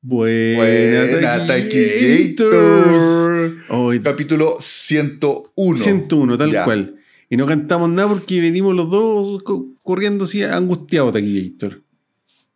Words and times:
Buena, 0.00 1.44
Taquillators. 1.46 3.54
Hoy, 3.68 4.00
Capítulo 4.00 4.56
101. 4.60 5.76
101, 5.76 6.38
tal 6.38 6.52
Ya. 6.52 6.64
cual. 6.64 6.94
Y 7.28 7.36
no 7.36 7.46
cantamos 7.46 7.90
nada 7.90 8.08
porque 8.08 8.40
venimos 8.40 8.74
los 8.76 8.88
dos 8.90 9.42
co- 9.42 9.66
corriendo 9.82 10.24
así 10.24 10.42
angustiados, 10.42 11.12
Taquillator. 11.12 11.82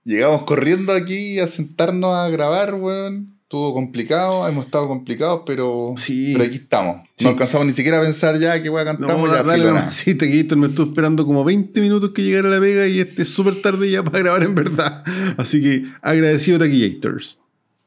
Llegamos 0.04 0.42
corriendo 0.44 0.92
aquí 0.92 1.38
a 1.40 1.46
sentarnos 1.48 2.14
a 2.14 2.28
grabar, 2.30 2.74
weón. 2.74 3.36
Estuvo 3.52 3.74
complicado, 3.74 4.48
hemos 4.48 4.64
estado 4.64 4.88
complicados, 4.88 5.42
pero, 5.44 5.92
Sí. 5.98 6.30
pero 6.32 6.46
aquí 6.46 6.56
estamos. 6.56 7.06
Sí. 7.18 7.24
No 7.24 7.32
alcanzamos 7.32 7.66
ni 7.66 7.74
siquiera 7.74 7.98
a 7.98 8.00
pensar 8.00 8.38
ya 8.38 8.62
que 8.62 8.70
weón 8.70 8.86
cantamos 8.86 9.28
No, 9.28 9.36
ya. 9.36 9.42
dale, 9.42 9.70
no. 9.70 9.92
Sí, 9.92 10.14
Taquillator 10.14 10.56
me 10.56 10.68
estuvo 10.68 10.86
esperando 10.86 11.26
como 11.26 11.44
20 11.44 11.78
minutos 11.82 12.12
que 12.14 12.22
llegara 12.22 12.48
a 12.48 12.52
la 12.52 12.60
pega 12.60 12.86
y 12.88 13.00
este 13.00 13.24
es 13.24 13.28
súper 13.28 13.60
tarde 13.60 13.90
ya 13.90 14.02
para 14.02 14.20
grabar 14.20 14.42
en 14.44 14.54
verdad. 14.54 15.04
Así 15.36 15.60
que 15.60 15.84
agradecido, 16.00 16.58
Taquillators. 16.58 17.38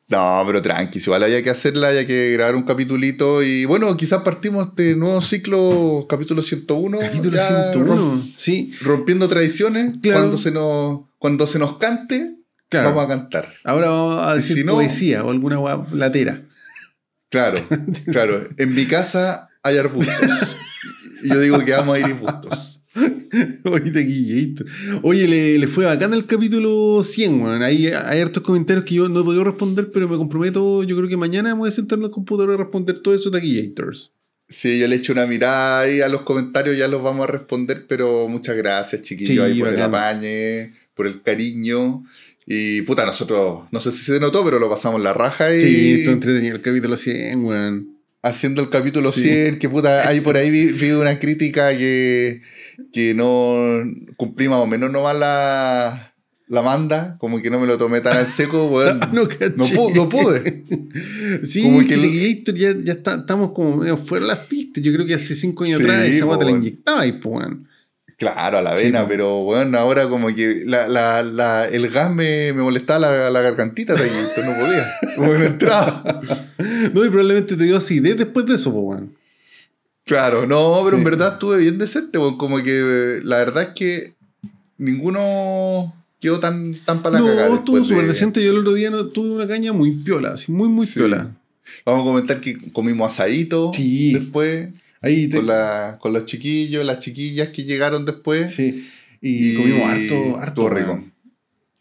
No, 0.07 0.43
pero 0.45 0.62
tranqui, 0.62 0.99
igual 0.99 1.23
había 1.23 1.41
que 1.41 1.49
hacerla, 1.49 1.88
había 1.88 2.05
que 2.05 2.34
grabar 2.34 2.53
un 2.55 2.61
capitulito 2.61 3.41
y 3.41 3.66
bueno, 3.66 3.97
quizás 3.97 4.22
partimos 4.22 4.67
este 4.67 4.95
nuevo 4.95 5.20
ciclo, 5.23 6.05
capítulo 6.08 6.44
101. 6.44 7.00
Capítulo 7.00 7.38
ya 7.38 7.72
101. 7.73 8.27
Sí, 8.38 8.70
rompiendo 8.84 9.27
tradiciones. 9.27 9.95
Claro. 10.00 10.20
Cuando, 10.20 10.38
se 10.38 10.52
nos, 10.52 11.00
cuando 11.17 11.47
se 11.47 11.58
nos 11.58 11.77
cante, 11.80 12.36
claro. 12.69 12.89
vamos 12.89 13.05
a 13.05 13.07
cantar. 13.07 13.53
Ahora 13.63 13.89
vamos 13.89 14.27
a 14.27 14.35
decir 14.35 14.57
si 14.57 14.63
no- 14.63 14.73
poesía 14.73 15.23
o 15.23 15.31
alguna 15.31 15.59
latera. 15.91 16.43
Claro, 17.29 17.59
claro. 18.11 18.47
En 18.57 18.73
mi 18.73 18.85
casa 18.85 19.49
hay 19.63 19.77
arbustos. 19.77 20.15
y 21.23 21.29
yo 21.29 21.39
digo 21.41 21.59
que 21.65 21.71
vamos 21.71 21.95
a 21.95 21.99
ir 21.99 22.05
arbustos. 22.05 22.81
Oye. 23.65 24.55
Oye, 25.01 25.27
le, 25.27 25.57
le 25.57 25.67
fue 25.67 25.85
bacán 25.85 26.13
el 26.13 26.25
capítulo 26.25 27.03
100, 27.03 27.41
weón. 27.41 27.63
Ahí 27.63 27.88
hay 27.88 28.21
hartos 28.21 28.43
comentarios 28.43 28.85
que 28.85 28.95
yo 28.95 29.09
no 29.09 29.19
he 29.19 29.23
podido 29.23 29.43
responder, 29.43 29.89
pero 29.91 30.07
me 30.07 30.17
comprometo, 30.17 30.83
yo 30.83 30.95
creo 30.95 31.09
que 31.09 31.17
mañana 31.17 31.53
me 31.53 31.59
voy 31.59 31.69
a 31.69 31.71
sentar 31.71 31.97
en 31.99 32.05
el 32.05 32.11
computador 32.11 32.53
a 32.53 32.57
responder 32.57 32.99
todo 32.99 33.13
eso, 33.13 33.31
Taquillators. 33.31 34.13
Sí, 34.47 34.77
yo 34.79 34.88
le 34.88 34.97
echo 34.97 35.11
una 35.11 35.25
mirada 35.25 35.81
ahí 35.81 36.02
a 36.02 36.07
los 36.07 36.22
comentarios, 36.22 36.77
ya 36.77 36.88
los 36.88 37.02
vamos 37.02 37.27
a 37.27 37.31
responder, 37.31 37.85
pero 37.89 38.27
muchas 38.29 38.55
gracias, 38.55 39.02
chiquillos, 39.02 39.33
Sí, 39.33 39.39
ahí 39.39 39.59
por 39.59 39.69
el 39.69 39.81
apañe, 39.81 40.73
por 40.94 41.07
el 41.07 41.22
cariño. 41.23 42.05
Y 42.47 42.83
puta, 42.83 43.05
nosotros, 43.05 43.63
no 43.71 43.79
sé 43.81 43.91
si 43.91 44.03
se 44.03 44.19
notó, 44.19 44.43
pero 44.45 44.59
lo 44.59 44.69
pasamos 44.69 45.01
la 45.01 45.13
raja 45.13 45.53
y 45.55 45.59
Sí, 45.59 45.93
esto 45.99 46.11
entretenido 46.11 46.55
el 46.55 46.61
capítulo 46.61 46.95
100, 46.97 47.43
weón. 47.43 47.89
haciendo 48.21 48.61
el 48.61 48.69
capítulo 48.69 49.11
Sí. 49.11 49.21
100, 49.21 49.59
que 49.59 49.67
puta, 49.69 50.07
ahí 50.07 50.21
por 50.21 50.38
ahí 50.38 50.49
vi, 50.51 50.66
vi 50.67 50.91
una 50.91 51.17
crítica 51.19 51.75
que, 51.77 52.41
que 52.93 53.13
no 53.16 53.83
cumplí 54.17 54.47
más 54.47 54.59
o 54.59 54.67
menos 54.67 54.91
nomás 54.91 55.16
la, 55.17 56.13
la 56.47 56.61
manda, 56.61 57.17
como 57.19 57.41
que 57.41 57.49
no 57.49 57.59
me 57.59 57.66
lo 57.66 57.77
tomé 57.79 58.01
tan 58.01 58.16
al 58.17 58.27
seco, 58.27 58.66
weón. 58.71 58.99
no. 59.11 59.23
No 59.23 59.27
pu- 59.27 59.95
no 59.95 60.07
pude. 60.09 60.63
Sí, 61.47 61.63
Como 61.63 61.85
que 61.85 61.95
el- 61.95 62.43
ya, 62.55 62.73
ya 62.83 62.93
está- 62.93 63.16
estamos 63.16 63.51
como 63.53 63.77
medio 63.77 63.97
fuera 63.97 64.25
de 64.25 64.31
las 64.33 64.45
pistas. 64.45 64.83
Yo 64.83 64.93
creo 64.93 65.05
que 65.05 65.16
hace 65.16 65.35
5 65.35 65.63
años 65.63 65.77
Sí, 65.79 65.83
atrás 65.83 66.07
esa 66.07 66.25
weá 66.25 66.38
te 66.38 66.45
la 66.45 66.51
weón. 66.51 66.61
inyectaba 66.63 67.01
ahí, 67.01 67.11
pues, 67.13 67.35
weón. 67.38 67.67
Claro, 68.17 68.59
a 68.59 68.61
la 68.61 68.75
Sí, 68.77 68.85
vena, 68.85 69.02
po. 69.03 69.08
pero 69.09 69.44
bueno, 69.44 69.77
ahora 69.77 70.08
como 70.08 70.27
que 70.33 70.63
la, 70.66 70.88
la, 70.88 71.21
la, 71.21 71.67
el 71.67 71.89
gas 71.89 72.09
me, 72.13 72.53
me 72.53 72.61
molestaba 72.63 72.99
la, 72.99 73.30
la 73.30 73.41
gargantita, 73.41 73.94
Taquillito, 73.94 74.41
no 74.45 74.53
podía. 74.57 74.85
Como 75.16 75.31
que 75.33 75.38
no 75.39 75.44
entraba. 75.45 76.22
No, 76.94 77.03
y 77.05 77.09
probablemente 77.09 77.57
te 77.57 77.63
dio 77.66 77.75
acidez 77.77 78.17
después 78.17 78.45
de 78.45 78.55
eso, 78.55 78.72
pues, 78.72 78.83
weón. 78.85 79.16
Claro, 80.05 80.45
no, 80.47 80.80
pero 80.85 80.95
en 80.97 81.03
Sí. 81.03 81.09
verdad 81.09 81.33
estuve 81.33 81.57
bien 81.57 81.77
decente, 81.77 82.17
weón, 82.17 82.38
como 82.38 82.57
que 82.63 82.72
eh, 83.17 83.19
la 83.23 83.38
verdad 83.39 83.63
es 83.63 83.69
que 83.69 84.13
ninguno 84.77 85.94
quedó 86.19 86.39
tan, 86.39 86.75
tan 86.85 87.02
para 87.02 87.19
la 87.19 87.47
No, 87.47 87.55
estuvo 87.55 87.77
de- 87.79 87.85
súper 87.85 88.07
decente. 88.07 88.44
Yo 88.44 88.52
el 88.52 88.59
otro 88.59 88.73
día 88.73 88.89
no, 88.89 89.05
tuve 89.07 89.29
una 89.31 89.47
caña 89.47 89.73
muy 89.73 89.91
piola, 89.91 90.31
así, 90.31 90.52
muy, 90.52 90.69
muy 90.69 90.85
Sí. 90.88 90.94
piola. 90.95 91.31
Vamos 91.85 92.02
a 92.02 92.05
comentar 92.05 92.39
que 92.41 92.57
comimos 92.72 93.11
asadito 93.11 93.72
Sí. 93.73 94.13
después, 94.13 94.69
Ahí 95.06 95.28
te- 95.28 95.38
con, 95.38 95.48
la, 95.48 95.98
con 96.02 96.14
los 96.14 96.25
chiquillos, 96.25 96.86
las 96.86 97.00
chiquillas 97.00 97.50
que 97.50 97.63
llegaron 97.63 98.06
después. 98.06 98.53
Sí. 98.53 98.88
Y, 99.22 99.56
comimos 99.56 99.88
harto, 99.90 100.38
harto. 100.40 100.69
Rico. 100.69 101.03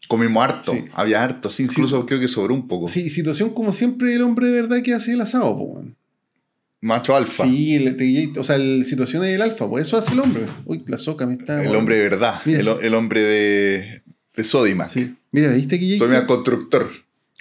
Comimos 0.07 0.43
harto, 0.43 0.71
Sí. 0.73 0.85
había 0.93 1.23
harto, 1.23 1.49
sí, 1.49 1.63
incluso 1.63 2.05
creo 2.05 2.19
que 2.19 2.27
sobró 2.27 2.53
un 2.53 2.67
poco. 2.67 2.87
Sí, 2.87 3.09
situación 3.09 3.49
como 3.53 3.73
siempre 3.73 4.13
el 4.13 4.21
hombre 4.21 4.47
de 4.47 4.53
verdad 4.61 4.81
que 4.83 4.93
hace 4.93 5.13
el 5.13 5.21
asado, 5.21 5.51
weón. 5.51 5.95
Macho 6.81 7.15
alfa. 7.15 7.43
Sí, 7.45 7.73
el, 7.73 7.97
te- 7.97 8.39
o 8.39 8.43
sea, 8.43 8.59
la 8.59 8.83
situación 8.85 9.25
es 9.25 9.33
el 9.33 9.41
alfa, 9.41 9.67
pues 9.67 9.87
eso 9.87 9.97
hace 9.97 10.13
el 10.13 10.19
hombre. 10.19 10.45
Uy, 10.65 10.83
la 10.87 10.99
soca 10.99 11.25
me 11.25 11.33
está. 11.33 11.63
El 11.63 11.75
hombre 11.75 11.95
de 11.95 12.03
verdad. 12.03 12.39
El, 12.45 12.67
el 12.67 12.93
hombre 12.93 13.21
de, 13.23 14.03
de 14.35 14.43
Sodimac. 14.43 14.91
Sí. 14.91 15.15
Mira, 15.31 15.51
¿viste 15.51 15.79
que 15.79 15.97
Soy 15.97 16.09
mi 16.09 16.25
constructor. 16.27 16.87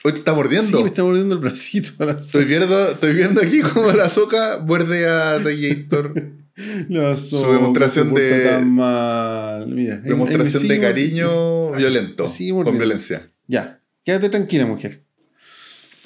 Hoy 0.07 0.13
te 0.13 0.19
está 0.19 0.35
mordiendo. 0.35 0.67
Sí, 0.77 0.83
me 0.83 0.89
está 0.91 1.03
mordiendo 1.03 1.35
el 1.35 1.41
bracito. 1.41 1.91
estoy, 2.21 2.45
viendo, 2.45 2.91
estoy 2.91 3.15
viendo 3.15 3.41
aquí 3.41 3.61
como 3.63 3.91
la 3.93 4.11
soca 4.11 4.59
muerde 4.65 5.07
a 5.09 5.39
Regator. 5.39 6.13
La 6.89 7.17
soca, 7.17 7.53
demostración 7.53 8.05
se 8.05 8.11
porta 8.13 8.23
de- 8.39 8.45
tan 8.45 8.71
mal. 8.73 9.67
Mira, 9.67 9.97
Demostración 9.97 10.69
de 10.69 10.79
cariño 10.81 11.71
me- 11.73 11.79
violento. 11.79 12.29
me 12.29 12.63
Con 12.63 12.77
violencia. 12.79 13.29
Ya, 13.49 13.81
quédate 14.05 14.29
tranquila, 14.29 14.65
mujer. 14.65 15.03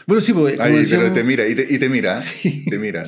Bueno, 0.07 0.23
sí, 0.23 0.33
Ahí, 0.59 0.73
decíamos- 0.79 1.05
pero 1.11 1.13
te 1.13 1.25
mira, 1.25 1.47
y 1.47 1.55
te, 1.55 1.67
y 1.69 1.79
te 1.79 1.89
mira. 1.91 2.23
Sí. 2.23 2.65
Te 2.71 2.79
mira. 2.79 3.05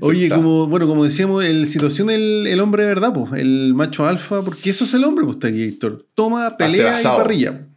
Oye, 0.00 0.24
está. 0.24 0.36
como, 0.36 0.66
bueno, 0.66 0.86
como 0.86 1.04
decíamos, 1.04 1.42
el 1.42 1.66
situación 1.68 2.10
el, 2.10 2.46
el 2.46 2.60
hombre 2.60 2.82
de 2.82 2.88
verdad, 2.88 3.14
pues, 3.14 3.40
el 3.40 3.72
macho 3.74 4.04
alfa, 4.04 4.42
porque 4.42 4.68
eso 4.70 4.84
es 4.84 4.92
el 4.92 5.04
hombre, 5.04 5.24
pues, 5.24 5.38
Héctor. 5.54 6.06
Toma, 6.14 6.58
pelea 6.58 7.00
y 7.00 7.04
parrilla. 7.04 7.68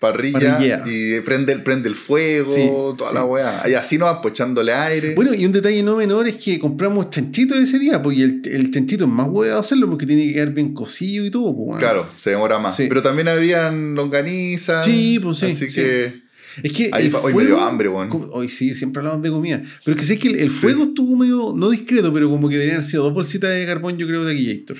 Parrilla 0.00 0.56
Parrillea. 0.56 0.82
y 0.86 1.20
prende, 1.20 1.52
el- 1.52 1.62
prende 1.62 1.88
el 1.88 1.94
fuego, 1.94 2.52
Sí, 2.52 2.66
toda 2.98 3.10
sí. 3.10 3.14
la 3.14 3.24
weá. 3.26 3.62
Y 3.68 3.74
así 3.74 3.98
nos 3.98 4.18
pues, 4.22 4.32
echándole 4.32 4.72
aire. 4.72 5.14
Bueno, 5.14 5.32
y 5.34 5.44
un 5.46 5.52
detalle 5.52 5.82
no 5.82 5.96
menor 5.96 6.26
es 6.26 6.36
que 6.36 6.58
compramos 6.58 7.10
chanchito 7.10 7.54
ese 7.54 7.78
día, 7.78 8.02
porque 8.02 8.22
el, 8.22 8.42
el 8.50 8.70
chanchito 8.70 9.04
es 9.04 9.10
más 9.10 9.28
huevo 9.28 9.58
hacerlo 9.60 9.88
porque 9.90 10.06
tiene 10.06 10.26
que 10.26 10.32
quedar 10.32 10.50
bien 10.54 10.72
cocido 10.74 11.24
y 11.24 11.30
todo, 11.30 11.54
pues, 11.54 11.66
bueno. 11.66 11.78
Claro, 11.80 12.08
se 12.18 12.30
demora 12.30 12.58
más. 12.58 12.76
Sí. 12.76 12.86
Pero 12.88 13.02
también 13.02 13.28
habían 13.28 13.94
longanizas. 13.94 14.84
Sí, 14.84 15.20
pues, 15.22 15.38
sí, 15.38 15.46
Así 15.52 15.68
sí. 15.68 15.74
que 15.80 16.30
Es 16.64 16.72
que 16.72 16.90
Ahí 16.92 17.04
el 17.06 17.10
pa- 17.12 17.18
hoy 17.20 17.26
me 17.32 17.42
fuego- 17.42 17.56
dio 17.56 17.60
hambre, 17.64 17.88
weón. 17.88 18.08
como- 18.08 18.26
Hoy 18.32 18.48
sí, 18.48 18.74
siempre 18.74 18.98
hablamos 19.00 19.22
de 19.22 19.30
comida. 19.30 19.62
Pero 19.84 19.94
es 19.96 20.00
que 20.00 20.06
sé 20.14 20.18
que 20.18 20.28
el, 20.28 20.40
el 20.40 20.50
fuego 20.50 20.82
estuvo 20.84 21.16
medio, 21.16 21.52
no 21.54 21.70
discreto, 21.70 22.12
pero 22.12 22.28
como 22.28 22.48
que 22.48 22.54
deberían 22.56 22.78
haber 22.78 22.90
sido 22.90 23.04
dos 23.04 23.14
bolsitas 23.14 23.50
de 23.50 23.64
carbón, 23.66 23.98
yo 23.98 24.06
creo, 24.08 24.24
de 24.24 24.32
aquí, 24.32 24.50
Héctor. 24.50 24.78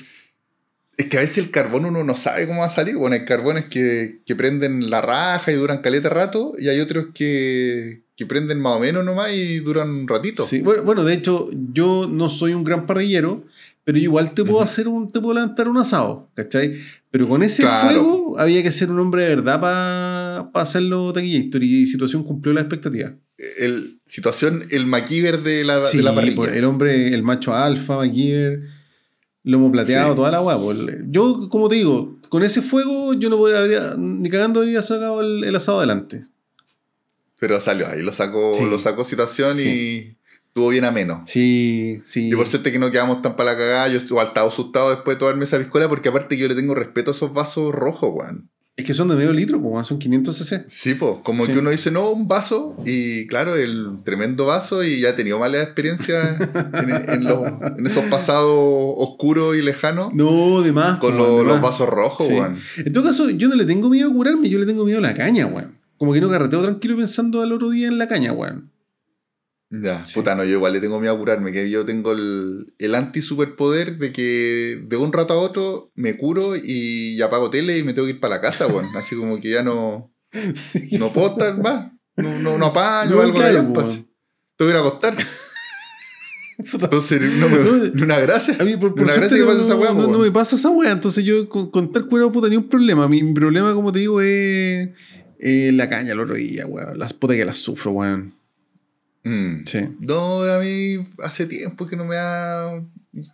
Es 1.01 1.09
que 1.09 1.17
a 1.17 1.21
veces 1.21 1.37
el 1.39 1.51
carbón 1.51 1.85
uno 1.85 2.03
no 2.03 2.15
sabe 2.15 2.47
cómo 2.47 2.61
va 2.61 2.67
a 2.67 2.69
salir. 2.69 2.95
Bueno, 2.95 3.15
hay 3.15 3.25
carbones 3.25 3.65
que, 3.65 4.21
que 4.25 4.35
prenden 4.35 4.89
la 4.89 5.01
raja 5.01 5.51
y 5.51 5.55
duran 5.55 5.81
caleta 5.81 6.09
rato, 6.09 6.53
y 6.59 6.67
hay 6.69 6.79
otros 6.79 7.07
que, 7.13 8.03
que 8.15 8.25
prenden 8.25 8.59
más 8.59 8.77
o 8.77 8.79
menos 8.79 9.03
nomás 9.05 9.31
y 9.33 9.59
duran 9.59 9.89
un 9.89 10.07
ratito. 10.07 10.45
Sí, 10.45 10.61
bueno, 10.61 10.83
bueno, 10.83 11.03
de 11.03 11.13
hecho, 11.13 11.49
yo 11.73 12.07
no 12.11 12.29
soy 12.29 12.53
un 12.53 12.63
gran 12.63 12.85
parrillero, 12.85 13.43
pero 13.83 13.97
igual 13.97 14.33
te 14.33 14.43
puedo 14.43 14.61
hacer 14.61 14.87
un, 14.87 15.07
te 15.07 15.19
puedo 15.19 15.33
levantar 15.33 15.67
un 15.67 15.77
asado, 15.77 16.29
¿cachai? 16.35 16.75
Pero 17.09 17.27
con 17.27 17.41
ese 17.41 17.63
Claro. 17.63 17.87
fuego 17.89 18.39
había 18.39 18.61
que 18.61 18.71
ser 18.71 18.91
un 18.91 18.99
hombre 18.99 19.23
de 19.23 19.29
verdad 19.35 19.59
para 19.59 20.61
hacerlo 20.63 21.11
taquillator 21.13 21.63
y 21.63 21.87
situación 21.87 22.23
cumplió 22.23 22.53
la 22.53 22.61
expectativa. 22.61 23.11
El, 23.57 23.99
situación, 24.05 24.63
el 24.69 24.85
MacGyver 24.85 25.41
de 25.41 25.63
la, 25.63 25.85
Sí, 25.87 25.97
de 25.97 26.03
la 26.03 26.13
parrilla. 26.13 26.35
pues, 26.35 26.55
el 26.55 26.63
hombre, 26.65 27.11
el 27.13 27.23
macho 27.23 27.55
alfa, 27.55 27.95
MacGyver, 27.97 28.61
lomo 29.43 29.71
plateado, 29.71 30.09
Sí. 30.11 30.15
toda 30.15 30.31
la 30.31 30.39
guapa. 30.39 30.63
Yo, 31.07 31.49
como 31.49 31.67
te 31.69 31.75
digo, 31.75 32.17
con 32.29 32.43
ese 32.43 32.61
fuego 32.61 33.13
yo 33.13 33.29
no 33.29 33.37
podría, 33.37 33.59
habría- 33.59 33.95
ni 33.97 34.29
cagando 34.29 34.59
habría 34.61 34.81
sacado 34.83 35.21
el, 35.21 35.43
el 35.43 35.55
asado 35.55 35.79
adelante. 35.79 36.25
Pero 37.39 37.59
salió 37.59 37.87
ahí, 37.87 38.01
lo 38.01 38.13
sacó, 38.13 38.53
Sí. 38.53 38.65
lo 38.69 38.77
sacó 38.79 39.03
situación 39.03 39.57
Sí. 39.57 39.63
y 39.63 40.17
estuvo 40.47 40.69
bien 40.69 40.85
ameno. 40.85 41.23
Sí, 41.25 42.01
sí. 42.05 42.29
Y 42.29 42.35
por 42.35 42.47
suerte 42.47 42.71
que 42.71 42.77
no 42.79 42.91
quedamos 42.91 43.21
tan 43.23 43.35
para 43.35 43.53
la 43.53 43.57
cagada, 43.57 43.87
yo 43.87 43.97
estuve 43.97 44.21
estaba 44.21 44.47
asustado 44.47 44.91
después 44.91 45.15
de 45.17 45.19
tomarme 45.19 45.45
esa 45.45 45.57
piscola, 45.57 45.89
porque 45.89 46.09
aparte 46.09 46.35
que 46.35 46.41
yo 46.43 46.47
le 46.47 46.55
tengo 46.55 46.75
respeto 46.75 47.11
a 47.11 47.13
esos 47.15 47.33
vasos 47.33 47.73
rojos, 47.73 48.11
weón. 48.13 48.49
Es 48.77 48.85
que 48.85 48.93
son 48.93 49.09
de 49.09 49.15
medio 49.17 49.33
litro, 49.33 49.61
pues, 49.61 49.85
son 49.85 49.99
500 49.99 50.35
cc. 50.37 50.65
Sí, 50.69 50.93
pues, 50.93 51.17
como 51.23 51.45
Sí. 51.45 51.51
que 51.51 51.59
uno 51.59 51.69
dice, 51.71 51.91
no, 51.91 52.09
un 52.09 52.27
vaso, 52.29 52.77
y 52.85 53.27
claro, 53.27 53.55
el 53.57 53.97
tremendo 54.05 54.45
vaso, 54.45 54.81
y 54.83 55.01
ya 55.01 55.09
he 55.09 55.13
tenido 55.13 55.37
malas 55.39 55.63
experiencias 55.65 56.37
en, 56.73 57.09
en 57.09 57.23
los- 57.25 57.47
en 57.77 57.85
esos 57.85 58.05
pasados 58.05 58.49
oscuros 58.97 59.57
y 59.57 59.61
lejanos 59.61 60.13
No, 60.13 60.61
de 60.61 60.71
más. 60.71 60.99
con 60.99 61.11
po, 61.11 61.17
lo- 61.17 61.37
de 61.39 61.43
los 61.43 61.53
más. 61.55 61.63
vasos 61.63 61.89
rojos, 61.89 62.27
Sí. 62.27 62.33
weón. 62.33 62.57
En 62.77 62.93
todo 62.93 63.03
caso, 63.03 63.29
yo 63.29 63.49
no 63.49 63.55
le 63.55 63.65
tengo 63.65 63.89
miedo 63.89 64.09
a 64.09 64.13
curarme, 64.13 64.49
yo 64.49 64.57
le 64.57 64.65
tengo 64.65 64.85
miedo 64.85 64.99
a 64.99 65.01
la 65.01 65.13
caña, 65.15 65.45
weón. 65.47 65.75
Como 65.97 66.13
que 66.13 66.21
no 66.21 66.29
carreteo 66.29 66.61
tranquilo 66.61 66.95
pensando 66.95 67.41
al 67.41 67.51
otro 67.51 67.69
día 67.69 67.87
en 67.89 67.97
la 67.97 68.07
caña, 68.07 68.31
weón. 68.31 68.70
Ya, 69.73 70.05
Sí. 70.05 70.15
puta, 70.15 70.35
no, 70.35 70.43
yo 70.43 70.51
igual 70.57 70.73
le 70.73 70.81
tengo 70.81 70.99
miedo 70.99 71.13
a 71.13 71.17
curarme, 71.17 71.53
que 71.53 71.69
yo 71.69 71.85
tengo 71.85 72.11
el, 72.11 72.73
el 72.77 72.93
anti-superpoder 72.93 73.97
de 73.99 74.11
que 74.11 74.81
de 74.85 74.97
un 74.97 75.13
rato 75.13 75.33
a 75.33 75.37
otro 75.37 75.91
me 75.95 76.17
curo 76.17 76.55
y 76.61 77.21
apago 77.21 77.49
tele 77.49 77.77
y 77.77 77.83
me 77.83 77.93
tengo 77.93 78.05
que 78.07 78.13
ir 78.15 78.19
para 78.19 78.35
la 78.35 78.41
casa, 78.41 78.67
weón. 78.67 78.85
Así 78.97 79.15
como 79.15 79.39
que 79.39 79.49
ya 79.49 79.63
no, 79.63 80.13
Sí. 80.55 80.89
no 80.99 81.13
puedo 81.13 81.29
estar 81.31 81.57
más. 81.61 81.91
No, 82.17 82.37
no, 82.39 82.57
no 82.57 82.65
apaño 82.67 83.15
No, 83.15 83.21
algo 83.21 83.39
de 83.41 83.53
lampas. 83.53 83.85
weón. 83.87 84.07
Tengo 84.57 84.71
que 84.71 84.77
ir 84.77 84.83
a 84.83 84.87
acostar. 84.87 85.17
Entonces, 86.57 87.21
no 87.21 87.49
me, 87.49 87.57
una 88.03 88.19
gracia. 88.19 88.55
A 88.59 88.63
mí, 88.63 88.75
por, 88.77 88.93
por 88.93 89.03
Una 89.03 89.13
gracia 89.15 89.35
que 89.37 89.43
no, 89.43 89.49
pasa 89.49 89.61
esa 89.63 89.75
weá, 89.75 89.93
no- 89.93 90.07
no 90.07 90.19
me 90.19 90.31
pasa 90.31 90.55
esa 90.57 90.69
weá. 90.69 90.91
Entonces, 90.91 91.23
yo 91.23 91.49
con, 91.49 91.71
con 91.71 91.85
estar 91.85 92.05
curado, 92.05 92.31
puta, 92.31 92.49
ni 92.49 92.57
un 92.57 92.69
problema. 92.69 93.07
Mi, 93.07 93.23
mi 93.23 93.33
problema, 93.33 93.73
como 93.73 93.91
te 93.91 93.99
digo, 93.99 94.21
es, 94.21 94.89
Eh, 95.39 95.71
la 95.73 95.89
caña 95.89 96.11
el 96.11 96.19
otro 96.19 96.35
día, 96.35 96.67
weón. 96.67 96.99
Las 96.99 97.13
putas 97.13 97.35
que 97.37 97.45
las 97.45 97.57
sufro, 97.57 97.91
weón. 97.91 98.33
Mm. 99.23 99.65
Sí. 99.65 99.79
No, 99.99 100.41
a 100.43 100.59
mí 100.59 101.07
hace 101.19 101.45
tiempo 101.45 101.85
que 101.87 101.95
no 101.95 102.05
me 102.05 102.15
da 102.15 102.83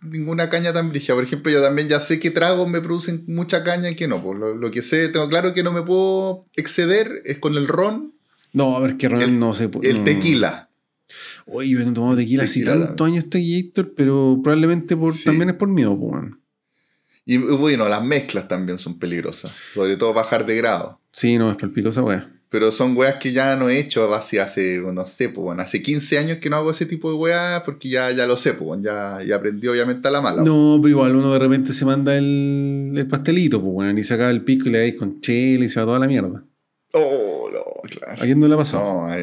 ninguna 0.02 0.50
caña 0.50 0.72
tan 0.72 0.90
brígida. 0.90 1.14
Por 1.14 1.24
ejemplo, 1.24 1.50
yo 1.50 1.62
también 1.62 1.88
ya 1.88 1.98
sé 2.00 2.18
que 2.20 2.30
tragos 2.30 2.68
me 2.68 2.80
producen 2.80 3.24
mucha 3.26 3.64
caña 3.64 3.90
y 3.90 3.94
que 3.96 4.06
no. 4.08 4.22
Pues 4.22 4.38
lo, 4.38 4.54
lo 4.54 4.70
que 4.70 4.82
sé, 4.82 5.08
tengo 5.08 5.28
claro 5.28 5.54
que 5.54 5.62
no 5.62 5.72
me 5.72 5.82
puedo 5.82 6.46
exceder 6.56 7.22
es 7.24 7.38
con 7.38 7.56
el 7.56 7.68
ron, 7.68 8.12
No, 8.52 8.76
a 8.76 8.80
ver, 8.80 8.96
que 8.96 9.08
Ronald 9.08 9.30
El- 9.32 9.38
no 9.38 9.54
se 9.54 9.70
pu- 9.70 9.84
el 9.84 9.98
no. 9.98 10.04
tequila. 10.04 10.68
Oye, 11.46 11.70
yo 11.70 11.78
no 11.80 11.90
he 11.90 11.94
tomado 11.94 12.16
tequila 12.16 12.44
hace 12.44 12.62
tantos 12.64 13.06
años 13.06 13.30
Tequillator, 13.30 13.94
pero 13.96 14.40
probablemente 14.42 14.94
por, 14.96 15.14
Sí. 15.14 15.24
también 15.24 15.50
es 15.50 15.56
por 15.56 15.68
miedo, 15.68 15.98
pues. 15.98 16.22
Y 17.24 17.36
bueno, 17.38 17.88
las 17.88 18.02
mezclas 18.04 18.48
también 18.48 18.78
son 18.78 18.98
peligrosas. 18.98 19.52
Sobre 19.74 19.96
todo 19.96 20.12
bajar 20.14 20.44
de 20.46 20.56
grado. 20.56 21.00
Sí, 21.12 21.36
no, 21.38 21.50
es 21.50 21.56
palpico 21.56 21.90
esa 21.90 22.02
weá. 22.02 22.30
Pero 22.50 22.72
son 22.72 22.96
weas 22.96 23.16
que 23.16 23.32
ya 23.32 23.56
no 23.56 23.68
he 23.68 23.78
hecho 23.78 24.14
hace, 24.14 24.40
hace 24.40 24.78
no 24.78 25.06
sé, 25.06 25.28
pues 25.28 25.42
bueno, 25.44 25.60
hace 25.60 25.82
15 25.82 26.18
años 26.18 26.38
que 26.38 26.48
no 26.48 26.56
hago 26.56 26.70
ese 26.70 26.86
tipo 26.86 27.10
de 27.10 27.16
weas 27.16 27.62
porque 27.62 27.90
ya, 27.90 28.10
ya 28.12 28.26
lo 28.26 28.38
sé, 28.38 28.54
pues 28.54 28.64
bueno, 28.66 28.82
ya, 28.82 29.22
ya 29.22 29.36
aprendí 29.36 29.68
obviamente 29.68 30.08
a 30.08 30.10
la 30.10 30.22
mala. 30.22 30.42
No, 30.42 30.78
pero 30.82 30.88
igual 30.88 31.14
uno 31.14 31.30
de 31.32 31.38
repente 31.38 31.74
se 31.74 31.84
manda 31.84 32.16
el, 32.16 32.94
el 32.96 33.06
pastelito, 33.06 33.60
pues, 33.60 33.72
weón, 33.74 33.98
y 33.98 34.02
se 34.04 34.14
acaba 34.14 34.30
el 34.30 34.42
pico 34.44 34.68
y 34.68 34.72
le 34.72 34.78
dais 34.78 34.94
con 34.94 35.20
chela 35.20 35.64
y 35.64 35.68
se 35.68 35.78
va 35.78 35.84
toda 35.86 35.98
la 35.98 36.06
mierda. 36.06 36.42
Oh, 36.94 37.50
no, 37.52 37.60
claro. 37.90 38.22
¿A 38.22 38.24
quién 38.24 38.40
no 38.40 38.48
le 38.48 38.54
ha 38.54 38.58
pasado? 38.58 38.82
No, 38.82 39.04
a, 39.06 39.14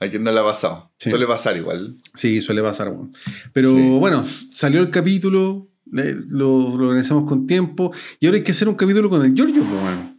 a 0.00 0.10
quien 0.10 0.22
no 0.22 0.30
le 0.30 0.38
ha 0.38 0.44
pasado. 0.44 0.92
Sí. 0.98 1.08
Suele 1.08 1.26
pasar 1.26 1.56
igual. 1.56 1.96
Sí, 2.14 2.42
suele 2.42 2.60
pasar, 2.62 2.88
weón. 2.88 3.14
Pero 3.54 3.74
Sí. 3.74 3.96
bueno, 3.98 4.26
salió 4.52 4.80
el 4.80 4.90
capítulo, 4.90 5.68
lo, 5.90 6.76
lo 6.76 6.86
organizamos 6.86 7.24
con 7.24 7.46
tiempo, 7.46 7.92
y 8.20 8.26
ahora 8.26 8.36
hay 8.36 8.44
que 8.44 8.52
hacer 8.52 8.68
un 8.68 8.74
capítulo 8.74 9.08
con 9.08 9.24
el 9.24 9.32
Giorgio, 9.34 9.62
pues, 9.64 9.82
weón. 9.82 10.17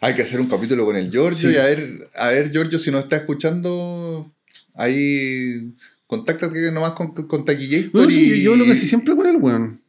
Hay 0.00 0.14
que 0.14 0.22
hacer 0.22 0.40
un 0.40 0.48
capítulo 0.48 0.84
con 0.84 0.96
el 0.96 1.10
Giorgio 1.10 1.50
Sí. 1.50 1.54
y 1.54 1.58
a 1.58 1.64
ver, 1.64 2.08
a 2.14 2.28
ver, 2.28 2.50
Giorgio, 2.52 2.78
si 2.78 2.90
nos 2.90 3.02
está 3.04 3.16
escuchando, 3.16 4.32
ahí 4.74 5.72
contáctate 6.06 6.70
nomás 6.72 6.92
con, 6.92 7.12
con 7.12 7.44
Taquillator 7.44 8.02
No, 8.04 8.10
sí, 8.10 8.32
y, 8.34 8.42
yo 8.42 8.52
hablo 8.52 8.64
casi 8.66 8.86
siempre 8.88 9.14
con 9.16 9.26
él, 9.26 9.36
weón. 9.36 9.80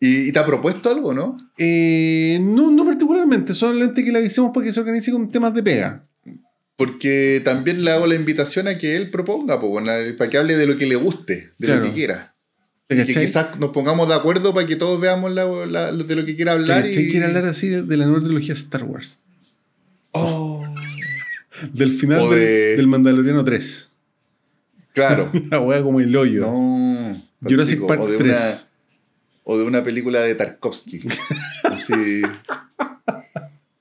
y, 0.00 0.28
y 0.28 0.32
te 0.32 0.38
ha 0.38 0.46
propuesto 0.46 0.90
algo, 0.90 1.14
¿no? 1.14 1.36
Eh, 1.56 2.38
no, 2.42 2.70
no 2.70 2.84
particularmente, 2.84 3.54
solamente 3.54 4.04
que 4.04 4.12
le 4.12 4.18
avisemos 4.18 4.52
para 4.54 4.64
que 4.66 4.72
se 4.72 4.80
organice 4.80 5.10
con 5.10 5.30
temas 5.30 5.54
de 5.54 5.62
pega. 5.62 6.04
Porque 6.76 7.40
también 7.44 7.84
le 7.84 7.90
hago 7.90 8.06
la 8.06 8.14
invitación 8.14 8.68
a 8.68 8.78
que 8.78 8.94
él 8.96 9.10
proponga, 9.10 9.56
bueno, 9.56 9.90
para 10.16 10.30
que 10.30 10.38
hable 10.38 10.56
de 10.56 10.66
lo 10.66 10.76
que 10.76 10.86
le 10.86 10.94
guste, 10.94 11.50
de 11.58 11.66
Claro. 11.66 11.80
lo 11.80 11.86
que 11.88 11.94
quiera. 11.94 12.34
¿Te 12.86 12.94
Y 13.02 13.04
que 13.04 13.14
quizás 13.20 13.58
nos 13.58 13.70
pongamos 13.70 14.08
de 14.08 14.14
acuerdo 14.14 14.54
para 14.54 14.66
que 14.66 14.76
todos 14.76 15.00
veamos 15.00 15.32
la- 15.32 15.44
la- 15.66 15.90
lo 15.92 16.04
de 16.04 16.14
lo 16.16 16.24
que 16.24 16.36
quiera 16.36 16.52
¿Te 16.52 16.58
hablar. 16.60 16.86
y... 16.86 16.92
Quiere 17.10 17.26
hablar 17.26 17.44
así 17.46 17.68
de, 17.68 17.82
de 17.82 17.96
la 17.96 18.06
nueva 18.06 18.22
trilogía 18.24 18.54
Star 18.54 18.84
Wars. 18.84 19.18
Oh, 20.12 20.64
Del 21.72 21.92
final 21.92 22.20
O 22.20 22.30
del, 22.30 22.38
de- 22.40 22.76
del 22.76 22.86
Mandaloriano 22.86 23.44
3. 23.44 23.90
claro. 24.92 25.30
La 25.50 25.60
wea 25.60 25.82
como 25.82 26.00
el 26.00 26.14
hoyo. 26.16 26.40
no. 26.42 27.22
Jurassic 27.40 27.86
Park 27.86 28.00
o 28.00 28.08
de 28.10 28.18
3. 28.18 28.30
Una, 28.30 28.48
o 29.44 29.58
de 29.58 29.64
una 29.64 29.84
película 29.84 30.20
de 30.22 30.34
Tarkovsky. 30.34 31.00
Así. 31.64 32.22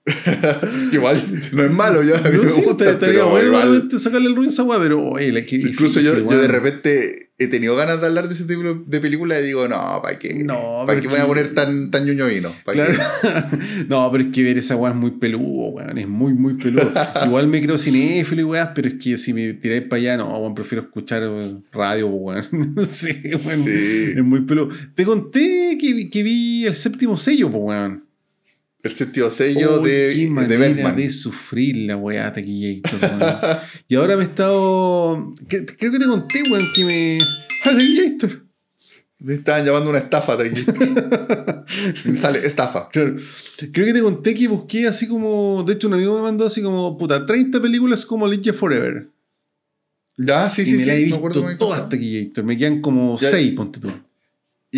igual, 0.91 1.41
no 1.51 1.63
es 1.63 1.71
malo, 1.71 2.01
yo 2.03 2.15
a 2.15 2.21
mí 2.21 2.38
No, 2.38 2.44
me 2.44 2.50
sí, 2.50 2.62
gusta, 2.62 2.89
estaría 2.89 3.23
bueno 3.25 3.50
realmente 3.51 4.00
sacarle 4.00 4.27
el 4.30 4.35
rollo 4.35 4.47
a 4.47 4.51
esa 4.51 4.63
wea, 4.63 4.80
pero 4.80 5.03
oye, 5.03 5.31
la 5.33 5.45
que 5.45 5.57
Incluso 5.57 6.00
yo, 6.00 6.12
difícil, 6.12 6.31
yo 6.31 6.38
de 6.41 6.47
weón. 6.47 6.51
repente 6.51 7.26
he 7.39 7.47
tenido 7.47 7.75
ganas 7.75 8.01
de 8.01 8.07
hablar 8.07 8.27
de 8.27 8.33
ese 8.33 8.45
tipo 8.45 8.63
de 8.85 8.99
película 8.99 9.39
y 9.39 9.45
digo, 9.45 9.67
no, 9.67 9.99
¿para 10.01 10.17
qué? 10.17 10.33
No, 10.43 10.83
¿Para 10.87 10.99
qué 10.99 11.07
me 11.07 11.13
voy 11.13 11.21
a 11.21 11.27
poner 11.27 11.53
tan, 11.53 11.91
tan 11.91 12.03
ñoño 12.05 12.25
vino? 12.27 12.51
¿Para 12.65 12.85
Claro. 12.87 13.03
no, 13.89 14.11
pero 14.11 14.23
es 14.23 14.29
que 14.31 14.41
ver 14.43 14.57
esa 14.57 14.75
weá 14.75 14.91
es 14.91 14.97
muy 14.97 15.11
peludo, 15.11 15.69
weón. 15.69 15.97
Es 15.97 16.07
muy, 16.07 16.33
muy 16.33 16.53
peludo. 16.55 16.91
Igual 17.25 17.47
me 17.47 17.61
creo 17.61 17.77
cinéfilo 17.77 18.41
y 18.41 18.45
weas, 18.45 18.69
pero 18.73 18.87
es 18.87 18.95
que 18.95 19.17
si 19.19 19.33
me 19.33 19.53
tiráis 19.53 19.83
para 19.83 19.99
allá, 20.01 20.17
no, 20.17 20.29
weón, 20.29 20.55
prefiero 20.55 20.83
escuchar 20.83 21.21
radio, 21.71 22.07
weón. 22.07 22.75
sí, 22.87 23.21
weón. 23.23 23.63
Sí. 23.63 24.13
Es 24.15 24.23
muy 24.23 24.41
peludo. 24.41 24.69
Te 24.95 25.05
conté 25.05 25.77
que, 25.79 25.93
vi- 25.93 26.09
que 26.09 26.23
vi 26.23 26.65
el 26.65 26.73
séptimo 26.75 27.17
sello, 27.17 27.49
weón. 27.49 28.03
El 28.87 28.93
séptimo 28.93 29.29
sello 29.29 29.79
de, 29.79 30.13
qué 30.13 30.47
de 30.47 30.57
Bergman. 30.57 30.95
de 30.95 31.11
sufrir 31.11 31.75
la 31.87 31.97
weá 31.97 32.31
Taquillator, 32.31 32.99
y 33.89 33.95
ahora 33.95 34.15
me 34.15 34.23
he 34.23 34.27
estado. 34.27 35.33
Creo 35.49 35.91
que 35.91 35.99
te 35.99 36.05
conté, 36.05 36.43
weón, 36.49 36.65
que 36.73 36.85
me. 36.85 37.19
¡Ah, 37.65 37.71
Taquillator! 37.71 38.45
Me 39.19 39.33
estaban 39.33 39.65
llamando 39.65 39.89
una 39.89 39.99
estafa. 39.99 40.37
Me 42.05 42.15
sale 42.15 42.47
estafa. 42.47 42.87
Claro. 42.89 43.17
Creo 43.73 43.85
que 43.87 43.93
te 43.93 44.01
conté 44.01 44.33
que 44.33 44.47
busqué 44.47 44.87
así 44.87 45.05
como. 45.07 45.63
De 45.63 45.73
hecho, 45.73 45.89
un 45.89 45.95
amigo 45.95 46.15
me 46.15 46.21
mandó 46.21 46.45
así 46.45 46.61
como. 46.61 46.97
Puta, 46.97 47.25
30 47.25 47.61
películas 47.61 48.05
como 48.05 48.25
Ninja 48.25 48.53
Forever. 48.53 49.09
Ya, 50.17 50.49
sí, 50.49 50.61
y 50.61 50.65
sí, 50.65 50.71
me 50.73 50.79
sí. 50.79 50.85
la 50.85 50.95
he 50.95 51.03
visto 51.03 51.43
me 51.43 51.55
todas. 51.55 51.89
Taquillator. 51.89 52.45
Me 52.45 52.55
quedan 52.55 52.79
como 52.79 53.19
Ya. 53.19 53.31
6, 53.31 53.53
ponte 53.53 53.81
tú. 53.81 53.91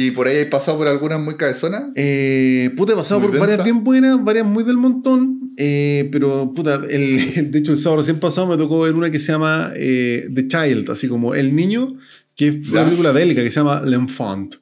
Y 0.01 0.12
por 0.12 0.28
ahí 0.28 0.38
he 0.38 0.46
pasado 0.46 0.78
por 0.78 0.88
algunas 0.88 1.19
muy 1.19 1.36
cabezonas. 1.36 1.84
Eh, 1.96 2.72
puta, 2.78 2.94
he 2.94 2.96
pasado 2.96 3.19
Muy 3.19 3.30
por 3.31 3.40
varias 3.40 3.63
bien 3.63 3.84
buenas, 3.84 4.24
varias 4.24 4.46
muy 4.46 4.63
del 4.63 4.78
montón. 4.78 5.51
eh, 5.57 6.07
pero, 6.12 6.54
puta, 6.54 6.81
el, 6.90 7.51
de 7.51 7.60
hecho, 7.60 7.72
el 7.74 7.78
sábado 7.78 8.01
recién 8.01 8.19
pasado 8.19 8.48
me 8.48 8.56
tocó 8.57 8.81
ver 8.81 8.94
una 8.96 9.12
que 9.12 9.19
se 9.19 9.31
llama 9.31 9.72
eh, 9.75 10.30
The 10.34 10.48
Child, 10.48 10.90
así 10.92 11.07
como 11.10 11.36
El 11.36 11.54
Niño, 11.56 11.96
que 12.36 12.48
es 12.48 12.69
una 12.69 12.86
película 12.86 13.12
bélica 13.12 13.44
que 13.44 13.51
se 13.51 13.60
llama 13.60 13.81
L'Enfant. 13.86 14.56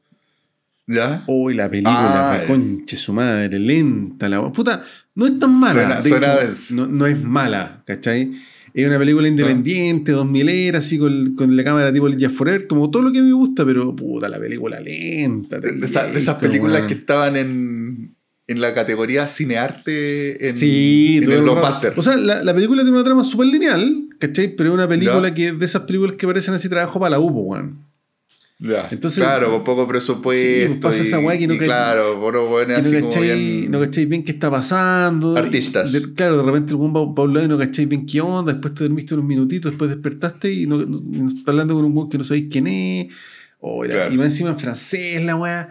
¿Ya? 0.88 1.24
Uy, 1.28 1.54
la 1.54 1.70
película, 1.70 2.32
Ah, 2.32 2.38
la 2.40 2.48
conche 2.48 2.96
su 2.96 3.12
madre, 3.12 3.60
lenta 3.60 4.30
la 4.30 4.42
Puta, 4.54 4.84
no 5.16 5.26
es 5.28 5.38
tan 5.38 5.54
mala. 5.60 5.74
Suena- 5.74 6.02
de 6.02 6.10
suena 6.10 6.34
hecho, 6.44 6.74
no, 6.76 6.88
no 6.88 7.06
es 7.06 7.22
mala, 7.22 7.84
¿cachai? 7.86 8.32
Es 8.74 8.86
una 8.88 8.98
película 9.00 9.28
independiente, 9.28 10.12
2000 10.12 10.50
era, 10.50 10.80
así 10.80 10.98
con, 10.98 11.36
con 11.36 11.56
la 11.56 11.64
cámara 11.64 11.92
tipo 11.94 12.08
Ninja 12.10 12.30
Forever, 12.30 12.68
como 12.68 12.92
todo 12.92 13.04
lo 13.04 13.12
que 13.12 13.22
me 13.22 13.32
gusta, 13.34 13.66
pero 13.66 13.96
puta, 13.96 14.30
la 14.30 14.40
película 14.40 14.80
lenta. 14.80 15.60
De, 15.60 15.72
de 15.72 15.86
esa- 15.86 16.08
de 16.08 16.20
esas 16.20 16.36
películas 16.36 16.82
que 16.88 16.94
estaban 16.94 17.36
en, 17.36 18.16
en 18.48 18.62
la 18.62 18.74
categoría 18.74 19.26
cinearte 19.28 20.50
en, 20.50 20.58
Sí, 20.58 21.18
en 21.18 21.26
todo 21.26 21.36
el 21.36 21.42
blockbuster. 21.44 21.94
O 21.96 22.02
sea, 22.04 22.16
la, 22.18 22.44
la 22.44 22.54
película 22.54 22.84
tiene 22.84 22.98
una 22.98 23.04
trama 23.06 23.24
súper 23.24 23.48
lineal, 23.48 24.10
¿cachai? 24.20 24.56
Pero 24.56 24.70
es 24.70 24.76
una 24.76 24.88
película 24.88 25.30
Ya. 25.30 25.34
que 25.34 25.52
de 25.54 25.66
esas 25.66 25.84
películas 25.84 26.16
que 26.18 26.28
parecen 26.28 26.54
así 26.54 26.70
trabajo 26.70 27.00
para 27.00 27.12
la 27.12 27.20
UPO, 27.20 27.40
weón. 27.42 27.87
Ya. 28.60 28.88
entonces- 28.92 29.24
claro, 29.24 29.52
con 29.52 29.64
poco 29.64 29.88
presupuesto. 29.88 30.44
Sí, 30.48 30.64
pues 30.68 30.80
pasa 30.80 30.98
y- 31.04 31.08
esa 31.08 31.20
weá 31.20 31.38
que 31.38 31.46
no 31.48 31.54
y 31.54 31.58
ca- 31.60 31.66
Claro, 31.66 32.20
puro 32.20 32.48
bueno, 32.48 32.74
Que 32.74 32.82
así 32.82 32.92
no 32.92 33.00
como 33.02 33.12
cacháis, 33.12 33.34
bien. 33.36 33.72
no 33.72 33.80
cacháis 33.80 34.10
bien 34.10 34.24
qué 34.24 34.32
está 34.32 34.50
pasando. 34.50 35.38
Artistas. 35.38 35.92
De- 35.92 36.14
claro, 36.16 36.38
de 36.38 36.44
repente 36.44 36.72
el 36.72 36.78
buen 36.78 36.92
va 36.94 37.28
lado 37.34 37.46
y 37.46 37.50
no 37.50 37.58
cacháis 37.60 37.88
bien 37.88 38.06
qué 38.08 38.20
onda, 38.22 38.54
después 38.54 38.74
te 38.74 38.84
dormiste 38.84 39.14
unos 39.14 39.26
minutitos, 39.28 39.72
después 39.72 39.90
despertaste 39.92 40.52
y 40.52 40.66
no, 40.66 40.78
no- 40.78 41.02
no 41.06 41.28
está 41.28 41.52
hablando 41.52 41.76
con 41.76 41.86
un 41.86 41.96
weón 41.96 42.10
que 42.10 42.18
no 42.18 42.24
sabéis 42.24 42.48
quién 42.52 42.66
es. 42.68 43.08
O 43.60 43.84
la- 43.84 43.94
Claro. 43.94 44.14
Y 44.14 44.18
va 44.18 44.26
encima 44.26 44.50
en 44.50 44.60
francés 44.60 45.24
la 45.24 45.36
weá. 45.36 45.70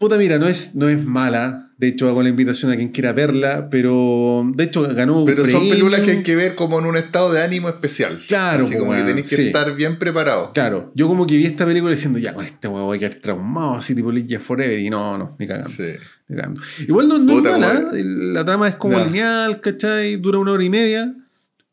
Puta, 0.00 0.16
mira, 0.16 0.38
no 0.38 0.48
es, 0.48 0.74
no 0.74 0.88
es 0.88 1.04
mala. 1.04 1.66
De 1.76 1.88
hecho, 1.88 2.08
hago 2.08 2.22
la 2.22 2.30
invitación 2.30 2.70
a 2.72 2.76
quien 2.76 2.88
quiera 2.88 3.12
verla, 3.12 3.68
pero 3.70 4.50
de 4.54 4.64
hecho 4.64 4.82
ganó 4.94 5.20
un 5.20 5.26
Pero 5.26 5.44
son 5.46 5.68
películas 5.68 6.00
que 6.00 6.10
hay 6.12 6.22
que 6.22 6.34
ver 6.36 6.54
como 6.54 6.78
en 6.78 6.86
un 6.86 6.96
estado 6.96 7.30
de 7.32 7.42
ánimo 7.42 7.68
especial. 7.68 8.18
Claro, 8.26 8.64
Así 8.64 8.74
como 8.78 8.92
que 8.92 8.96
weón, 8.96 9.06
tenéis 9.06 9.28
que 9.28 9.36
sí. 9.36 9.46
estar 9.48 9.74
bien 9.76 9.98
preparado. 9.98 10.52
Claro, 10.54 10.90
yo 10.94 11.06
como 11.06 11.26
que 11.26 11.36
vi 11.36 11.44
esta 11.44 11.66
película 11.66 11.92
diciendo, 11.92 12.18
ya 12.18 12.32
con 12.34 12.46
este 12.46 12.66
weón 12.66 12.84
voy 12.86 12.96
a 12.96 13.00
quedar 13.00 13.14
traumado, 13.22 13.74
así 13.74 13.94
tipo 13.94 14.10
Ninja 14.10 14.40
Forever, 14.40 14.78
y 14.78 14.88
no, 14.88 15.18
no, 15.18 15.36
ni 15.38 15.46
cagando. 15.46 15.68
Sí. 15.70 15.84
ni 16.28 16.36
cagando. 16.36 16.62
Igual 16.86 17.06
no, 17.08 17.18
no 17.18 17.34
Puta, 17.34 17.50
es 17.54 17.58
mala, 17.60 17.90
la 17.92 18.44
trama 18.44 18.68
es 18.68 18.76
como 18.76 18.98
Ya. 18.98 19.04
lineal, 19.04 19.60
¿cachai? 19.60 20.16
Dura 20.16 20.38
una 20.38 20.52
hora 20.52 20.64
y 20.64 20.70
media. 20.70 21.14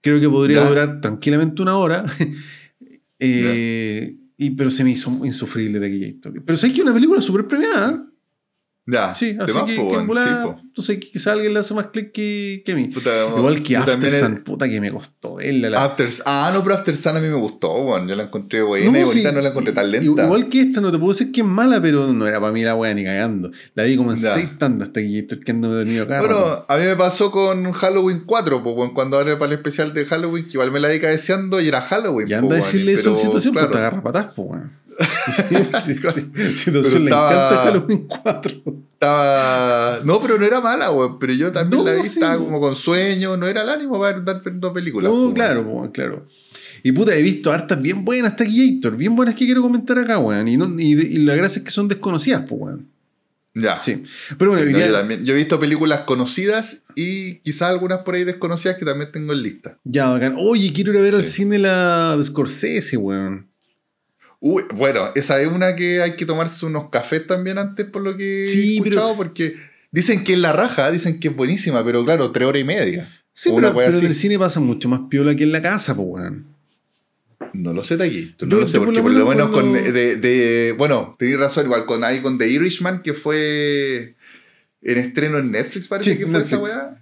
Creo 0.01 0.19
que 0.19 0.27
podría 0.29 0.63
Ya. 0.63 0.69
durar 0.69 1.01
tranquilamente 1.01 1.61
una 1.61 1.77
hora. 1.77 2.03
Eh, 3.19 4.15
y, 4.37 4.51
pero 4.51 4.69
se 4.69 4.83
me 4.83 4.91
hizo 4.91 5.09
insufrible 5.25 5.79
de 5.79 5.87
aquella 5.87 6.05
historia. 6.07 6.41
Pero 6.45 6.55
sabes 6.57 6.75
que 6.75 6.81
es 6.81 6.85
una 6.85 6.93
película 6.93 7.19
súper 7.21 7.45
premiada. 7.45 8.05
Ya. 8.89 9.13
Sí, 9.15 9.35
así 9.37 9.51
que, 9.65 9.75
po, 9.75 9.91
que 9.91 9.97
en 9.97 10.07
po. 10.07 10.83
que 10.87 10.99
quizá 10.99 11.33
alguien 11.33 11.53
le 11.53 11.59
hace 11.59 11.73
más 11.73 11.87
clic 11.87 12.13
que, 12.13 12.63
que 12.65 12.71
a 12.71 12.75
mí. 12.75 12.85
Puta, 12.85 13.27
Igual 13.37 13.61
que 13.61 13.75
After 13.75 14.13
Sun, 14.13 14.43
puta 14.45 14.69
que 14.69 14.79
me 14.79 14.91
costó 14.93 15.35
verla. 15.35 15.69
La... 15.69 15.83
After- 15.83 16.09
ah, 16.25 16.51
no, 16.53 16.63
pero 16.63 16.75
After 16.75 16.95
Sun 16.95 17.17
a 17.17 17.19
mí 17.19 17.27
me 17.27 17.35
gustó, 17.35 17.73
weón. 17.73 18.07
Yo 18.07 18.15
la 18.15 18.23
encontré 18.23 18.61
buena 18.61 18.89
No, 18.89 18.97
y 18.97 19.01
ahorita 19.01 19.29
sí, 19.29 19.35
no 19.35 19.41
la 19.41 19.49
encontré 19.49 19.73
tan 19.73 19.91
lenta. 19.91 20.23
Igual 20.23 20.47
que 20.47 20.61
esta, 20.61 20.79
no 20.79 20.89
te 20.89 20.97
puedo 20.97 21.11
decir 21.11 21.33
que 21.33 21.41
es 21.41 21.47
mala, 21.47 21.81
pero 21.81 22.13
no 22.13 22.25
era 22.25 22.39
para 22.39 22.53
mí 22.53 22.63
la 22.63 22.75
wea 22.75 22.93
ni 22.93 23.03
cagando. 23.03 23.51
La 23.75 23.83
vi 23.83 23.97
como 23.97 24.13
en 24.13 24.19
Ya. 24.19 24.33
seis 24.33 24.57
tandas 24.57 24.87
hasta 24.87 25.01
que 25.01 25.19
estoy 25.19 25.41
quedándome 25.41 25.75
dormido 25.75 26.05
acá. 26.05 26.21
Bueno, 26.21 26.65
a 26.65 26.77
mí 26.77 26.85
me 26.85 26.95
pasó 26.95 27.29
con 27.29 27.69
Halloween 27.73 28.23
4, 28.25 28.63
pues, 28.63 28.91
cuando 28.95 29.17
ahora 29.17 29.37
para 29.37 29.51
el 29.51 29.57
especial 29.57 29.93
de 29.93 30.05
Halloween, 30.05 30.45
que 30.45 30.51
igual 30.53 30.71
me 30.71 30.79
la 30.79 30.87
di 30.87 31.01
cabeceando 31.01 31.59
y 31.59 31.67
era 31.67 31.81
Halloween. 31.81 32.29
Y 32.29 32.33
anda 32.33 32.55
a 32.55 32.59
pues, 32.59 32.71
decirle 32.71 32.93
weón, 32.93 32.99
eso 32.99 33.09
en 33.09 33.15
pero, 33.15 33.25
situación, 33.25 33.53
claro, 33.53 33.67
pues 33.67 33.77
te 33.81 33.85
agarra 33.85 34.01
patas, 34.01 34.27
pues, 34.33 34.47
weón. 34.49 34.86
Sí, 35.31 35.43
sí, 35.83 35.95
sí. 36.13 36.31
Pero 36.65 36.81
le 36.81 36.87
estaba- 37.05 37.31
encanta 37.31 37.63
Halloween 37.63 38.07
4. 38.07 38.51
Estaba. 38.93 39.99
No, 40.03 40.21
pero 40.21 40.37
no 40.39 40.45
era 40.45 40.59
mala, 40.61 40.91
weón. 40.91 41.19
Pero 41.19 41.33
yo 41.33 41.51
también 41.51 41.83
No, 41.83 41.89
la 41.89 41.95
vi, 41.95 42.01
sí. 42.03 42.07
estaba 42.19 42.37
como 42.37 42.59
con 42.59 42.75
sueño, 42.75 43.37
no 43.37 43.47
era 43.47 43.61
el 43.61 43.69
ánimo 43.69 43.99
para 43.99 44.17
andar 44.17 44.41
viendo 44.43 44.73
películas. 44.73 45.11
No, 45.11 45.33
claro, 45.33 45.61
weón, 45.61 45.91
claro. 45.91 46.25
Y 46.83 46.91
puta, 46.91 47.13
he 47.15 47.21
visto 47.21 47.51
hartas 47.51 47.81
bien 47.81 48.05
buenas 48.05 48.31
hasta 48.31 48.43
aquí, 48.45 48.67
Héctor. 48.75 48.95
Bien 48.97 49.15
buenas 49.15 49.35
que 49.35 49.45
quiero 49.45 49.61
comentar 49.61 49.97
acá, 49.99 50.17
weón. 50.19 50.47
Y, 50.47 50.57
no, 50.57 50.73
y, 50.79 50.95
la 51.19 51.35
gracia 51.35 51.59
es 51.59 51.65
que 51.65 51.71
son 51.71 51.87
desconocidas, 51.87 52.43
pues, 52.47 52.59
weón. 52.61 52.87
Ya. 53.53 53.81
Sí. 53.83 54.03
Pero 54.37 54.51
bueno, 54.51 54.71
No, 54.71 54.77
yo, 54.79 54.91
también. 54.93 55.25
Yo 55.25 55.33
he 55.33 55.37
visto 55.37 55.59
películas 55.59 56.01
conocidas 56.01 56.83
y 56.95 57.35
quizás 57.39 57.69
algunas 57.69 57.99
por 58.01 58.13
ahí 58.15 58.23
desconocidas 58.23 58.77
que 58.77 58.85
también 58.85 59.11
tengo 59.11 59.33
en 59.33 59.41
lista. 59.43 59.77
ya, 59.83 60.09
bacán. 60.09 60.35
Oye, 60.39 60.71
quiero 60.73 60.91
ir 60.93 60.99
a 60.99 61.01
ver 61.01 61.15
al 61.15 61.25
cine 61.25 61.57
la 61.59 62.15
de 62.17 62.23
Scorsese, 62.25 62.97
weón. 62.97 63.47
Uy, 64.39 64.63
bueno, 64.73 65.09
esa 65.15 65.41
es 65.41 65.47
una 65.47 65.75
que 65.75 66.01
hay 66.01 66.15
que 66.15 66.25
tomarse 66.25 66.65
unos 66.65 66.89
cafés 66.89 67.25
también 67.25 67.57
antes, 67.57 67.85
por 67.87 68.03
lo 68.03 68.15
que 68.15 68.45
Sí, 68.45 68.77
he 68.77 68.81
pero- 68.83 68.91
escuchado, 68.95 69.15
porque 69.17 69.55
dicen 69.91 70.23
que 70.23 70.33
es 70.33 70.39
la 70.39 70.53
raja, 70.53 70.91
dicen 70.91 71.19
que 71.19 71.29
es 71.29 71.35
buenísima, 71.35 71.83
pero 71.83 72.05
claro, 72.05 72.31
tres 72.31 72.47
horas 72.47 72.61
y 72.61 72.65
media. 72.65 73.09
Sí, 73.33 73.51
pero, 73.55 73.79
en 73.81 74.05
el 74.05 74.15
cine 74.15 74.37
pasa 74.39 74.59
mucho 74.59 74.89
más 74.89 75.01
piola 75.09 75.35
que 75.35 75.43
en 75.43 75.51
la 75.51 75.61
casa, 75.61 75.95
pues, 75.95 76.07
weón. 76.07 76.45
No 77.53 77.73
lo 77.73 77.83
sé 77.83 77.97
de 77.97 78.03
aquí. 78.05 78.35
No 78.41 78.47
Yo- 78.49 78.59
lo 78.61 78.67
sé, 78.67 78.77
por 78.77 78.87
porque 78.87 78.97
lo 78.99 79.03
por 79.03 79.11
lo 79.13 79.25
menos 79.27 79.49
con. 79.49 79.73
De, 79.73 80.15
de- 80.17 80.73
bueno, 80.77 81.15
tenéis 81.17 81.37
razón, 81.39 81.65
igual 81.65 81.85
con 81.85 82.03
ahí 82.03 82.19
con 82.21 82.37
The 82.37 82.47
Irishman, 82.47 83.01
que 83.01 83.13
fue 83.13 84.15
en 84.81 84.97
estreno 84.97 85.37
en 85.39 85.51
Netflix, 85.51 85.87
parece 85.87 86.11
Sí, 86.13 86.17
que 86.19 86.27
fue 86.27 86.41
esa 86.41 86.57
weá. 86.59 86.97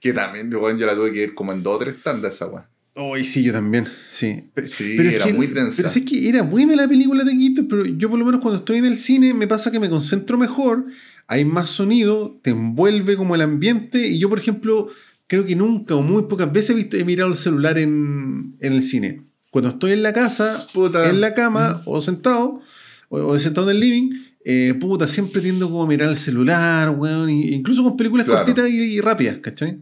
Que 0.00 0.12
también, 0.12 0.50
bueno, 0.50 0.78
yo 0.78 0.86
la 0.86 0.94
tuve 0.94 1.12
que 1.12 1.22
ir 1.24 1.34
como 1.34 1.52
en 1.52 1.62
dos 1.62 1.76
o 1.76 1.78
tres 1.78 2.02
tandas 2.02 2.34
esa 2.34 2.46
weá. 2.46 2.68
Ay, 2.96 3.24
sí, 3.26 3.42
yo 3.42 3.52
también, 3.52 3.88
sí. 4.12 4.44
Pe- 4.54 4.68
Sí, 4.68 4.94
pero 4.96 5.08
es 5.08 5.14
era 5.16 5.24
que- 5.26 5.32
muy 5.32 5.48
densa. 5.48 5.72
Pero 5.76 5.88
es 5.88 6.02
que 6.02 6.28
era 6.28 6.42
buena 6.42 6.76
la 6.76 6.86
película 6.86 7.24
de 7.24 7.32
Quito, 7.36 7.66
pero 7.68 7.84
yo 7.84 8.08
por 8.08 8.18
lo 8.18 8.24
menos 8.24 8.40
cuando 8.40 8.58
estoy 8.58 8.78
en 8.78 8.84
el 8.86 8.98
cine 8.98 9.34
me 9.34 9.48
pasa 9.48 9.72
que 9.72 9.80
me 9.80 9.90
concentro 9.90 10.38
mejor, 10.38 10.86
hay 11.26 11.44
más 11.44 11.70
sonido, 11.70 12.38
te 12.42 12.50
envuelve 12.50 13.16
como 13.16 13.34
el 13.34 13.40
ambiente, 13.40 14.06
y 14.06 14.18
yo, 14.20 14.28
por 14.28 14.38
ejemplo, 14.38 14.88
creo 15.26 15.44
que 15.44 15.56
nunca 15.56 15.96
o 15.96 16.02
muy 16.02 16.24
pocas 16.24 16.52
veces 16.52 16.86
he, 16.92 17.04
mirado 17.04 17.30
el 17.30 17.36
celular 17.36 17.78
en, 17.78 18.54
en 18.60 18.72
el 18.74 18.82
cine. 18.84 19.22
Cuando 19.50 19.70
estoy 19.70 19.92
en 19.92 20.02
la 20.04 20.12
casa, 20.12 20.64
Puta. 20.72 21.08
en 21.08 21.20
la 21.20 21.34
cama, 21.34 21.82
o 21.86 22.00
sentado, 22.00 22.60
o, 23.08 23.16
o 23.18 23.38
sentado 23.40 23.68
en 23.70 23.76
el 23.76 23.80
living, 23.80 24.10
eh, 24.44 24.74
puta, 24.78 25.08
siempre 25.08 25.40
tiendo 25.40 25.68
como 25.68 25.82
a 25.84 25.86
mirar 25.88 26.10
el 26.10 26.18
celular, 26.18 26.90
weón, 26.90 27.30
incluso 27.30 27.82
con 27.82 27.96
películas 27.96 28.26
Claro. 28.26 28.44
cortitas 28.44 28.70
y, 28.70 28.76
y 28.76 29.00
rápidas, 29.00 29.38
¿cachai? 29.38 29.78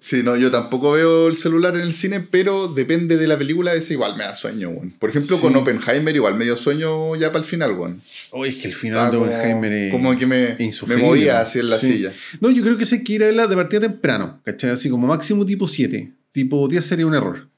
Sí, 0.00 0.22
no, 0.22 0.36
yo 0.36 0.50
tampoco 0.50 0.92
veo 0.92 1.26
el 1.28 1.34
celular 1.34 1.74
en 1.74 1.82
el 1.82 1.92
cine, 1.92 2.20
pero 2.20 2.68
depende 2.68 3.16
de 3.16 3.26
la 3.26 3.36
película, 3.36 3.74
ese 3.74 3.94
igual 3.94 4.16
me 4.16 4.24
da 4.24 4.34
sueño, 4.34 4.68
weón. 4.70 4.90
Por 4.92 5.10
ejemplo, 5.10 5.36
Sí. 5.36 5.42
con 5.42 5.56
Oppenheimer 5.56 6.14
igual 6.14 6.36
me 6.36 6.44
dio 6.44 6.56
sueño 6.56 7.16
ya 7.16 7.28
para 7.32 7.40
el 7.40 7.44
final, 7.50 7.72
weón. 7.72 8.00
Oye, 8.30 8.52
es 8.52 8.58
que 8.58 8.68
el 8.68 8.74
final 8.74 9.06
Estaba 9.06 9.26
de 9.26 9.34
Oppenheimer 9.36 9.72
es... 9.72 9.92
como 9.92 10.16
que 10.16 10.26
me, 10.26 10.56
me 10.86 10.96
movía 10.96 11.40
así 11.40 11.58
en 11.58 11.70
la 11.70 11.78
sí. 11.78 11.92
silla. 11.92 12.12
No, 12.40 12.50
yo 12.50 12.62
creo 12.62 12.78
que 12.78 12.86
sé 12.86 13.02
que 13.02 13.14
ir 13.14 13.22
a 13.24 13.26
verla 13.26 13.46
de 13.48 13.56
partida 13.56 13.80
temprano, 13.80 14.40
¿cachai? 14.44 14.70
Así 14.70 14.88
como 14.88 15.06
máximo 15.06 15.44
tipo 15.44 15.66
7. 15.66 16.12
Tipo 16.32 16.68
10 16.68 16.84
sería 16.84 17.06
un 17.06 17.14
error. 17.14 17.48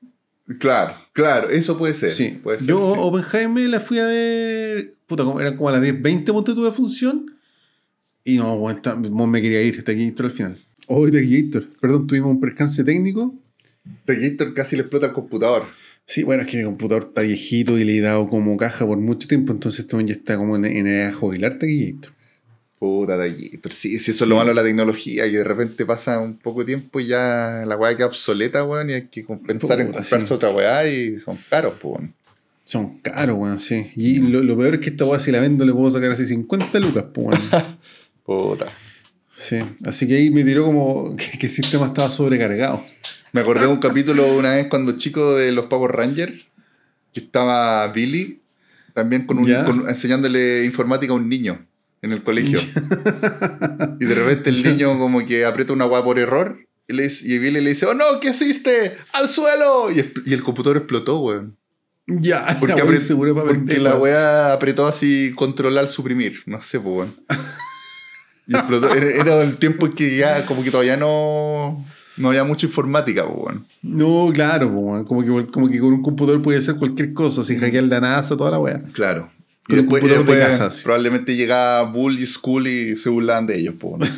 Claro, 0.58 0.96
claro, 1.12 1.48
eso 1.50 1.76
puede 1.78 1.94
ser. 1.94 2.10
Sí. 2.10 2.40
puede 2.42 2.58
ser, 2.60 2.68
yo 2.68 2.92
sí. 2.94 3.00
Oppenheimer 3.02 3.68
la 3.68 3.80
fui 3.80 3.98
a 3.98 4.06
ver. 4.06 4.94
Puta, 5.06 5.24
eran 5.40 5.56
como 5.56 5.68
a 5.68 5.72
las 5.72 5.82
10, 5.82 6.00
20 6.02 6.32
monte 6.32 6.54
tuve 6.54 6.66
la 6.68 6.72
función. 6.72 7.26
Y 8.24 8.36
no, 8.36 8.56
mo- 9.10 9.26
me 9.26 9.40
quería 9.42 9.62
ir. 9.62 9.82
Taquillator 9.84 10.26
al 10.26 10.32
final. 10.32 10.64
Hoy 10.92 11.12
Taquillator. 11.12 11.68
Perdón, 11.80 12.06
tuvimos 12.08 12.30
un 12.32 12.40
percance 12.40 12.82
técnico. 12.82 13.32
Tequillator 14.06 14.54
casi 14.54 14.74
le 14.76 14.82
explota 14.82 15.06
el 15.06 15.12
computador. 15.12 15.66
Sí, 16.04 16.24
bueno, 16.24 16.42
es 16.42 16.48
que 16.48 16.56
mi 16.56 16.64
computador 16.64 17.04
está 17.08 17.22
viejito 17.22 17.78
y 17.78 17.84
le 17.84 17.98
he 17.98 18.00
dado 18.00 18.28
como 18.28 18.56
caja 18.56 18.84
por 18.86 18.98
mucho 18.98 19.28
tiempo. 19.28 19.52
Entonces 19.52 19.80
esto 19.80 20.00
ya 20.00 20.12
está 20.14 20.36
como 20.36 20.56
en, 20.56 20.64
en 20.64 20.86
edad 20.88 21.06
de 21.06 21.12
jubilar 21.12 21.58
Taquillator. 21.60 22.12
Puta 22.80 23.22
Tequillator. 23.22 23.72
Sí, 23.72 23.90
sí, 24.00 24.10
eso 24.10 24.12
Sí. 24.12 24.22
es 24.24 24.28
lo 24.28 24.36
malo 24.36 24.48
de 24.48 24.54
la 24.56 24.64
tecnología, 24.64 25.24
que 25.30 25.36
de 25.38 25.44
repente 25.44 25.86
pasa 25.86 26.18
un 26.18 26.38
poco 26.38 26.60
de 26.60 26.66
tiempo 26.66 26.98
y 26.98 27.06
ya 27.06 27.62
la 27.66 27.76
weá 27.76 27.96
queda 27.96 28.06
obsoleta, 28.08 28.64
weón, 28.64 28.90
y 28.90 28.94
hay 28.94 29.06
que 29.06 29.22
pensar 29.46 29.80
en 29.80 29.92
comprarse 29.92 30.26
sí. 30.26 30.34
otra 30.34 30.50
weá 30.50 30.88
y 30.90 31.20
son 31.20 31.38
caros, 31.48 31.74
weón. 31.84 32.14
Son 32.64 32.98
caros, 32.98 33.36
weón, 33.38 33.60
sí. 33.60 33.92
Y 33.94 34.18
lo, 34.18 34.42
lo 34.42 34.56
peor 34.58 34.74
es 34.74 34.80
que 34.80 34.90
esta 34.90 35.04
weá, 35.04 35.20
si 35.20 35.30
la 35.30 35.40
vendo, 35.40 35.64
le 35.64 35.72
puedo 35.72 35.90
sacar 35.92 36.10
así 36.10 36.26
50 36.26 36.80
lucas, 36.80 37.04
weón. 37.14 37.38
Puta. 38.26 38.66
Sí, 39.42 39.58
así 39.86 40.06
que 40.06 40.16
ahí 40.16 40.30
me 40.30 40.44
tiró 40.44 40.66
como 40.66 41.16
que, 41.16 41.38
que 41.38 41.46
el 41.46 41.52
sistema 41.52 41.86
estaba 41.86 42.10
sobrecargado. 42.10 42.84
Me 43.32 43.40
acordé 43.40 43.62
de 43.62 43.68
un 43.68 43.78
capítulo 43.80 44.36
una 44.36 44.50
vez 44.56 44.66
cuando 44.66 44.98
chico 44.98 45.34
de 45.36 45.50
los 45.50 45.64
Power 45.66 45.92
Rangers, 45.92 46.34
que 47.14 47.20
estaba 47.20 47.86
Billy, 47.88 48.42
también 48.92 49.24
con 49.26 49.38
un, 49.38 49.46
con- 49.64 49.88
enseñándole 49.88 50.64
informática 50.66 51.12
a 51.12 51.16
un 51.16 51.28
niño 51.28 51.64
en 52.02 52.12
el 52.12 52.22
colegio. 52.22 52.58
y 54.00 54.04
de 54.04 54.14
repente 54.14 54.50
el 54.50 54.62
niño 54.62 54.98
como 54.98 55.24
que 55.24 55.44
aprieta 55.46 55.72
una 55.72 55.86
weá 55.86 56.02
por 56.04 56.18
error 56.18 56.58
y, 56.88 56.92
le 56.92 57.06
y 57.22 57.38
Billy 57.38 57.60
le 57.62 57.70
dice, 57.70 57.86
oh 57.86 57.94
no, 57.94 58.20
¿qué 58.20 58.30
hiciste? 58.30 58.96
¡Al 59.12 59.28
suelo! 59.28 59.90
Y, 59.90 60.04
y 60.26 60.34
el 60.34 60.42
computador 60.42 60.76
explotó, 60.78 61.20
weón. 61.20 61.56
Ya, 62.06 62.56
Porque, 62.60 62.74
la 62.74 62.84
wea 62.84 62.94
apret- 62.94 63.00
segura 63.00 63.32
pa' 63.34 63.44
porque 63.44 63.78
la 63.78 63.94
weá 63.96 64.52
apretó 64.52 64.86
así 64.86 65.32
controlar, 65.36 65.86
suprimir. 65.88 66.42
No 66.46 66.60
sé, 66.62 66.78
pues, 66.80 66.94
weón. 66.96 67.14
Y 68.50 68.56
explotó. 68.56 68.92
Era, 68.92 69.08
era 69.08 69.42
el 69.44 69.56
tiempo 69.58 69.86
en 69.86 69.92
que 69.92 70.16
ya 70.16 70.44
como 70.44 70.64
que 70.64 70.72
todavía 70.72 70.96
no, 70.96 71.84
no 72.16 72.28
había 72.30 72.42
mucha 72.42 72.66
informática, 72.66 73.24
pues, 73.24 73.38
weón. 73.38 73.64
No, 73.82 74.30
claro, 74.34 74.72
po, 74.74 74.80
weón. 74.80 75.04
como, 75.04 75.22
que, 75.22 75.46
como 75.52 75.68
que 75.68 75.78
con 75.78 75.92
un 75.92 76.02
computador 76.02 76.42
puede 76.42 76.58
hacer 76.58 76.74
cualquier 76.74 77.12
cosa, 77.12 77.44
sin 77.44 77.60
hackear 77.60 77.84
la 77.84 78.00
NASA, 78.00 78.36
toda 78.36 78.50
la 78.50 78.58
wea. 78.58 78.82
Claro. 78.92 79.30
Y 79.68 79.76
después, 79.76 80.02
y 80.02 80.08
computador 80.08 80.26
de 80.26 80.34
después 80.34 80.58
casa, 80.58 80.76
sí. 80.76 80.82
probablemente 80.82 81.36
llegaba 81.36 81.88
Bull 81.92 82.18
y 82.18 82.26
School 82.26 82.66
y 82.66 82.96
se 82.96 83.08
burlaban 83.08 83.46
de 83.46 83.56
ellos, 83.56 83.76
pues. 83.78 84.00
weón. 84.00 84.10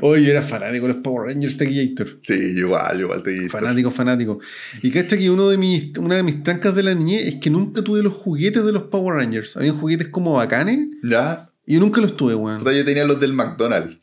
Oye, 0.00 0.24
yo 0.24 0.30
era 0.30 0.40
fanático 0.40 0.86
de 0.86 0.94
los 0.94 1.02
Power 1.02 1.28
Rangers 1.28 1.58
Taquillator. 1.58 2.18
Sí, 2.22 2.32
igual, 2.32 2.98
igual 2.98 3.22
te 3.22 3.46
Fanático, 3.50 3.90
fanático. 3.90 4.40
Y 4.82 4.90
cacha 4.90 5.18
que 5.18 5.28
uno 5.28 5.50
de 5.50 5.58
mis, 5.58 5.98
una 5.98 6.14
de 6.14 6.22
mis 6.22 6.42
trancas 6.42 6.74
de 6.74 6.82
la 6.82 6.94
niñez 6.94 7.26
es 7.26 7.34
que 7.34 7.50
nunca 7.50 7.84
tuve 7.84 8.02
los 8.02 8.14
juguetes 8.14 8.64
de 8.64 8.72
los 8.72 8.84
Power 8.84 9.16
Rangers. 9.16 9.58
Habían 9.58 9.78
juguetes 9.78 10.08
como 10.08 10.32
bacanes 10.32 10.88
¿Ya? 11.02 11.49
Y 11.70 11.74
yo 11.74 11.80
nunca 11.80 12.00
los 12.00 12.16
tuve, 12.16 12.34
weón. 12.34 12.58
Puta, 12.58 12.72
yo 12.72 12.84
tenía 12.84 13.04
los 13.04 13.20
del 13.20 13.32
McDonald's. 13.32 13.96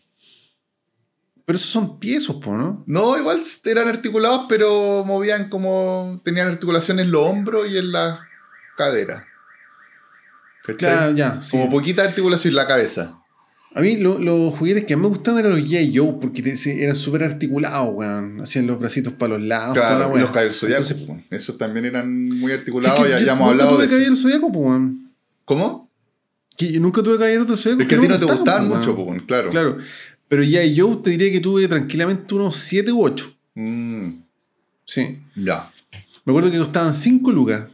Pero 1.46 1.58
esos 1.58 1.70
son 1.70 2.00
piezos, 2.00 2.38
po, 2.38 2.58
¿no? 2.58 2.84
No, 2.88 3.18
igual 3.18 3.42
eran 3.66 3.88
articulados, 3.88 4.46
pero 4.50 5.04
movían 5.06 5.50
como. 5.50 6.22
Tenían 6.26 6.48
articulación 6.48 7.00
en 7.00 7.10
los 7.12 7.22
hombros 7.26 7.68
y 7.70 7.78
en 7.78 7.92
la 7.92 8.20
cadera. 8.76 9.26
¿Cachai? 10.64 10.78
Claro, 10.78 11.12
ya. 11.16 11.42
sí. 11.42 11.52
Como 11.52 11.70
poquita 11.72 12.04
articulación 12.04 12.52
en 12.52 12.56
la 12.58 12.68
cabeza. 12.68 13.20
A 13.74 13.82
mí 13.82 13.96
lo- 13.98 14.20
los 14.20 14.56
juguetes 14.56 14.86
que 14.86 14.96
más 14.96 15.04
me 15.04 15.08
gustaban 15.10 15.40
eran 15.40 15.52
los 15.52 15.62
G.I. 15.62 15.96
Joe, 15.96 16.18
porque 16.20 16.42
te- 16.42 16.84
eran 16.84 16.96
súper 16.96 17.24
articulados, 17.24 17.90
weón. 17.94 18.42
Hacían 18.42 18.68
los 18.68 18.78
bracitos 18.80 19.14
para 19.14 19.38
los 19.38 19.48
lados. 19.48 19.74
Claro, 19.76 20.08
weá. 20.10 20.22
los 20.22 20.32
caballeros 20.32 20.60
zodiacos. 20.60 20.96
Esos 21.30 21.58
también 21.58 21.86
eran 21.86 22.28
muy 22.30 22.52
es 22.52 22.60
articulados, 22.60 23.00
que 23.04 23.10
ya, 23.10 23.20
yo 23.20 23.26
ya 23.26 23.34
hemos 23.34 23.50
hablado 23.50 23.78
de 23.78 23.86
eso. 23.86 24.16
zodiacos, 24.18 24.52
po, 24.52 24.60
weón. 24.60 25.14
¿Cómo? 25.46 25.87
Que 26.58 26.72
yo 26.74 26.82
nunca 26.82 27.02
tuve 27.04 27.18
caballeros 27.18 27.48
del 27.48 27.58
zodiaco. 27.58 27.84
Es 27.84 27.88
que 27.88 27.96
a 27.96 28.02
ti 28.02 28.08
no 28.08 28.20
te 28.20 28.26
gustaban 28.26 28.68
po, 28.68 28.76
mucho, 28.76 28.94
weón. 28.94 29.20
po, 29.20 29.26
claro. 29.28 29.50
Claro. 29.52 29.78
Pero 30.28 30.44
G.I. 30.44 30.78
Joe 30.78 30.98
te 31.04 31.12
diría 31.12 31.32
que 31.32 31.40
tuve 31.40 31.68
tranquilamente 31.68 32.34
unos 32.36 32.58
7 32.58 32.92
u 32.92 33.04
8. 33.06 33.32
Mm, 33.56 34.10
Sí. 34.84 35.20
ya. 35.36 35.72
Me 36.26 36.32
acuerdo 36.32 36.52
que 36.52 36.58
costaban 36.58 36.94
5 36.94 37.32
lucas. 37.32 37.66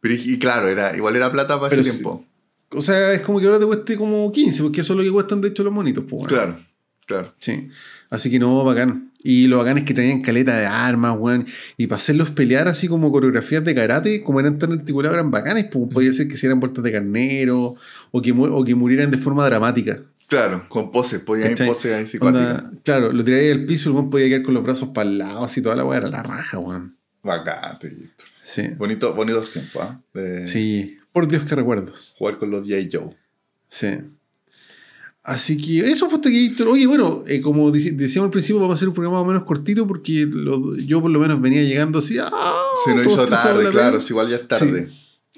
Pero 0.00 0.14
y, 0.14 0.32
y 0.34 0.38
claro, 0.38 0.68
era, 0.68 0.96
igual 0.96 1.14
era 1.16 1.30
plata 1.30 1.56
para 1.58 1.70
Pero 1.70 1.82
ese 1.82 1.92
tiempo. 1.92 2.24
O 2.70 2.82
sea, 2.82 3.12
es 3.12 3.20
como 3.20 3.38
que 3.38 3.46
ahora 3.46 3.60
te 3.60 3.66
cueste 3.66 3.96
como 3.96 4.30
15, 4.32 4.62
porque 4.64 4.80
eso 4.80 4.92
es 4.94 4.96
lo 4.96 5.04
que 5.04 5.10
cuestan 5.12 5.40
de 5.40 5.48
hecho 5.48 5.62
los 5.62 5.72
monitos, 5.72 6.04
weón. 6.10 6.26
Claro, 6.26 6.58
claro. 7.06 7.34
Sí. 7.38 7.68
Así 8.10 8.30
que 8.30 8.38
no, 8.38 8.64
bacán. 8.64 9.10
Y 9.22 9.46
lo 9.46 9.56
bacán 9.58 9.78
es 9.78 9.84
que 9.84 9.94
traían 9.94 10.20
caleta 10.20 10.56
de 10.56 10.66
armas, 10.66 11.16
weón. 11.18 11.46
Y 11.78 11.86
para 11.86 11.96
hacerlos 11.98 12.30
pelear 12.30 12.68
así 12.68 12.88
como 12.88 13.10
coreografías 13.10 13.64
de 13.64 13.74
karate, 13.74 14.22
como 14.22 14.40
eran 14.40 14.58
tan 14.58 14.72
articulados, 14.72 15.14
eran 15.14 15.30
bacanes. 15.30 15.66
Pues 15.72 15.88
podía 15.92 16.12
ser 16.12 16.28
que 16.28 16.34
hicieran 16.34 16.60
vueltas 16.60 16.84
de 16.84 16.92
carnero 16.92 17.74
o 18.10 18.22
que, 18.22 18.32
o 18.32 18.64
que 18.64 18.74
murieran 18.74 19.10
de 19.10 19.18
forma 19.18 19.44
dramática. 19.46 20.00
Claro, 20.26 20.66
con 20.68 20.90
poses, 20.90 21.20
ponían 21.20 21.50
¿Cachai? 21.50 21.66
poses 21.68 21.94
ahí 21.94 22.06
psicóticas. 22.06 22.64
Claro, 22.82 23.12
lo 23.12 23.24
tiraría 23.24 23.52
al 23.52 23.64
piso 23.66 23.88
y 23.88 23.92
el 23.92 23.96
weón 23.96 24.10
podía 24.10 24.26
quedar 24.28 24.42
con 24.42 24.54
los 24.54 24.62
brazos 24.62 24.88
para 24.90 25.08
el 25.08 25.18
lado, 25.18 25.44
así 25.44 25.62
toda 25.62 25.76
la 25.76 25.84
weá 25.84 25.98
era 25.98 26.08
la 26.08 26.22
raja, 26.22 26.58
weón. 26.58 26.96
Bacán. 27.22 27.78
Sí. 28.42 28.68
Bonito, 28.76 29.14
bonitos 29.14 29.50
tiempos, 29.52 29.82
¿ah? 29.82 30.00
De 30.12 30.46
Sí. 30.48 30.98
Por 31.12 31.28
Dios, 31.28 31.44
qué 31.48 31.54
recuerdos. 31.54 32.14
jugar 32.18 32.38
con 32.38 32.50
los 32.50 32.66
J. 32.68 32.76
Joe. 32.92 33.16
Sí. 33.68 33.88
Así 35.24 35.56
que 35.56 35.80
eso 35.90 36.10
fue 36.10 36.18
Taquillator. 36.18 36.68
Oye, 36.68 36.86
bueno, 36.86 37.24
eh, 37.26 37.40
como 37.40 37.70
decíamos 37.70 38.26
al 38.26 38.30
principio, 38.30 38.60
vamos 38.60 38.74
a 38.74 38.76
hacer 38.76 38.88
un 38.88 38.94
programa 38.94 39.16
más 39.18 39.24
o 39.24 39.28
menos 39.28 39.44
cortito 39.44 39.86
porque 39.86 40.26
lo- 40.30 40.76
yo 40.76 41.00
por 41.00 41.10
lo 41.10 41.18
menos 41.18 41.40
venía 41.40 41.62
llegando 41.62 41.98
así. 41.98 42.18
¡ah! 42.18 42.30
Se 42.84 42.92
todo 42.92 43.02
hizo 43.02 43.26
tarde, 43.26 43.64
la 43.64 43.70
claro, 43.70 43.98
igual 44.06 44.28
ya 44.28 44.36
es 44.36 44.46
tarde. 44.46 44.88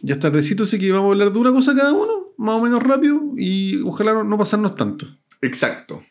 Ya 0.02 0.14
es 0.14 0.20
tardecito, 0.20 0.64
así 0.64 0.78
que 0.80 0.90
vamos 0.90 1.08
a 1.10 1.12
hablar 1.12 1.32
de 1.32 1.38
una 1.38 1.52
cosa 1.52 1.74
cada 1.74 1.92
uno, 1.92 2.34
más 2.36 2.56
o 2.56 2.62
menos 2.62 2.82
rápido, 2.82 3.22
y 3.38 3.80
ojalá 3.82 4.12
no, 4.12 4.24
no 4.24 4.36
pasarnos 4.36 4.74
tanto. 4.74 5.06
Exacto. 5.40 6.04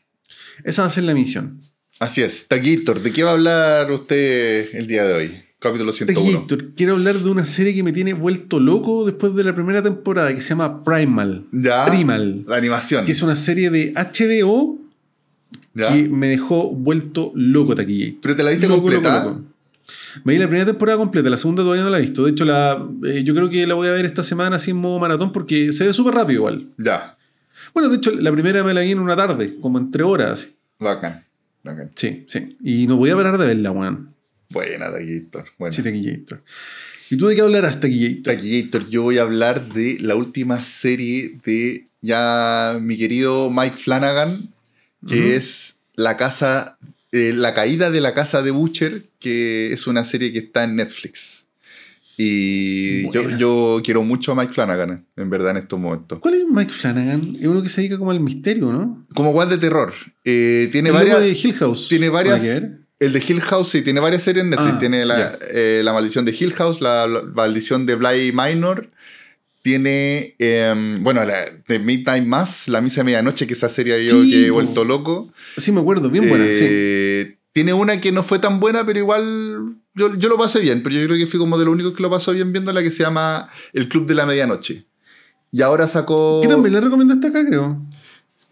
Esa 0.63 0.83
va 0.83 0.87
a 0.87 0.91
ser 0.91 1.03
la 1.03 1.13
misión. 1.13 1.59
Así 1.99 2.21
es. 2.21 2.47
Taquillator, 2.47 3.01
¿de 3.01 3.11
qué 3.11 3.23
va 3.23 3.31
a 3.31 3.33
hablar 3.33 3.91
usted 3.91 4.73
el 4.73 4.87
día 4.87 5.03
de 5.05 5.13
hoy? 5.13 5.44
Capítulo 5.69 5.91
101. 5.93 6.29
Taquillator, 6.41 6.73
quiero 6.75 6.93
hablar 6.93 7.17
de 7.19 7.29
una 7.29 7.45
serie 7.47 7.73
que 7.73 7.81
me 7.81 7.91
tiene 7.91 8.13
vuelto 8.13 8.59
loco 8.59 9.03
después 9.03 9.33
de 9.35 9.43
la 9.43 9.55
primera 9.55 9.81
temporada, 9.81 10.33
que 10.33 10.39
se 10.41 10.49
llama 10.49 10.83
Primal. 10.83 11.45
Ya. 11.51 11.85
Primal. 11.87 12.43
La 12.47 12.57
animación. 12.57 13.03
Que 13.05 13.13
es 13.13 13.21
una 13.23 13.35
serie 13.35 13.71
de 13.71 13.91
HBO 13.95 14.77
¿Ya? 15.73 15.91
que 15.91 16.07
me 16.07 16.27
dejó 16.27 16.69
vuelto 16.69 17.31
loco, 17.33 17.75
Taquillator. 17.75 18.19
Pero 18.21 18.35
te 18.35 18.43
la 18.43 18.51
viste 18.51 18.67
Loco, 18.67 18.81
completa. 18.83 19.17
loco, 19.23 19.29
loco. 19.37 19.41
Me 20.23 20.33
vi 20.33 20.39
la 20.39 20.45
primera 20.47 20.65
temporada 20.65 20.97
completa, 20.99 21.29
la 21.29 21.37
segunda 21.37 21.63
todavía 21.63 21.83
no 21.83 21.89
la 21.89 21.97
he 21.97 22.01
visto. 22.01 22.23
De 22.25 22.31
hecho, 22.31 22.45
la, 22.45 22.83
eh, 23.05 23.23
yo 23.23 23.33
creo 23.35 23.49
que 23.49 23.65
la 23.67 23.73
voy 23.73 23.87
a 23.87 23.91
ver 23.91 24.05
esta 24.05 24.21
semana 24.23 24.57
así 24.57 24.69
en 24.71 24.77
modo 24.77 24.99
maratón 24.99 25.31
porque 25.31 25.73
se 25.73 25.85
ve 25.87 25.93
súper 25.93 26.13
rápido 26.13 26.41
igual. 26.41 26.67
Ya, 26.77 27.17
Bueno, 27.73 27.89
de 27.89 27.97
hecho, 27.97 28.11
la 28.11 28.31
primera 28.31 28.63
me 28.63 28.73
la 28.73 28.81
vi 28.81 28.91
en 28.91 28.99
una 28.99 29.15
tarde, 29.15 29.57
como 29.59 29.77
en 29.79 29.91
tres 29.91 30.05
horas. 30.05 30.47
bacán. 30.79 31.25
bacán. 31.63 31.89
Sí, 31.95 32.23
sí. 32.27 32.55
Y 32.63 32.87
no 32.87 32.97
voy 32.97 33.09
a 33.09 33.15
parar 33.15 33.37
de 33.37 33.47
verla, 33.47 33.71
weón. 33.71 34.14
Buena, 34.49 34.91
Taquillator. 34.91 35.45
Sí, 35.71 35.81
Taquillator. 35.83 36.43
¿Y 37.09 37.17
tú 37.17 37.27
de 37.27 37.35
qué 37.35 37.41
hablarás, 37.41 37.79
Taquillator? 37.79 38.23
Taquillator, 38.35 38.87
yo 38.89 39.03
voy 39.03 39.17
a 39.17 39.23
hablar 39.23 39.73
de 39.73 39.97
la 39.99 40.15
última 40.15 40.61
serie 40.61 41.37
de 41.45 41.87
ya 42.01 42.77
mi 42.81 42.97
querido 42.97 43.49
Mike 43.49 43.77
Flanagan, 43.77 44.53
que 45.07 45.35
es 45.35 45.75
La 45.95 46.17
Casa, 46.17 46.77
eh, 47.11 47.33
La 47.35 47.53
Caída 47.53 47.89
de 47.91 48.01
la 48.01 48.13
Casa 48.13 48.41
de 48.41 48.51
Butcher, 48.51 49.05
que 49.19 49.71
es 49.73 49.87
una 49.87 50.03
serie 50.05 50.31
que 50.33 50.39
está 50.39 50.63
en 50.63 50.75
Netflix. 50.75 51.45
Y 52.17 53.11
yo, 53.37 53.81
quiero 53.83 54.03
mucho 54.03 54.31
a 54.31 54.35
Mike 54.35 54.53
Flanagan, 54.53 55.05
en 55.17 55.29
verdad, 55.29 55.51
en 55.51 55.57
estos 55.57 55.77
momentos. 55.79 56.19
¿Cuál 56.19 56.35
es 56.35 56.45
Mike 56.49 56.71
Flanagan? 56.71 57.35
Es 57.39 57.45
uno 57.45 57.61
que 57.61 57.67
se 57.69 57.81
dedica 57.81 57.97
como 57.97 58.11
al 58.11 58.21
misterio, 58.21 58.71
¿no? 58.71 59.05
Como 59.13 59.31
guas 59.33 59.49
de 59.49 59.57
terror. 59.57 59.93
eh, 60.23 60.69
tiene 60.71 60.91
varias. 60.91 61.19
de 61.19 61.31
Hill 61.31 61.53
House. 61.55 61.87
tiene 61.89 62.09
varias- 62.09 62.41
¿Nada 62.41 62.55
que 62.55 62.59
ver? 62.67 62.79
El 62.99 63.11
de 63.13 63.23
Hill 63.27 63.41
House, 63.41 63.69
sí, 63.69 63.81
tiene 63.81 63.99
varias 63.99 64.23
series 64.23 64.43
en 64.43 64.51
Netflix. 64.51 64.73
Ah, 64.75 64.79
tiene 64.79 65.05
la, 65.05 65.37
eh, 65.51 65.81
la 65.83 65.91
maldición 65.93 66.23
de 66.25 66.35
Hill 66.37 66.53
House, 66.53 66.79
la, 66.81 67.05
la 67.07 67.21
maldición 67.23 67.85
de 67.85 67.95
Bly 67.95 68.31
Minor. 68.31 68.89
Tiene, 69.61 70.35
em, 70.37 71.03
bueno, 71.03 71.25
la 71.25 71.45
de 71.67 71.79
Midnight 71.79 72.23
Mass, 72.25 72.67
La 72.67 72.81
Misa 72.81 73.01
de 73.01 73.05
Medianoche, 73.05 73.47
que 73.47 73.53
esa 73.53 73.67
serie 73.69 74.05
yo 74.05 74.21
Sí, 74.21 74.29
que 74.29 74.45
he 74.45 74.51
vuelto 74.51 74.85
loco. 74.85 75.33
Sí, 75.57 75.71
me 75.71 75.81
acuerdo, 75.81 76.09
bien 76.09 76.29
buena. 76.29 76.45
sí. 76.55 76.65
Eh, 76.69 77.37
Tiene 77.51 77.73
una 77.73 77.99
que 77.99 78.11
no 78.11 78.23
fue 78.23 78.37
tan 78.39 78.59
buena, 78.59 78.85
pero 78.85 78.99
igual 78.99 79.75
yo, 79.95 80.15
yo 80.15 80.29
lo 80.29 80.37
pasé 80.37 80.59
bien. 80.59 80.83
Pero 80.83 80.95
yo 80.95 81.05
creo 81.07 81.17
que 81.17 81.25
fui 81.25 81.39
como 81.39 81.57
de 81.57 81.65
los 81.65 81.73
únicos 81.73 81.95
que 81.95 82.03
lo 82.03 82.09
pasó 82.11 82.31
bien 82.31 82.51
viendo 82.53 82.71
la 82.73 82.83
que 82.83 82.91
se 82.91 83.01
llama 83.03 83.49
El 83.73 83.89
Club 83.89 84.05
de 84.05 84.13
la 84.13 84.25
Medianoche. 84.25 84.85
Y 85.51 85.61
ahora 85.63 85.87
sacó... 85.87 86.41
¿Qué 86.43 86.47
también 86.49 86.73
le 86.73 86.81
recomendaste 86.81 87.27
acá, 87.27 87.45
creo? 87.45 87.81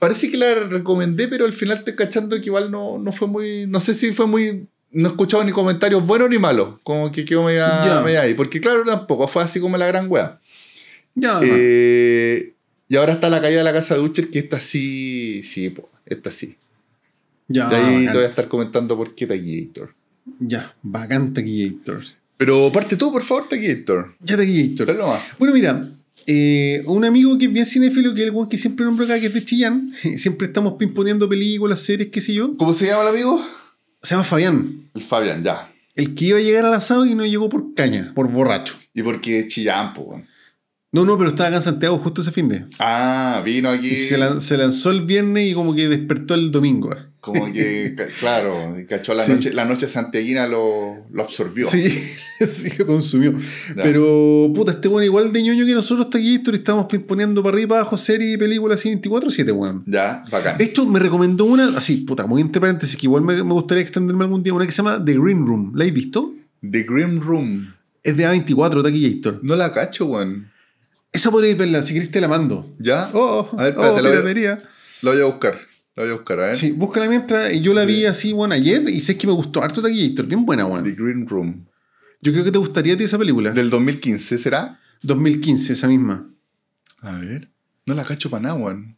Parece 0.04 0.30
que 0.30 0.38
la 0.38 0.54
recomendé, 0.56 1.30
pero 1.30 1.46
al 1.46 1.54
final 1.54 1.78
estoy 1.78 1.96
cachando 1.96 2.38
que 2.40 2.48
igual 2.48 2.70
no, 2.70 2.98
no 3.00 3.12
fue 3.14 3.28
muy. 3.28 3.66
No 3.68 3.80
sé 3.80 3.94
si 3.94 4.12
fue 4.12 4.28
muy. 4.28 4.68
No 4.92 5.08
he 5.08 5.12
escuchado 5.12 5.44
ni 5.46 5.52
comentarios 5.54 6.06
buenos 6.06 6.30
ni 6.30 6.38
malos. 6.38 6.76
Como 6.84 7.10
que 7.12 7.24
quedó 7.24 7.44
media, 7.46 7.86
Ya. 7.86 8.02
media 8.02 8.22
ahí. 8.24 8.34
Porque 8.34 8.60
claro, 8.60 8.84
tampoco 8.84 9.28
fue 9.30 9.42
así 9.44 9.60
como 9.62 9.78
la 9.78 9.88
gran 9.88 10.08
wea. 10.12 10.40
Ya, 11.16 11.40
Eh, 11.44 12.54
y 12.90 12.96
ahora 12.98 13.14
está 13.14 13.30
la 13.30 13.40
caída 13.42 13.60
de 13.60 13.64
la 13.64 13.72
casa 13.74 13.96
de 13.96 14.02
Butcher, 14.02 14.30
que 14.30 14.40
esta 14.40 14.60
sí. 14.60 15.42
Sí, 15.44 15.70
po, 15.70 15.90
esta 16.06 16.32
sí. 16.32 16.58
ya, 17.48 17.70
y 17.72 17.76
ahí 17.76 17.82
bacán. 17.84 18.06
te 18.08 18.14
voy 18.18 18.24
a 18.26 18.30
estar 18.30 18.48
comentando 18.50 18.98
por 18.98 19.16
qué 19.16 19.26
Taquillator. 19.26 19.94
ya, 20.40 20.76
bacán 20.82 21.34
Taquillator. 21.34 22.02
Pero 22.38 22.72
parte 22.74 22.98
tú, 22.98 23.12
por 23.12 23.24
favor, 23.24 23.48
Taquillator. 23.48 24.16
Ya 24.20 24.36
Taquillator. 24.36 24.96
Bueno, 25.40 25.54
mira, 25.54 25.88
eh, 26.28 26.84
un 26.86 27.06
amigo 27.06 27.38
que 27.38 27.46
es 27.46 27.54
bien 27.54 27.66
cinéfilo, 27.66 28.14
que 28.14 28.22
es 28.22 28.28
el 28.28 28.36
one 28.36 28.50
que 28.50 28.58
siempre 28.58 28.86
nombro 28.86 29.06
acá, 29.06 29.20
que 29.20 29.28
es 29.28 29.34
de 29.34 29.44
Chillán, 29.44 29.92
siempre 30.16 30.48
estamos 30.48 30.74
pimponeando 30.80 31.28
películas, 31.28 31.82
series, 31.82 32.10
qué 32.10 32.22
sé 32.22 32.34
yo. 32.34 32.56
¿Cómo 32.58 32.74
se 32.74 32.88
llama 32.88 33.04
el 33.04 33.10
amigo? 33.10 33.46
Se 34.02 34.16
llama 34.16 34.24
Fabián. 34.24 34.90
El 34.94 35.04
Fabián, 35.04 35.44
ya. 35.44 35.72
El 35.96 36.16
que 36.16 36.26
iba 36.26 36.38
a 36.40 36.42
llegar 36.42 36.66
al 36.66 36.74
asado 36.74 37.06
y 37.06 37.16
no 37.16 37.26
llegó 37.26 37.50
por 37.50 37.74
caña, 37.74 38.12
por 38.16 38.32
borracho. 38.32 38.76
Y 38.94 39.04
porque 39.04 39.48
Chillán, 39.48 39.94
weón. 39.96 40.26
No, 40.94 41.04
no, 41.06 41.18
pero 41.18 41.32
estaba 41.32 41.48
acá 41.48 41.58
en 41.58 41.64
Santiago 41.64 41.98
justo 41.98 42.22
ese 42.22 42.32
fin 42.32 42.48
de. 42.48 42.66
Ah, 42.80 43.42
vino 43.44 43.68
aquí. 43.70 43.88
Y 43.90 43.98
se, 43.98 44.18
lan- 44.18 44.40
se 44.40 44.56
lanzó 44.58 44.92
el 44.92 45.02
viernes 45.02 45.52
y 45.52 45.54
como 45.56 45.74
que 45.76 45.90
despertó 45.90 46.36
el 46.36 46.52
domingo. 46.52 46.92
Como 47.20 47.52
que, 47.52 47.96
claro, 48.20 48.76
cachó 48.88 49.14
la 49.16 49.26
Sí. 49.26 49.32
noche, 49.32 49.54
la 49.54 49.66
noche 49.66 49.90
santiaguina 49.90 50.46
lo, 50.48 51.06
lo 51.12 51.24
absorbió. 51.24 51.68
Sí, 51.68 51.90
sí, 52.48 52.70
que 52.70 52.86
consumió. 52.86 53.34
Pero, 53.76 54.52
puta, 54.54 54.74
este 54.74 54.88
weón 54.88 55.04
igual 55.04 55.34
de 55.34 55.42
ñoño 55.42 55.66
que 55.66 55.74
nosotros 55.74 56.06
está 56.06 56.20
aquí, 56.20 56.40
y 56.46 56.56
estamos 56.56 56.86
poniendo 57.08 57.42
para 57.42 57.56
arriba, 57.56 57.78
abajo, 57.80 57.98
serie 57.98 58.34
y 58.34 58.38
películas 58.38 58.80
así 58.80 58.90
24-7, 58.96 59.52
weón. 59.52 59.84
Ya, 59.88 60.24
bacán. 60.30 60.58
De 60.60 60.66
hecho, 60.66 60.86
me 60.86 61.00
recomendó 61.00 61.46
una, 61.46 61.76
así, 61.78 61.98
puta, 61.98 62.28
muy 62.28 62.40
entre 62.42 62.60
paréntesis, 62.62 62.96
que 62.98 63.08
igual 63.08 63.24
me, 63.24 63.36
me 63.44 63.54
gustaría 63.54 63.82
extenderme 63.82 64.26
algún 64.26 64.44
día, 64.44 64.54
una 64.54 64.66
que 64.68 64.72
se 64.72 64.84
llama 64.84 65.04
The 65.04 65.14
Green 65.18 65.46
Room. 65.48 65.72
¿La 65.76 65.86
habéis 65.86 65.96
visto? 65.96 66.34
The 66.62 66.84
Grim 66.84 67.20
Room. 67.20 67.74
Es 68.04 68.16
de 68.16 68.28
A24, 68.28 68.84
Taquillator. 68.84 69.40
No 69.44 69.56
la 69.56 69.72
cacho, 69.74 70.06
weón. 70.06 70.52
Esa 71.14 71.30
podréis 71.30 71.58
verla, 71.58 71.84
si 71.84 71.94
queréis 71.94 72.12
te 72.12 72.20
la 72.20 72.28
mando. 72.28 72.76
¿Ya? 72.80 73.10
Oh, 73.14 73.48
oh, 73.52 73.60
A 73.60 73.64
ver, 73.64 73.76
oh, 73.78 73.84
espérate, 73.86 74.02
la 74.02 74.22
voy 74.22 74.46
a-. 74.46 74.58
La 75.04 75.12
voy 75.12 75.22
a 75.22 75.26
buscar. 75.26 75.60
La 75.96 76.04
voy 76.04 76.12
a 76.12 76.16
buscar, 76.16 76.40
a 76.40 76.46
ver. 76.48 76.56
Sí, 76.56 76.72
búscala 76.72 77.08
mientras. 77.08 77.54
Yo 77.62 77.74
la 77.76 77.86
vi 77.86 78.06
así, 78.06 78.34
bueno, 78.34 78.56
ayer 78.56 78.84
y 78.90 79.00
sé 79.02 79.16
que 79.16 79.28
me 79.28 79.34
gustó 79.34 79.62
harto 79.62 79.82
Taquillator. 79.82 80.26
Bien 80.26 80.44
buena, 80.44 80.66
The 80.66 80.72
weón. 80.72 80.96
Green 80.96 81.28
Room. 81.28 81.68
Yo 82.22 82.32
creo 82.32 82.44
que 82.44 82.52
te 82.52 82.58
gustaría 82.58 82.96
a 82.96 82.98
ti 82.98 83.04
esa 83.04 83.20
película. 83.20 83.52
Del 83.52 83.70
2015, 83.70 84.38
¿será? 84.40 84.80
2015, 85.04 85.74
esa 85.74 85.88
misma. 85.88 86.30
A 87.02 87.20
ver. 87.20 87.52
No 87.86 87.94
la 87.94 88.04
cacho 88.04 88.30
para 88.30 88.44
nada, 88.44 88.56
weón. 88.56 88.98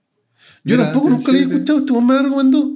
Yo 0.63 0.75
Mira, 0.75 0.85
tampoco 0.85 1.09
nunca 1.09 1.31
la 1.31 1.39
sí, 1.39 1.43
escuchado, 1.45 1.79
este 1.79 1.91
weón 1.91 2.07
me 2.07 2.13
la 2.13 2.21
recomendó. 2.21 2.71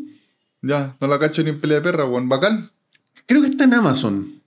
Ya, 0.61 0.97
no 0.99 1.07
la 1.07 1.17
cacho 1.17 1.43
ni 1.43 1.51
en 1.51 1.61
pelea 1.61 1.77
de 1.77 1.83
perra, 1.83 2.05
weón. 2.05 2.27
Bacán. 2.27 2.71
Creo 3.25 3.41
que 3.41 3.47
está 3.47 3.63
en 3.63 3.75
Amazon. 3.75 4.38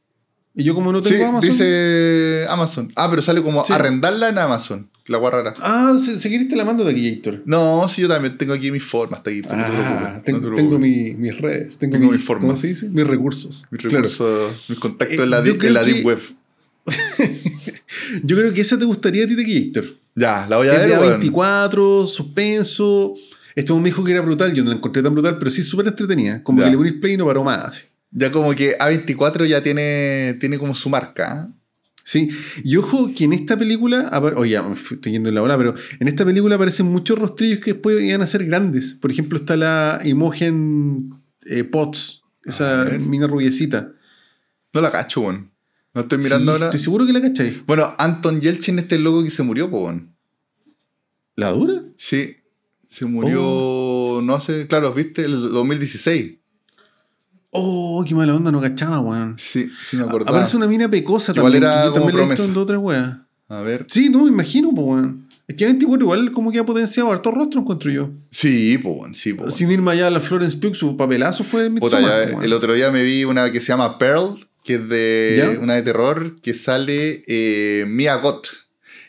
Y 0.55 0.65
yo 0.65 0.75
como 0.75 0.93
no 0.93 1.01
tengo 1.01 1.17
Sí, 1.17 1.23
Amazon. 1.23 1.51
dice 1.51 2.47
Amazon. 2.49 2.93
Ah, 2.97 3.09
pero 3.09 3.23
sale 3.23 3.43
como 3.43 3.65
Sí. 3.65 3.73
arrendarla 3.73 4.29
en 4.29 4.39
Amazon. 4.39 4.89
La 5.07 5.19
guarrara. 5.19 5.53
Ah, 5.63 5.97
si, 5.99 6.19
si 6.19 6.29
querés 6.31 6.49
te 6.49 6.55
la 6.57 6.65
mando 6.65 6.85
de 6.85 6.93
Taquillator. 6.93 7.43
No, 7.47 7.89
sí, 7.89 8.03
yo 8.03 8.09
también 8.09 8.37
tengo 8.39 8.53
aquí 8.53 8.71
mis 8.71 8.85
formas, 8.85 9.19
está 9.21 9.31
aquí. 9.31 9.41
no 9.41 9.49
te 9.49 9.55
preocupes, 9.55 9.85
Ah, 9.91 10.13
no 10.17 10.23
tengo, 10.23 10.51
te 10.51 10.57
tengo 10.57 10.79
mi- 10.79 11.15
mis 11.15 11.39
redes, 11.39 11.79
tengo, 11.79 11.93
Tengo 11.95 12.11
mi- 12.13 12.17
mis 12.19 12.25
formas. 12.27 12.47
¿Cómo 12.47 12.57
se 12.57 12.69
dice? 12.69 12.89
Mis 12.89 13.07
recursos. 13.07 13.65
Mis 13.71 13.81
Claro. 13.81 13.97
recursos, 13.97 14.65
mis 14.69 14.79
contactos 14.79 15.19
Eh, 15.19 15.23
en 15.23 15.31
la, 15.31 15.43
deep- 15.43 15.57
creo 15.59 15.69
en 15.69 15.75
la 15.75 15.83
que- 15.85 15.93
Deep 15.95 16.05
Web. 16.07 16.21
Yo 18.23 18.37
creo 18.37 18.53
que 18.53 18.61
esa 18.61 18.79
te 18.79 18.85
gustaría 18.85 19.25
a 19.25 19.29
ti, 19.29 19.37
Taquillator. 19.37 19.85
Ya, 20.15 20.47
la 20.49 20.59
voy 20.59 20.69
a 20.69 20.73
ver, 20.73 20.99
weón. 20.99 21.11
24, 21.21 22.07
suspenso. 22.07 23.15
Este 23.55 23.73
me 23.75 23.85
dijo 23.85 24.05
que 24.05 24.13
era 24.13 24.21
brutal, 24.23 24.53
yo 24.55 24.63
no 24.65 24.71
la 24.71 24.77
encontré 24.77 25.03
tan 25.03 25.13
brutal, 25.13 25.37
pero 25.39 25.51
sí 25.51 25.63
súper 25.63 25.87
entretenida. 25.87 26.43
Como 26.43 26.59
Ya. 26.61 26.65
que 26.67 26.71
le 26.71 26.77
ponís 26.77 26.93
play 26.95 27.15
y 27.15 27.17
no 27.17 27.27
paró 27.27 27.45
más. 27.45 27.85
Ya 28.13 28.31
como 28.31 28.55
que 28.55 28.77
A24 28.79 29.47
ya 29.47 29.63
tiene, 29.63 30.37
tiene 30.39 30.59
como 30.59 30.75
su 30.75 30.89
marca. 30.91 31.49
¿eh? 31.51 31.55
Sí, 32.05 32.29
y 32.65 32.77
ojo 32.77 33.11
que 33.17 33.25
en 33.25 33.33
esta 33.33 33.57
película, 33.57 34.11
oye, 34.37 34.61
estoy 34.91 35.13
yendo 35.13 35.29
en 35.29 35.35
la 35.37 35.43
hora, 35.43 35.57
pero 35.57 35.75
en 36.01 36.09
esta 36.09 36.25
película 36.25 36.57
aparecen 36.57 36.87
muchos 36.87 37.19
rostrillos 37.19 37.61
que 37.61 37.73
después 37.75 38.03
iban 38.03 38.21
a 38.23 38.27
ser 38.27 38.45
grandes. 38.45 38.95
Por 38.95 39.11
ejemplo, 39.11 39.39
está 39.39 39.57
la 39.57 40.01
Imogen 40.05 41.11
eh, 41.47 41.65
Potts, 41.65 42.23
esa 42.45 42.83
A 42.83 42.85
ver. 42.85 43.01
mina 43.01 43.27
rubiecita. 43.29 43.93
No 44.75 44.81
la 44.81 44.91
cacho, 44.91 45.21
weón. 45.23 45.51
No 45.95 46.01
estoy 46.03 46.19
mirando 46.19 46.53
Sí, 46.53 46.57
ahora. 46.57 46.67
Estoy 46.67 46.81
seguro 46.81 47.07
que 47.07 47.13
la 47.13 47.21
cacháis. 47.21 47.65
Bueno, 47.67 47.95
Anton 47.99 48.41
Yelchin, 48.41 48.79
este 48.79 48.99
loco 48.99 49.23
que 49.23 49.31
se 49.31 49.43
murió, 49.43 49.67
weón. 49.67 50.15
¿La 51.37 51.51
dura? 51.53 51.83
Sí. 51.97 52.37
Se 52.91 53.05
murió, 53.07 53.41
Oh. 53.43 54.21
no 54.23 54.41
sé, 54.41 54.67
claro, 54.67 54.93
viste, 54.93 55.25
el 55.25 55.33
2016. 55.41 56.35
Oh, 57.55 58.03
qué 58.07 58.15
mala 58.15 58.35
onda, 58.35 58.51
no 58.51 58.61
cachaba, 58.61 59.01
weón. 59.01 59.35
Sí, 59.39 59.71
sí 59.89 59.97
me 59.97 60.05
acordaba. 60.05 60.31
Aparece 60.31 60.57
una 60.57 60.67
mina 60.67 60.89
pecosa 60.91 61.33
Igual 61.37 61.53
también. 61.53 61.63
era 61.71 61.83
que 61.83 61.89
como 61.91 62.07
también 62.07 62.17
promesa. 62.37 62.79
weas. 62.79 63.17
A 63.49 63.61
ver. 63.61 63.87
Sí, 63.91 64.09
no, 64.09 64.25
me 64.25 64.31
imagino, 64.31 64.71
pues, 64.75 64.87
weón. 64.87 65.29
Es 65.47 65.57
que 65.57 65.67
24 65.67 66.03
igual 66.05 66.33
como 66.33 66.51
que 66.51 66.59
ha 66.61 66.65
potenciado 66.65 67.13
harto 67.13 67.31
rostro, 67.31 67.61
encuentro 67.61 67.91
yo. 67.91 68.11
Sí, 68.31 68.79
po, 68.79 68.93
weón, 68.93 69.15
sí, 69.15 69.35
po. 69.35 69.43
weón. 69.43 69.53
Sin 69.53 69.71
irme 69.71 69.91
allá 69.93 70.07
a 70.07 70.11
la 70.11 70.21
Florence 70.21 70.57
Pugh, 70.57 70.75
su 70.75 70.97
papelazo 70.97 71.45
fue 71.45 71.69
Puta, 71.71 72.01
ya, 72.01 72.31
weón. 72.33 72.43
el 72.45 72.53
otro 72.55 72.73
día 72.73 72.91
me 72.91 73.03
vi 73.03 73.25
una 73.25 73.53
que 73.53 73.61
se 73.61 73.67
llama 73.69 73.99
Pearl, 73.99 74.39
que 74.65 74.77
es 74.77 74.89
de 74.89 75.35
¿Ya? 75.55 75.61
una 75.61 75.75
de 75.75 75.83
terror, 75.83 76.37
que 76.41 76.55
sale 76.55 77.23
eh, 77.27 77.85
Mia 77.87 78.15
Gott. 78.17 78.49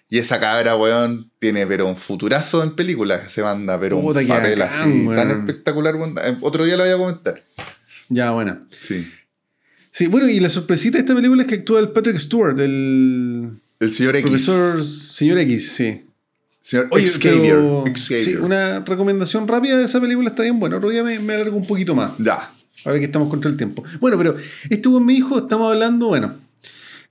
Y 0.10 0.18
esa 0.20 0.40
cabra, 0.40 0.76
weón, 0.76 1.32
tiene 1.40 1.66
pero 1.66 1.88
un 1.88 1.96
futurazo 1.96 2.62
en 2.62 2.76
películas. 2.76 3.32
Se 3.32 3.42
manda, 3.42 3.80
pero 3.80 4.00
Puta, 4.02 4.20
un 4.20 4.28
papel 4.28 4.62
así, 4.62 4.90
weón. 5.08 5.16
tan 5.16 5.32
espectacular. 5.32 5.96
weón. 5.96 6.16
Eh, 6.24 6.38
Otro 6.42 6.66
día 6.66 6.76
lo 6.78 6.84
voy 6.84 6.92
a 6.94 6.98
comentar. 6.98 7.42
Ya, 8.10 8.32
buena. 8.32 8.64
Sí. 8.72 9.08
Sí, 9.92 10.08
bueno, 10.08 10.28
y 10.28 10.40
la 10.40 10.50
sorpresita 10.50 10.98
de 10.98 11.02
esta 11.02 11.16
película 11.16 11.44
es 11.44 11.48
que 11.48 11.56
actúa 11.56 11.80
el 11.80 11.90
Patrick 11.90 12.18
Stewart, 12.18 12.60
el 12.60 13.52
El 13.80 13.92
señor 13.92 14.16
X. 14.16 14.30
profesor 14.30 14.84
señor 14.84 15.38
X, 15.40 15.72
sí. 15.74 16.02
Señor 16.62 16.88
Oye, 16.92 17.08
Xavier. 17.08 17.42
pero- 17.56 17.84
Xavier. 17.94 18.24
sí, 18.24 18.36
una 18.36 18.80
recomendación 18.80 19.48
rápida 19.48 19.78
de 19.78 19.84
esa 19.86 20.00
película 20.00 20.30
está 20.30 20.44
bien 20.44 20.60
buena. 20.60 20.78
Otro 20.78 20.90
día 20.90 21.04
me, 21.04 21.20
me 21.20 21.34
alargo 21.36 21.58
un 21.58 21.68
poquito 21.68 21.94
más. 21.94 22.12
Ya. 22.20 22.52
Ahora 22.86 23.00
que 23.00 23.06
estamos 23.06 23.30
contra 23.30 23.52
el 23.52 23.58
tiempo. 23.58 23.84
Bueno, 24.00 24.18
pero 24.18 24.36
este 24.70 24.90
buen 24.90 25.06
mi 25.06 25.16
hijo, 25.16 25.38
estamos 25.40 25.72
hablando, 25.72 26.08
bueno, 26.08 26.36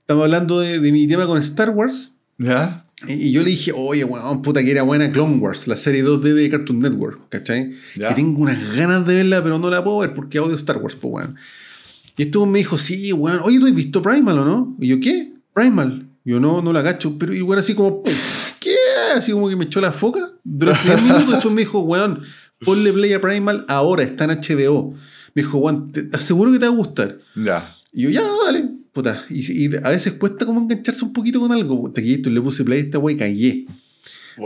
estamos 0.01 0.23
hablando 0.23 0.59
de, 0.59 0.79
de 0.79 0.91
mi 0.91 1.07
tema 1.07 1.25
con 1.25 1.37
Star 1.39 1.69
Wars. 1.69 2.13
¿Ya? 2.37 2.85
Y 3.07 3.31
yo 3.31 3.43
le 3.43 3.49
dije, 3.51 3.71
oye, 3.75 4.03
weón, 4.03 4.41
puta 4.41 4.63
que 4.63 4.71
era 4.71 4.83
buena 4.83 5.11
Clone 5.11 5.37
Wars, 5.37 5.67
la 5.67 5.75
serie 5.75 6.03
2D 6.03 6.33
de 6.33 6.49
Cartoon 6.49 6.79
Network, 6.79 7.29
¿cachai? 7.29 7.73
Ya. 7.95 8.09
Que 8.09 8.15
tengo 8.15 8.41
unas 8.41 8.75
ganas 8.75 9.05
de 9.05 9.15
verla, 9.15 9.43
pero 9.43 9.59
no 9.59 9.69
la 9.69 9.83
puedo 9.83 9.99
ver 9.99 10.13
porque 10.13 10.39
odio 10.39 10.55
Star 10.55 10.77
Wars, 10.77 10.95
pues, 10.95 11.13
weón. 11.13 11.35
Y 12.17 12.23
este 12.23 12.39
me 12.45 12.59
dijo, 12.59 12.77
sí, 12.77 13.11
weón, 13.13 13.39
oye, 13.43 13.59
¿tú 13.59 13.65
has 13.65 13.75
visto 13.75 14.01
Primal 14.01 14.37
o 14.39 14.45
no? 14.45 14.77
Y 14.79 14.87
yo, 14.87 14.99
¿qué? 14.99 15.33
Primal. 15.53 16.09
Yo, 16.23 16.39
no, 16.39 16.61
no 16.61 16.71
la 16.71 16.81
gacho. 16.81 17.17
Pero, 17.17 17.33
weón, 17.45 17.59
así 17.59 17.73
como, 17.73 18.03
"Pff, 18.03 18.53
¿qué? 18.59 18.75
Así 19.15 19.31
como 19.31 19.49
que 19.49 19.55
me 19.55 19.65
echó 19.65 19.81
la 19.81 19.91
foca. 19.91 20.31
Durante 20.43 20.87
10 20.87 21.01
minutos, 21.03 21.31
después 21.31 21.53
me 21.53 21.61
dijo, 21.61 21.79
weón, 21.81 22.21
ponle 22.63 22.93
play 22.93 23.13
a 23.13 23.19
Primal 23.21 23.65
ahora, 23.67 24.03
está 24.03 24.25
en 24.25 24.31
HBO. 24.31 24.93
Me 25.35 25.41
dijo, 25.41 25.57
weón, 25.57 25.91
te 25.91 26.03
te 26.03 26.15
aseguro 26.17 26.51
que 26.51 26.59
te 26.59 26.67
va 26.67 26.71
a 26.71 26.75
gustar. 26.75 27.19
Ya. 27.35 27.67
Y 27.91 28.03
yo, 28.03 28.09
ya, 28.11 28.23
dale. 28.45 28.69
Puta. 28.93 29.25
Y, 29.29 29.65
y 29.65 29.75
a 29.83 29.89
veces 29.89 30.13
cuesta 30.13 30.45
como 30.45 30.61
engancharse 30.61 31.03
un 31.03 31.11
poquito 31.13 31.39
con 31.39 31.51
algo. 31.51 31.81
Puta, 31.81 32.01
que 32.01 32.13
esto 32.13 32.29
le 32.29 32.39
puse 32.41 32.63
play 32.63 32.79
a 32.79 32.83
esta 32.83 32.99
wey, 32.99 33.17
callé. 33.17 33.65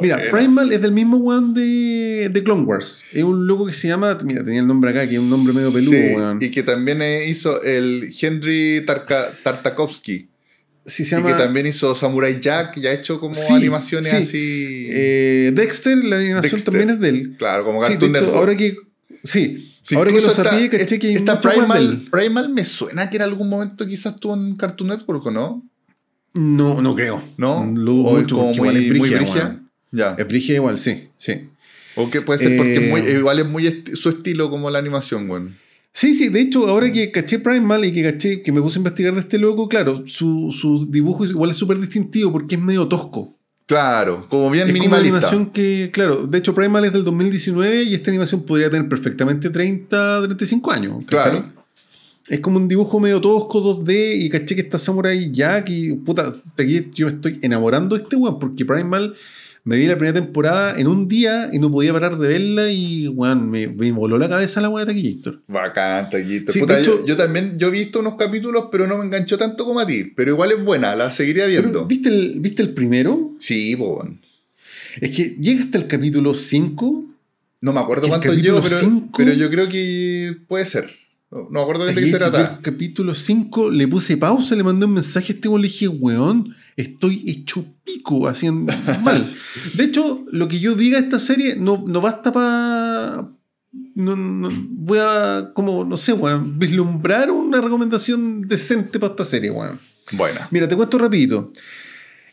Mira. 0.01 0.19
Primal 0.31 0.71
es 0.73 0.81
del 0.81 0.91
mismo 0.91 1.17
weón 1.17 1.53
de, 1.53 2.29
de 2.31 2.43
Clone 2.43 2.63
Wars. 2.63 3.03
Es 3.13 3.23
un 3.23 3.47
loco 3.47 3.65
que 3.65 3.73
se 3.73 3.87
llama. 3.87 4.17
Mira, 4.23 4.43
tenía 4.43 4.59
el 4.61 4.67
nombre 4.67 4.89
acá, 4.91 5.07
que 5.07 5.13
es 5.15 5.19
un 5.19 5.29
nombre 5.29 5.53
medio 5.53 5.71
peludo, 5.71 5.91
Sí, 5.97 6.13
weón. 6.15 6.37
y 6.41 6.49
que 6.51 6.63
también 6.63 7.01
eh, 7.01 7.27
hizo 7.29 7.61
el 7.63 8.13
Henry 8.21 8.83
Tarka- 8.85 9.31
Tartakovsky. 9.43 10.27
Sí, 10.85 11.03
se 11.05 11.15
Y 11.15 11.17
llama. 11.19 11.35
que 11.35 11.43
también 11.43 11.67
hizo 11.67 11.93
Samurai 11.95 12.39
Jack, 12.39 12.77
ya 12.79 12.89
ha 12.91 12.93
hecho 12.93 13.19
como 13.19 13.33
Sí, 13.33 13.53
animaciones 13.53 14.09
sí. 14.09 14.15
así. 14.17 14.87
eh, 14.89 15.51
Dexter, 15.53 15.97
la 16.03 16.17
animación 16.17 16.41
Dexter. 16.51 16.63
también 16.63 16.89
es 16.91 16.99
de 17.01 17.09
él. 17.09 17.35
claro, 17.37 17.63
como 17.65 17.81
Sí, 17.83 17.89
de 17.93 17.93
Cartoon 17.95 18.11
hecho, 18.15 18.21
Network. 18.25 18.37
ahora 18.39 18.57
que. 18.57 18.77
Sí, 19.23 19.73
Sí, 19.87 19.95
ahora 19.95 20.11
que 20.11 20.19
lo 20.21 20.33
sabía, 20.33 20.65
esta- 20.65 20.77
caché 20.79 20.99
que 20.99 21.13
esta 21.13 21.35
de 21.35 21.41
Primal. 21.41 22.07
Primal 22.11 22.49
me 22.49 22.65
suena 22.65 23.09
que 23.09 23.15
en 23.15 23.23
algún 23.23 23.47
momento 23.47 23.87
quizás 23.87 24.15
estuvo 24.15 24.33
en 24.35 24.55
Cartoon 24.57 24.89
Network, 24.89 25.25
¿o 25.27 25.31
no? 25.31 25.63
No, 26.33 26.81
no 26.81 26.93
creo. 26.93 27.23
¿No? 27.37 27.63
Lo 27.73 27.93
mucho 27.93 28.35
como 28.35 28.47
muy, 28.49 28.53
igual 28.57 28.77
es 28.77 29.21
muy. 29.21 29.39
Ya. 29.91 30.15
Es 30.19 30.27
brígida 30.27 30.57
igual, 30.57 30.77
sí, 30.77 31.07
sí. 31.15 31.49
O 31.95 32.09
que 32.09 32.21
puede 32.21 32.39
ser 32.39 32.57
porque 32.57 32.89
muy- 32.91 32.99
Eh, 33.01 33.17
igual 33.19 33.39
es 33.39 33.47
muy 33.47 33.63
esti- 33.65 33.95
su 33.95 34.09
estilo 34.09 34.49
como 34.49 34.69
la 34.69 34.77
animación, 34.79 35.29
weón. 35.29 35.55
Sí, 35.93 36.13
sí, 36.13 36.27
de 36.27 36.41
hecho, 36.41 36.67
ahora 36.67 36.91
que 36.91 37.09
caché 37.11 37.39
Primal 37.39 37.85
y 37.85 37.93
que 37.93 38.03
caché, 38.03 38.41
que 38.43 38.51
me 38.51 38.61
puse 38.61 38.77
a 38.77 38.81
investigar 38.81 39.13
de 39.15 39.21
este 39.21 39.39
loco, 39.39 39.69
claro, 39.69 40.03
su, 40.05 40.51
su 40.51 40.85
dibujo 40.91 41.25
igual 41.25 41.49
es 41.51 41.57
súper 41.57 41.79
distintivo 41.79 42.31
porque 42.33 42.55
es 42.55 42.61
medio 42.61 42.87
tosco. 42.89 43.36
Claro, 43.67 44.25
como 44.29 44.49
bien 44.49 44.67
Es 44.67 44.73
como 44.73 44.85
una 44.85 44.97
minimalista. 44.97 45.17
animación 45.17 45.45
que, 45.51 45.89
claro, 45.93 46.25
de 46.25 46.37
hecho 46.37 46.55
Primal 46.55 46.85
es 46.85 46.93
del 46.93 47.03
2019 47.03 47.83
y 47.83 47.93
esta 47.93 48.09
animación 48.09 48.43
podría 48.43 48.71
tener 48.71 48.87
perfectamente 48.89 49.49
30, 49.49 50.21
35 50.23 50.71
años. 50.71 50.95
¿cachai? 51.05 51.31
Claro. 51.31 51.53
Es 52.29 52.39
como 52.39 52.57
un 52.57 52.67
dibujo 52.67 52.99
medio 52.99 53.21
tosco 53.21 53.61
2D 53.61 54.15
y 54.19 54.29
caché 54.29 54.55
que 54.55 54.61
está 54.61 54.79
Samurai 54.79 55.31
Jack 55.31 55.69
y 55.69 55.93
puta, 55.93 56.33
de 56.55 56.63
aquí 56.63 56.91
yo 56.93 57.07
me 57.07 57.13
estoy 57.13 57.39
enamorando 57.41 57.95
de 57.95 58.03
este 58.03 58.15
weón 58.15 58.39
porque 58.39 58.65
Primal 58.65 59.13
me 59.67 59.75
vi 59.77 59.85
la 59.85 59.97
primera 59.97 60.13
temporada 60.13 60.79
en 60.79 60.87
un 60.87 61.07
día 61.09 61.49
y 61.51 61.59
no 61.59 61.69
podía 61.69 61.91
parar 61.91 62.17
de 62.17 62.27
verla 62.27 62.71
y 62.71 63.07
weón, 63.09 63.49
me, 63.51 63.67
me 63.67 63.91
voló 63.91 64.17
la 64.17 64.29
cabeza 64.29 64.61
la 64.61 64.69
weá 64.69 64.85
de 64.85 64.93
Taquillator. 64.93 65.41
Bacán, 65.47 66.09
Taquito. 66.09 66.51
Sí, 66.53 66.59
Puta, 66.61 66.77
de 66.77 66.83
yo, 66.85 66.93
hecho- 66.95 67.05
yo 67.05 67.17
también 67.17 67.59
yo 67.59 67.67
he 67.67 67.71
visto 67.71 67.99
unos 67.99 68.15
capítulos, 68.15 68.69
pero 68.71 68.87
no 68.87 68.97
me 68.97 69.03
enganchó 69.05 69.37
tanto 69.37 69.65
como 69.65 69.81
a 69.81 69.85
ti. 69.85 70.05
Pero 70.15 70.31
igual 70.31 70.53
es 70.53 70.63
buena, 70.63 70.95
la 70.95 71.11
seguiría 71.11 71.45
viendo. 71.47 71.69
Pero, 71.69 71.85
¿viste, 71.85 72.07
el, 72.09 72.39
¿Viste 72.39 72.61
el 72.61 72.69
primero? 72.73 73.33
Sí, 73.39 73.75
weón. 73.75 74.21
Es 75.01 75.15
que 75.15 75.35
llega 75.39 75.63
hasta 75.65 75.77
el 75.77 75.87
capítulo 75.87 76.33
5 76.33 77.05
No 77.61 77.73
me 77.73 77.79
acuerdo 77.81 78.07
cuánto 78.07 78.33
llevo, 78.33 78.61
pero 79.15 79.33
yo 79.33 79.49
creo 79.49 79.67
que 79.69 80.33
puede 80.47 80.65
ser. 80.65 80.89
No, 81.29 81.47
no 81.51 81.61
acuerdo 81.61 81.85
de 81.85 81.93
qué 81.93 82.07
se 82.07 82.19
capítulo 82.61 83.13
5 83.13 83.69
le 83.69 83.87
puse 83.87 84.15
pausa, 84.15 84.55
le 84.55 84.63
mandé 84.63 84.85
un 84.85 84.93
mensaje 84.93 85.33
a 85.33 85.35
este 85.35 85.49
weón, 85.49 85.61
le 85.61 85.67
dije, 85.67 85.87
weón, 85.89 86.55
estoy 86.77 87.23
hecho 87.27 87.65
pico 87.83 88.27
haciendo 88.29 88.73
mal. 89.03 89.33
De 89.73 89.83
hecho, 89.83 90.25
lo 90.31 90.47
que 90.47 90.59
yo 90.59 90.75
diga 90.75 90.97
de 90.99 91.03
esta 91.05 91.19
serie 91.19 91.55
no, 91.57 91.83
no 91.85 91.99
basta 91.99 92.31
para. 92.31 93.29
No, 93.95 94.15
no- 94.15 94.49
voy 94.69 94.99
a, 95.01 95.51
como, 95.53 95.83
no 95.83 95.97
sé, 95.97 96.13
weón, 96.13 96.57
vislumbrar 96.57 97.29
una 97.29 97.59
recomendación 97.59 98.47
decente 98.47 98.97
para 98.97 99.11
esta 99.11 99.25
serie, 99.25 99.51
weón. 99.51 99.79
Buena. 100.13 100.47
Mira, 100.51 100.67
te 100.69 100.77
cuento 100.77 100.97
rapidito. 100.97 101.51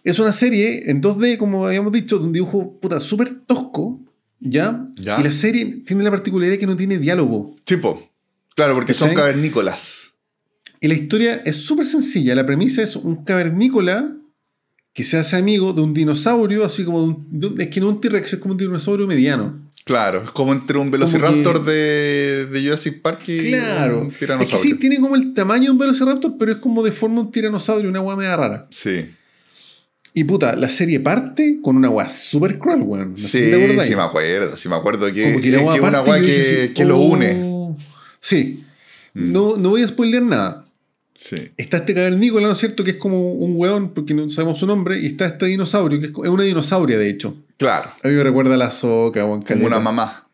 Es 0.05 0.19
una 0.21 0.33
serie 0.33 0.89
en 0.91 1.03
2D, 1.03 1.37
como 1.39 1.67
habíamos 1.67 1.91
dicho, 1.93 2.19
de 2.19 2.27
un 2.27 2.33
dibujo 2.33 2.79
puta 2.79 3.01
súper 3.01 3.41
tosco, 3.47 4.01
¿ya? 4.39 4.87
Ya. 4.97 5.19
Y 5.19 5.25
la 5.25 5.33
serie 5.33 5.65
tiene 5.85 6.05
la 6.05 6.11
particularidad 6.11 6.59
que 6.59 6.67
no 6.67 6.77
tiene 6.77 6.99
diálogo. 6.99 7.57
Sí, 7.67 7.77
po. 7.79 8.11
Claro, 8.55 8.75
porque 8.75 8.95
son 8.95 9.15
cavernícolas. 9.15 10.13
Y 10.81 10.89
la 10.89 10.95
historia 10.95 11.43
es 11.45 11.57
súper 11.57 11.87
sencilla. 11.87 12.35
La 12.35 12.45
premisa 12.47 12.83
es 12.83 12.95
un 12.97 13.25
cavernícola 13.25 14.17
que 14.93 15.03
se 15.03 15.17
hace 15.17 15.37
amigo 15.37 15.73
de 15.73 15.81
un 15.83 15.93
dinosaurio, 15.95 16.65
así 16.65 16.85
como 16.85 17.01
de 17.03 17.09
un, 17.09 17.27
de 17.31 17.47
un- 17.49 17.61
es 17.61 17.69
que 17.69 17.81
no 17.81 17.89
un 17.89 18.01
T-Rex, 18.01 18.35
es 18.35 18.39
como 18.39 18.53
un 18.53 18.59
dinosaurio 18.59 19.07
mediano. 19.07 19.61
Claro, 19.85 20.23
es 20.25 20.31
como 20.31 20.53
entre 20.53 20.79
un 20.79 20.91
Velociraptor 20.91 21.65
de, 21.65 22.47
de 22.51 22.63
Jurassic 22.63 23.03
Park 23.03 23.21
y 23.29 23.49
Claro. 23.51 24.03
un 24.03 24.07
Es 24.09 24.13
que 24.15 24.19
tiranosaurio. 24.21 24.59
sí, 24.63 24.75
tiene 24.79 24.99
como 25.01 25.15
el 25.17 25.35
tamaño 25.35 25.65
de 25.65 25.71
un 25.73 25.79
Velociraptor, 25.79 26.37
pero 26.39 26.53
es 26.53 26.59
como 26.59 26.83
de 26.83 26.93
forma 26.93 27.21
un 27.23 27.33
tiranosaurio, 27.33 27.91
una 27.91 28.01
weá 28.01 28.17
media 28.17 28.37
rara. 28.37 28.67
Sí, 28.71 29.07
Y 30.15 30.25
puta, 30.25 30.55
la 30.55 30.69
serie 30.69 31.01
parte 31.01 31.59
con 31.61 31.77
una 31.77 31.91
weá 31.91 32.09
súper 32.09 32.59
cruel, 32.59 32.83
weón. 32.83 33.13
No 33.13 33.19
sé 33.19 33.29
sí, 33.29 33.45
si 33.45 33.51
te 33.51 33.65
acordáis. 33.65 33.89
sí 33.91 33.97
me 33.97 34.03
acuerdo, 34.03 34.57
sí 34.57 34.69
me 34.69 34.77
acuerdo 34.77 35.13
que, 35.13 35.23
Como 35.25 35.41
que 35.43 35.51
que 35.51 35.57
una 35.59 36.03
weá 36.03 36.21
que, 36.21 36.73
que 36.75 36.85
lo 36.85 36.99
oh. 37.01 37.07
une. 37.07 37.54
Sí. 38.25 38.65
Mm. 39.13 39.33
No, 39.33 39.57
no 39.59 39.69
voy 39.71 39.83
a 39.83 39.89
spoilear 39.89 40.23
nada. 40.23 40.65
Sí. 41.15 41.37
Está 41.59 41.77
este 41.79 41.95
cavernícola, 41.95 42.47
¿no 42.47 42.53
es 42.55 42.59
cierto? 42.59 42.83
Que 42.85 42.93
es 42.93 42.97
como 42.97 43.33
un 43.35 43.55
weón, 43.57 43.91
porque 43.95 44.15
no 44.15 44.29
sabemos 44.31 44.59
su 44.59 44.67
nombre, 44.67 44.99
y 44.99 45.07
está 45.07 45.27
este 45.27 45.47
dinosaurio, 45.47 46.01
que 46.01 46.07
es, 46.07 46.13
una 46.15 46.43
dinosauria, 46.43 46.99
de 46.99 47.09
hecho. 47.09 47.37
Claro, 47.59 47.91
A 48.03 48.09
mí 48.09 48.15
me 48.15 48.23
recuerda 48.25 48.55
a 48.55 48.57
la 48.59 48.71
soca, 48.71 49.21
como 49.23 49.67
una 49.67 49.79
mamá. 49.79 50.29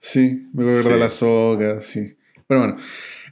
Sí, 0.00 0.48
me 0.52 0.64
recuerda 0.64 0.90
Sí. 0.90 0.94
a 0.94 0.96
la 0.96 1.10
soca, 1.10 1.82
sí. 1.82 2.14
Pero 2.46 2.60
bueno. 2.60 2.76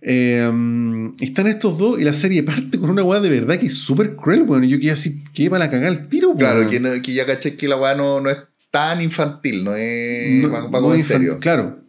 eh, 0.02 1.10
están 1.20 1.46
estos 1.46 1.78
dos 1.78 2.00
y 2.00 2.04
la 2.04 2.12
serie 2.12 2.42
parte 2.42 2.76
con 2.78 2.90
una 2.90 3.04
weá 3.04 3.20
de 3.20 3.30
verdad 3.30 3.58
que 3.58 3.66
es 3.66 3.76
súper 3.76 4.16
cruel, 4.16 4.42
weón. 4.42 4.64
Y 4.64 4.68
yo 4.68 4.78
quedé 4.80 4.90
así, 4.90 5.22
que 5.32 5.48
para 5.48 5.66
la 5.66 5.70
cagar 5.70 5.92
el 5.92 6.08
tiro, 6.08 6.28
weón. 6.28 6.38
Claro, 6.38 6.68
que, 6.68 6.80
no- 6.80 7.00
que 7.02 7.12
ya 7.14 7.24
caché 7.24 7.56
que 7.56 7.68
la 7.68 7.76
weá 7.76 7.94
no, 7.94 8.20
no 8.20 8.28
es 8.30 8.38
tan 8.70 9.00
infantil, 9.00 9.64
no 9.64 9.74
es. 9.76 10.42
No- 10.42 10.50
va, 10.50 10.60
va 10.64 10.66
no 10.66 10.80
como 10.82 10.94
en 10.94 11.00
infan- 11.00 11.04
serio. 11.04 11.38
Claro. 11.40 11.81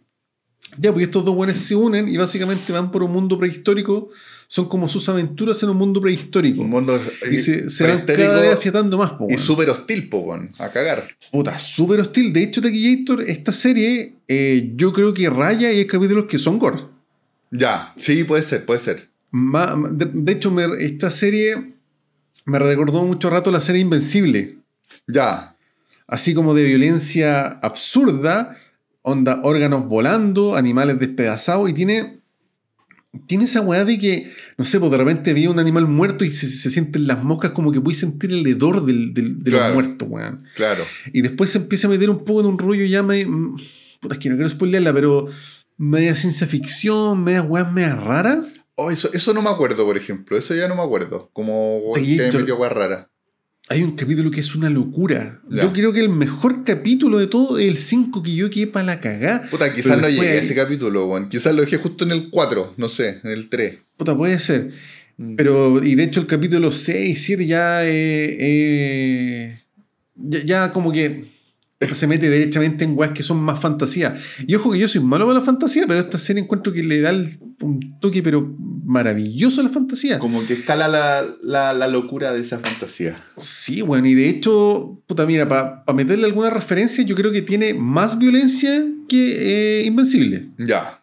Ya, 0.78 0.90
porque 0.90 1.04
estos 1.04 1.24
dos 1.24 1.34
buenos 1.34 1.56
se 1.58 1.74
unen 1.74 2.08
y 2.08 2.16
básicamente 2.16 2.72
van 2.72 2.90
por 2.90 3.02
un 3.02 3.12
mundo 3.12 3.38
prehistórico. 3.38 4.10
Son 4.46 4.68
como 4.68 4.88
sus 4.88 5.08
aventuras 5.08 5.62
en 5.62 5.70
un 5.70 5.76
mundo 5.76 6.00
prehistórico. 6.00 6.62
Un 6.62 6.70
mundo 6.70 7.00
y 7.30 7.38
se, 7.38 7.70
se 7.70 7.86
van 7.86 8.04
cada 8.06 8.40
vez 8.42 8.52
afiatando 8.52 8.98
más, 8.98 9.12
po, 9.12 9.26
y 9.30 9.38
súper 9.38 9.70
hostil, 9.70 10.08
po, 10.08 10.34
a 10.58 10.70
cagar. 10.70 11.08
Puta, 11.32 11.58
súper 11.58 12.00
hostil. 12.00 12.32
De 12.32 12.42
hecho, 12.42 12.60
Taquillator, 12.60 13.22
esta 13.22 13.52
serie, 13.52 14.14
eh, 14.28 14.72
yo 14.76 14.92
creo 14.92 15.14
que 15.14 15.30
raya 15.30 15.72
y 15.72 15.78
hay 15.78 15.86
capítulos 15.86 16.26
que 16.26 16.38
son 16.38 16.58
gore. 16.58 16.82
Ya, 17.50 17.94
sí, 17.96 18.24
puede 18.24 18.42
ser, 18.42 18.64
puede 18.66 18.80
ser. 18.80 19.08
Ma- 19.30 19.74
ma- 19.76 19.88
de, 19.90 20.06
de 20.12 20.32
hecho, 20.32 20.50
me- 20.50 20.66
esta 20.84 21.10
serie 21.10 21.74
me 22.44 22.58
recordó 22.58 23.04
mucho 23.04 23.30
rato 23.30 23.50
la 23.50 23.60
serie 23.60 23.80
Invencible. 23.80 24.58
Ya, 25.06 25.50
Así 26.06 26.34
como 26.34 26.52
de 26.52 26.64
violencia 26.64 27.46
absurda, 27.62 28.58
onda 29.06 29.40
órganos 29.42 29.86
volando, 29.86 30.56
animales 30.56 30.98
despedazados, 30.98 31.68
y 31.68 31.74
tiene, 31.74 32.20
tiene 33.26 33.44
esa 33.44 33.60
weá 33.60 33.84
de 33.84 33.98
que, 33.98 34.32
no 34.56 34.64
sé, 34.64 34.80
pues 34.80 34.90
de 34.90 34.96
repente 34.98 35.34
vi 35.34 35.46
un 35.46 35.58
animal 35.58 35.86
muerto 35.86 36.24
y 36.24 36.30
se, 36.32 36.48
se 36.48 36.70
sienten 36.70 37.06
las 37.06 37.22
moscas 37.22 37.50
como 37.52 37.70
que 37.70 37.80
puedes 37.80 38.00
sentir 38.00 38.32
el 38.32 38.46
hedor 38.46 38.84
del, 38.84 39.12
del- 39.14 39.44
de 39.44 39.50
Claro. 39.50 39.66
los 39.66 39.74
muertos, 39.74 40.08
weón. 40.10 40.44
claro. 40.56 40.84
Y 41.12 41.20
después 41.20 41.50
se 41.50 41.58
empieza 41.58 41.86
a 41.86 41.90
meter 41.90 42.08
un 42.10 42.24
poco 42.24 42.40
en 42.40 42.46
un 42.46 42.58
rollo 42.58 42.84
ya 42.86 43.02
me... 43.02 43.24
mm, 43.26 43.56
Puta, 44.00 44.14
es 44.14 44.20
que 44.20 44.28
no 44.30 44.36
quiero 44.36 44.48
spoilearla, 44.50 44.92
pero 44.92 45.28
media 45.76 46.14
ciencia 46.16 46.46
ficción, 46.46 47.22
media 47.24 47.42
weá, 47.42 47.64
media 47.64 47.94
rara. 47.96 48.44
Oh, 48.74 48.90
eso, 48.90 49.08
eso 49.12 49.32
no 49.32 49.40
me 49.42 49.50
acuerdo, 49.50 49.84
por 49.86 49.96
ejemplo. 49.96 50.36
Eso 50.36 50.54
ya 50.54 50.66
no 50.68 50.74
me 50.76 50.82
acuerdo. 50.82 51.30
Como 51.32 51.80
que 51.94 52.00
me 52.02 52.32
metió 52.32 52.56
weá 52.56 52.68
rara. 52.70 53.10
Hay 53.68 53.82
un 53.82 53.92
capítulo 53.96 54.30
que 54.30 54.40
es 54.40 54.54
una 54.54 54.68
locura. 54.68 55.40
Ya. 55.48 55.62
Yo 55.62 55.72
creo 55.72 55.92
que 55.92 56.00
el 56.00 56.10
mejor 56.10 56.64
capítulo 56.64 57.18
de 57.18 57.26
todo 57.26 57.58
es 57.58 57.66
el 57.66 57.78
5 57.78 58.22
que 58.22 58.34
yo 58.34 58.50
quedé 58.50 58.66
para 58.66 58.84
la 58.86 59.00
cagá. 59.00 59.42
Puta, 59.50 59.72
quizás 59.72 60.00
no 60.00 60.08
llegué 60.08 60.28
a 60.28 60.32
hay- 60.32 60.38
ese 60.38 60.54
capítulo, 60.54 61.06
weón. 61.06 61.28
Quizás 61.30 61.54
lo 61.54 61.62
dejé 61.62 61.78
justo 61.78 62.04
en 62.04 62.12
el 62.12 62.28
4, 62.28 62.74
no 62.76 62.88
sé, 62.90 63.20
en 63.24 63.30
el 63.30 63.48
3. 63.48 63.76
Puta, 63.96 64.14
puede 64.16 64.38
ser. 64.38 64.70
Mm. 65.16 65.36
Pero, 65.36 65.82
y 65.82 65.94
de 65.94 66.02
hecho, 66.04 66.20
el 66.20 66.26
capítulo 66.26 66.72
6, 66.72 67.22
7 67.24 67.46
ya, 67.46 67.86
eh, 67.86 68.36
eh, 68.38 69.60
ya, 70.16 70.44
ya 70.44 70.72
como 70.72 70.92
que 70.92 71.24
se 71.92 72.06
mete 72.06 72.30
derechamente 72.30 72.84
en 72.84 72.96
weas 72.96 73.12
que 73.12 73.22
son 73.22 73.36
más 73.42 73.60
fantasía. 73.60 74.16
Y 74.46 74.54
ojo 74.54 74.72
que 74.72 74.78
yo 74.78 74.88
soy 74.88 75.02
malo 75.02 75.26
para 75.26 75.40
la 75.40 75.44
fantasía, 75.44 75.84
pero 75.86 76.00
esta 76.00 76.16
serie 76.18 76.42
encuentro 76.42 76.72
que 76.72 76.82
le 76.82 77.02
da 77.02 77.10
el- 77.10 77.38
un 77.60 77.98
toque, 78.00 78.22
pero 78.22 78.56
maravilloso 78.84 79.60
a 79.60 79.64
la 79.64 79.70
fantasía. 79.70 80.18
Como 80.18 80.46
que 80.46 80.54
escala 80.54 80.88
la, 80.88 81.24
la, 81.42 81.72
la 81.74 81.88
locura 81.88 82.32
de 82.32 82.40
esa 82.40 82.58
fantasía. 82.60 83.22
Sí, 83.36 83.82
bueno, 83.82 84.06
y 84.06 84.14
de 84.14 84.28
hecho, 84.28 85.02
puta, 85.06 85.26
mira, 85.26 85.48
para 85.48 85.82
meterle 85.94 86.26
alguna 86.26 86.50
referencia, 86.50 87.04
yo 87.04 87.14
creo 87.14 87.32
que 87.32 87.42
tiene 87.42 87.74
más 87.74 88.18
violencia 88.18 88.84
que 89.08 89.80
eh, 89.80 89.84
Invencible. 89.84 90.50
Ya, 90.58 91.02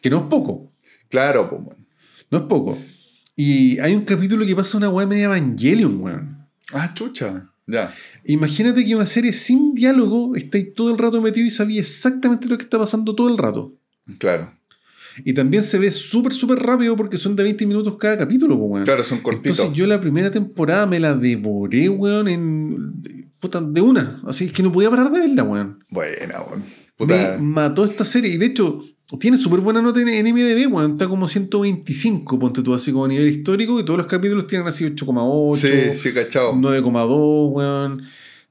Que 0.00 0.10
no 0.10 0.16
es 0.18 0.22
poco. 0.24 0.72
claro, 1.08 1.48
pues, 1.48 1.62
weón. 1.64 1.86
No 2.30 2.38
es 2.38 2.44
poco. 2.44 2.78
Y 3.36 3.78
hay 3.80 3.94
un 3.94 4.04
capítulo 4.04 4.46
que 4.46 4.56
pasa 4.56 4.76
una 4.78 4.88
weá 4.88 5.06
media 5.06 5.24
Evangelion, 5.26 6.00
weón. 6.00 6.46
Ah, 6.72 6.92
chucha. 6.94 7.50
Ya. 7.66 7.92
Imagínate 8.24 8.84
que 8.84 8.94
una 8.94 9.06
serie 9.06 9.32
sin 9.32 9.74
diálogo 9.74 10.36
estáis 10.36 10.72
todo 10.74 10.90
el 10.90 10.98
rato 10.98 11.20
metido 11.20 11.46
y 11.46 11.50
sabía 11.50 11.80
exactamente 11.80 12.48
lo 12.48 12.56
que 12.56 12.64
está 12.64 12.78
pasando 12.78 13.14
todo 13.14 13.28
el 13.28 13.38
rato. 13.38 13.74
Claro. 14.18 14.52
Y 15.24 15.32
también 15.32 15.64
se 15.64 15.78
ve 15.78 15.90
súper, 15.92 16.32
súper 16.34 16.58
rápido 16.58 16.96
porque 16.96 17.18
son 17.18 17.34
de 17.36 17.42
20 17.42 17.66
minutos 17.66 17.96
cada 17.96 18.18
capítulo, 18.18 18.58
pues, 18.58 18.70
weón. 18.70 18.84
Claro, 18.84 19.02
son 19.02 19.20
cortitos. 19.20 19.58
Entonces 19.58 19.76
yo 19.76 19.86
la 19.86 20.00
primera 20.00 20.30
temporada 20.30 20.86
me 20.86 21.00
la 21.00 21.14
devoré, 21.14 21.88
weón, 21.88 22.28
en. 22.28 23.32
Puta, 23.40 23.60
de 23.60 23.80
una. 23.80 24.22
Así 24.26 24.48
que 24.50 24.62
no 24.62 24.72
podía 24.72 24.90
parar 24.90 25.10
de 25.10 25.20
verla, 25.20 25.42
weón. 25.42 25.84
Buena, 25.90 26.40
weón. 26.42 26.60
Me 26.60 27.06
Puta. 27.06 27.38
mató 27.40 27.84
esta 27.84 28.04
serie. 28.04 28.32
Y 28.32 28.36
de 28.36 28.46
hecho, 28.46 28.82
tiene 29.20 29.38
súper 29.38 29.60
buena 29.60 29.80
nota 29.80 30.00
en, 30.00 30.08
en 30.08 30.26
MDB, 30.34 30.72
weón. 30.72 30.92
Está 30.92 31.08
como 31.08 31.28
125, 31.28 32.38
ponte 32.38 32.62
tú 32.62 32.74
así 32.74 32.90
como 32.92 33.04
a 33.04 33.08
nivel 33.08 33.28
histórico. 33.28 33.78
Y 33.78 33.84
todos 33.84 33.98
los 33.98 34.06
capítulos 34.06 34.46
tienen 34.46 34.66
así 34.66 34.84
8,8, 34.84 35.92
Sí, 35.94 35.98
sí, 35.98 36.12
cachado. 36.12 36.52
9,2, 36.54 37.52
weón. 37.52 38.02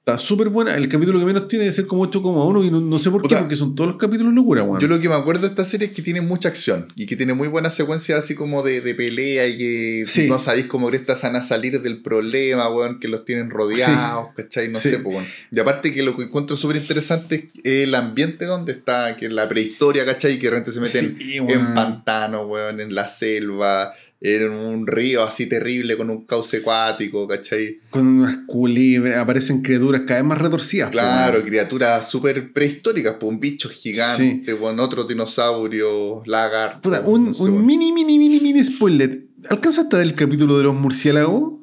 Está 0.07 0.19
súper 0.19 0.49
buena. 0.49 0.75
El 0.75 0.87
capítulo 0.87 1.17
que 1.17 1.25
menos 1.25 1.47
tiene 1.47 1.63
debe 1.65 1.73
ser 1.73 1.87
como 1.87 2.07
8,1 2.07 2.63
y 2.63 2.69
no, 2.69 2.79
no 2.79 2.99
sé 2.99 3.09
por 3.09 3.27
qué, 3.27 3.37
porque 3.37 3.55
son 3.55 3.73
todos 3.73 3.89
los 3.89 3.97
capítulos 3.99 4.35
locura, 4.35 4.61
weón. 4.61 4.79
Yo 4.79 4.87
lo 4.87 4.99
que 5.01 5.09
me 5.09 5.15
acuerdo 5.15 5.41
de 5.41 5.47
esta 5.47 5.65
serie 5.65 5.87
es 5.87 5.93
que 5.95 6.03
tiene 6.03 6.21
mucha 6.21 6.47
acción 6.47 6.93
y 6.95 7.07
que 7.07 7.15
tiene 7.15 7.33
muy 7.33 7.47
buenas 7.47 7.73
secuencias 7.73 8.23
así 8.23 8.35
como 8.35 8.61
de, 8.61 8.81
de 8.81 8.93
pelea 8.93 9.47
y 9.47 9.57
que 9.57 10.05
Sí. 10.07 10.27
no 10.29 10.37
sabéis 10.37 10.67
cómo 10.67 10.91
estas 10.91 11.23
van 11.23 11.35
a 11.37 11.41
salir 11.41 11.81
del 11.81 12.03
problema, 12.03 12.69
weón, 12.69 12.99
que 12.99 13.07
los 13.07 13.25
tienen 13.25 13.49
rodeados, 13.49 14.27
¿cachai? 14.37 14.69
No 14.69 14.77
Sí. 14.77 14.89
sé, 14.91 14.99
pues, 14.99 15.15
weón. 15.15 15.27
Y 15.51 15.59
aparte 15.59 15.91
que 15.91 16.03
lo 16.03 16.15
que 16.15 16.21
encuentro 16.25 16.55
súper 16.55 16.75
interesante 16.75 17.49
es 17.63 17.87
el 17.87 17.95
ambiente 17.95 18.45
donde 18.45 18.73
está, 18.73 19.17
que 19.17 19.25
es 19.25 19.31
la 19.31 19.49
prehistoria, 19.49 20.05
¿cachai? 20.05 20.37
Que 20.37 20.51
realmente 20.51 20.71
se 20.71 20.81
meten 20.81 21.17
Sí, 21.17 21.37
en 21.37 21.73
pantano, 21.73 22.43
weón, 22.45 22.79
en 22.79 22.93
la 22.93 23.07
selva, 23.07 23.91
en 24.33 24.51
un 24.51 24.87
río 24.87 25.23
así 25.23 25.47
terrible 25.47 25.97
con 25.97 26.09
un 26.09 26.25
cauce 26.25 26.57
acuático, 26.57 27.27
¿cachai? 27.27 27.79
Con 27.89 28.07
unas 28.07 28.37
culebras, 28.47 29.17
aparecen 29.17 29.61
criaturas 29.61 30.01
cada 30.01 30.21
vez 30.21 30.29
más 30.29 30.37
retorcidas. 30.39 30.89
Claro, 30.89 31.43
criaturas 31.43 32.09
súper 32.09 32.51
prehistóricas, 32.51 33.17
pues 33.19 33.31
un 33.31 33.39
bicho 33.39 33.69
gigante, 33.69 34.53
weón, 34.53 34.79
otro 34.79 35.03
dinosaurio, 35.03 36.23
lagarto. 36.25 36.81
Puta, 36.81 37.01
un, 37.01 37.25
no 37.27 37.33
sé, 37.33 37.43
un 37.43 37.51
weón. 37.51 37.65
mini, 37.65 37.91
mini, 37.91 38.17
mini, 38.17 38.39
mini 38.39 38.63
spoiler. 38.63 39.27
¿Alcanzaste 39.49 39.95
a 39.95 39.99
ver 39.99 40.07
el 40.07 40.15
capítulo 40.15 40.57
de 40.57 40.63
los 40.63 40.75
murciélagos? 40.75 41.59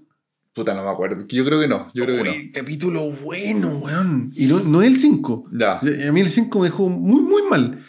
Puta, 0.54 0.74
no 0.74 0.84
me 0.84 0.90
acuerdo. 0.90 1.26
Yo 1.28 1.44
creo 1.44 1.58
que 1.60 1.66
no, 1.66 1.90
yo 1.94 2.04
creo 2.04 2.22
que 2.22 2.30
no. 2.30 2.36
Capítulo 2.52 3.10
bueno, 3.24 3.78
weón. 3.78 4.32
Y 4.36 4.46
no, 4.46 4.60
no 4.60 4.82
es 4.82 4.88
el 4.88 4.98
5. 4.98 5.48
Ya. 5.52 5.78
A 5.78 6.12
mí 6.12 6.20
el 6.20 6.30
5 6.30 6.58
me 6.58 6.66
dejó 6.66 6.88
muy, 6.90 7.22
muy 7.22 7.42
mal. 7.48 7.82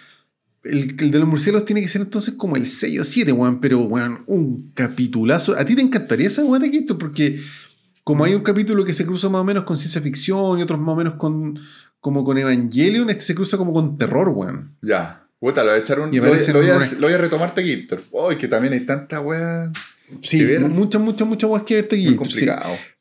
El, 0.63 0.95
el 0.99 1.11
de 1.11 1.19
los 1.19 1.27
murciélagos 1.27 1.65
tiene 1.65 1.81
que 1.81 1.87
ser 1.87 2.01
entonces 2.01 2.35
como 2.35 2.55
el 2.55 2.67
6 2.67 3.01
o 3.01 3.03
7, 3.05 3.31
weón. 3.33 3.59
Pero, 3.59 3.81
weón, 3.81 4.23
un 4.27 4.71
capitulazo. 4.73 5.57
¿A 5.57 5.65
ti 5.65 5.75
te 5.75 5.81
encantaría 5.81 6.27
esa 6.27 6.43
weón 6.45 6.61
de? 6.69 6.85
Porque 6.97 7.39
como 8.03 8.23
hay 8.23 8.33
un 8.33 8.43
capítulo 8.43 8.85
que 8.85 8.93
se 8.93 9.05
cruza 9.05 9.29
más 9.29 9.41
o 9.41 9.45
menos 9.45 9.63
con 9.63 9.77
ciencia 9.77 10.01
ficción 10.01 10.59
y 10.59 10.61
otros 10.61 10.79
más 10.79 10.93
o 10.93 10.95
menos 10.95 11.13
con 11.15 11.59
como 11.99 12.25
con 12.25 12.37
Evangelion, 12.37 13.09
este 13.09 13.23
se 13.23 13.35
cruza 13.35 13.57
como 13.57 13.71
con 13.73 13.97
terror, 13.97 14.29
weón. 14.29 14.75
Ya. 14.81 15.25
Puta, 15.39 15.61
lo 15.63 15.71
voy 15.71 15.79
a 15.79 15.81
echar 15.81 15.99
un. 15.99 16.13
Y 16.13 16.17
Lo, 16.17 16.27
voy- 16.27 16.37
lo 16.53 16.59
a, 16.75 16.87
lo 16.99 17.07
voy 17.07 17.13
a 17.13 17.17
retomar 17.17 17.53
Taquito. 17.53 17.97
Uy, 18.11 18.37
que 18.37 18.47
también 18.47 18.73
hay 18.73 18.81
tanta 18.85 19.19
weá. 19.19 19.71
Sí, 20.21 20.45
muchas, 20.69 21.01
muchas, 21.01 21.27
muchas 21.27 21.49
weas 21.49 21.63
que 21.63 21.75
verte 21.75 21.95
aquí. 21.95 22.05
Muy 22.07 22.15
complicado. 22.15 22.73
Sí, 22.75 22.92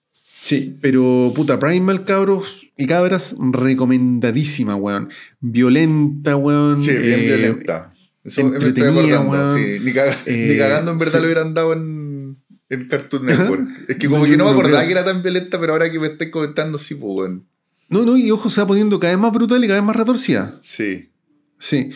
pero 0.80 1.32
puta, 1.34 1.58
Primal, 1.58 2.04
cabros 2.04 2.72
y 2.76 2.86
cabras, 2.86 3.34
recomendadísima, 3.38 4.76
weón. 4.76 5.10
Violenta, 5.40 6.36
weón. 6.36 6.82
Sí, 6.82 6.90
bien 6.90 7.20
eh, 7.20 7.24
violenta. 7.26 7.92
Eso 8.24 8.44
me 8.44 8.56
estoy 8.58 8.68
entretenida, 8.68 9.20
weón. 9.20 9.58
Sí, 9.58 9.78
ni, 9.82 9.92
caga- 9.92 10.16
Eh, 10.26 10.48
ni 10.52 10.58
cagando 10.58 10.92
en 10.92 10.98
verdad 10.98 11.12
sí. 11.14 11.18
lo 11.18 11.24
hubieran 11.24 11.54
dado 11.54 11.72
en, 11.72 12.36
en 12.68 12.88
Cartoon. 12.88 13.26
Network. 13.26 13.68
Es 13.88 13.96
que 13.96 14.08
como 14.08 14.24
que 14.24 14.36
no 14.36 14.44
me 14.46 14.50
acordaba 14.52 14.78
creo. 14.78 14.86
que 14.88 14.92
era 14.92 15.04
tan 15.04 15.22
violenta, 15.22 15.58
pero 15.60 15.72
ahora 15.72 15.90
que 15.90 15.98
me 15.98 16.06
estáis 16.08 16.30
comentando, 16.30 16.78
sí, 16.78 16.94
pues, 16.94 17.12
weón. 17.16 17.46
No, 17.88 18.04
no, 18.04 18.16
y 18.16 18.30
ojo, 18.30 18.48
se 18.48 18.60
va 18.60 18.66
poniendo 18.66 18.98
cada 18.98 19.12
vez 19.12 19.20
más 19.20 19.32
brutal 19.32 19.62
y 19.62 19.66
cada 19.66 19.80
vez 19.80 19.86
más 19.86 19.96
retorcida. 19.96 20.58
Sí. 20.62 21.10
Sí. 21.58 21.90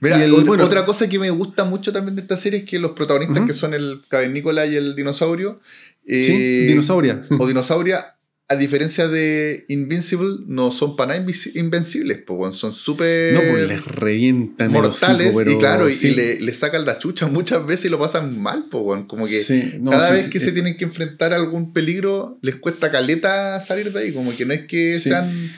Mira, 0.00 0.18
Y 0.18 0.22
el- 0.22 0.32
ot- 0.32 0.44
bueno- 0.46 0.64
otra 0.64 0.84
cosa 0.84 1.08
que 1.08 1.18
me 1.18 1.30
gusta 1.30 1.64
mucho 1.64 1.92
también 1.92 2.16
de 2.16 2.22
esta 2.22 2.36
serie 2.36 2.60
es 2.60 2.64
que 2.64 2.78
los 2.78 2.92
protagonistas, 2.92 3.44
que 3.46 3.52
son 3.52 3.74
el 3.74 4.02
cavernícola 4.08 4.66
y 4.66 4.76
el 4.76 4.94
dinosaurio, 4.96 5.60
sí, 6.06 6.32
eh, 6.32 6.66
dinosauria. 6.68 7.22
o 7.38 7.46
dinosauria, 7.46 8.16
a 8.48 8.56
diferencia 8.56 9.08
de 9.08 9.64
Invincible, 9.68 10.40
no 10.46 10.72
son 10.72 10.94
para 10.96 11.14
nada 11.18 11.26
invencibles, 11.54 12.18
po, 12.18 12.52
son 12.52 12.74
súper 12.74 13.32
no, 13.32 13.40
pues 13.48 13.66
les 13.66 13.84
revientan 13.84 14.70
mortales 14.70 15.28
hocico, 15.28 15.38
pero 15.38 15.50
y 15.52 15.58
claro, 15.58 15.88
y- 15.88 15.94
sí. 15.94 16.08
y 16.08 16.14
le, 16.14 16.40
le 16.40 16.52
sacan 16.54 16.84
la 16.84 16.98
chucha 16.98 17.26
muchas 17.28 17.64
veces 17.66 17.86
y 17.86 17.88
lo 17.88 17.98
pasan 17.98 18.38
mal, 18.38 18.66
po, 18.70 19.06
como 19.06 19.26
que 19.26 19.40
Sí, 19.42 19.74
no, 19.80 19.90
cada 19.92 20.08
sí, 20.08 20.12
vez 20.14 20.24
sí, 20.24 20.30
que 20.30 20.38
eh, 20.38 20.40
se 20.42 20.52
tienen 20.52 20.76
que 20.76 20.84
enfrentar 20.84 21.32
a 21.32 21.36
algún 21.36 21.72
peligro, 21.72 22.38
les 22.42 22.56
cuesta 22.56 22.90
caleta 22.90 23.58
salir 23.60 23.90
de 23.92 24.00
ahí, 24.00 24.12
como 24.12 24.36
que 24.36 24.44
no 24.44 24.52
es 24.52 24.66
que 24.66 24.96
Sí. 24.96 25.08
sean... 25.08 25.50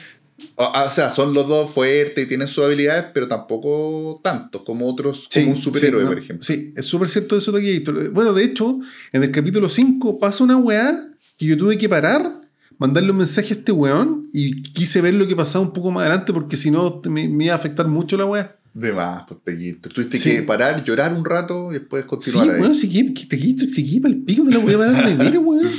O, 0.57 0.63
o 0.87 0.91
sea, 0.91 1.09
son 1.09 1.33
los 1.33 1.47
dos 1.47 1.69
fuertes 1.71 2.23
y 2.23 2.27
tienen 2.27 2.47
sus 2.47 2.63
habilidades, 2.63 3.05
pero 3.13 3.27
tampoco 3.27 4.21
tantos 4.23 4.61
como 4.63 4.89
otros, 4.89 5.27
Sí, 5.29 5.41
como 5.43 5.55
un 5.55 5.61
superhéroe, 5.61 6.01
sí, 6.01 6.03
no, 6.05 6.09
por 6.09 6.19
ejemplo. 6.23 6.45
Sí, 6.45 6.73
es 6.77 6.85
súper 6.85 7.09
cierto 7.09 7.37
eso 7.37 7.51
de 7.51 7.59
aquí. 7.59 7.83
Bueno, 8.11 8.31
de 8.33 8.43
hecho, 8.45 8.79
en 9.11 9.23
el 9.23 9.31
capítulo 9.31 9.67
5 9.67 10.19
pasa 10.19 10.43
una 10.43 10.57
weá 10.57 11.09
que 11.37 11.45
yo 11.45 11.57
tuve 11.57 11.77
que 11.77 11.89
parar, 11.89 12.41
mandarle 12.77 13.11
un 13.11 13.17
mensaje 13.17 13.53
a 13.53 13.57
este 13.57 13.71
weón 13.73 14.29
y 14.33 14.61
quise 14.63 15.01
ver 15.01 15.13
lo 15.15 15.27
que 15.27 15.35
pasaba 15.35 15.63
un 15.65 15.73
poco 15.73 15.91
más 15.91 16.01
adelante 16.05 16.31
porque 16.31 16.55
si 16.57 16.71
no 16.71 17.01
me, 17.09 17.27
me 17.27 17.45
iba 17.45 17.53
a 17.53 17.57
afectar 17.57 17.87
mucho 17.87 18.15
la 18.17 18.25
weá. 18.25 18.55
De 18.73 18.91
más, 18.91 19.23
pues 19.27 19.39
te 19.43 19.57
quito. 19.57 19.87
Tuviste 19.89 20.17
Sí. 20.17 20.31
que 20.31 20.43
parar, 20.43 20.83
llorar 20.83 21.13
un 21.13 21.23
rato 21.23 21.69
y 21.71 21.75
después 21.75 22.03
Sí, 22.03 22.09
continuar 22.09 22.49
ahí. 22.51 22.61
weón, 22.61 22.75
si 22.75 22.87
te 23.27 23.37
quito, 23.37 23.65
si 23.67 24.01
el 24.05 24.23
pico 24.23 24.43
te 24.45 24.51
la 24.51 24.59
parar 24.77 25.05
de 25.05 25.15
ver, 25.15 25.37
weón. 25.39 25.71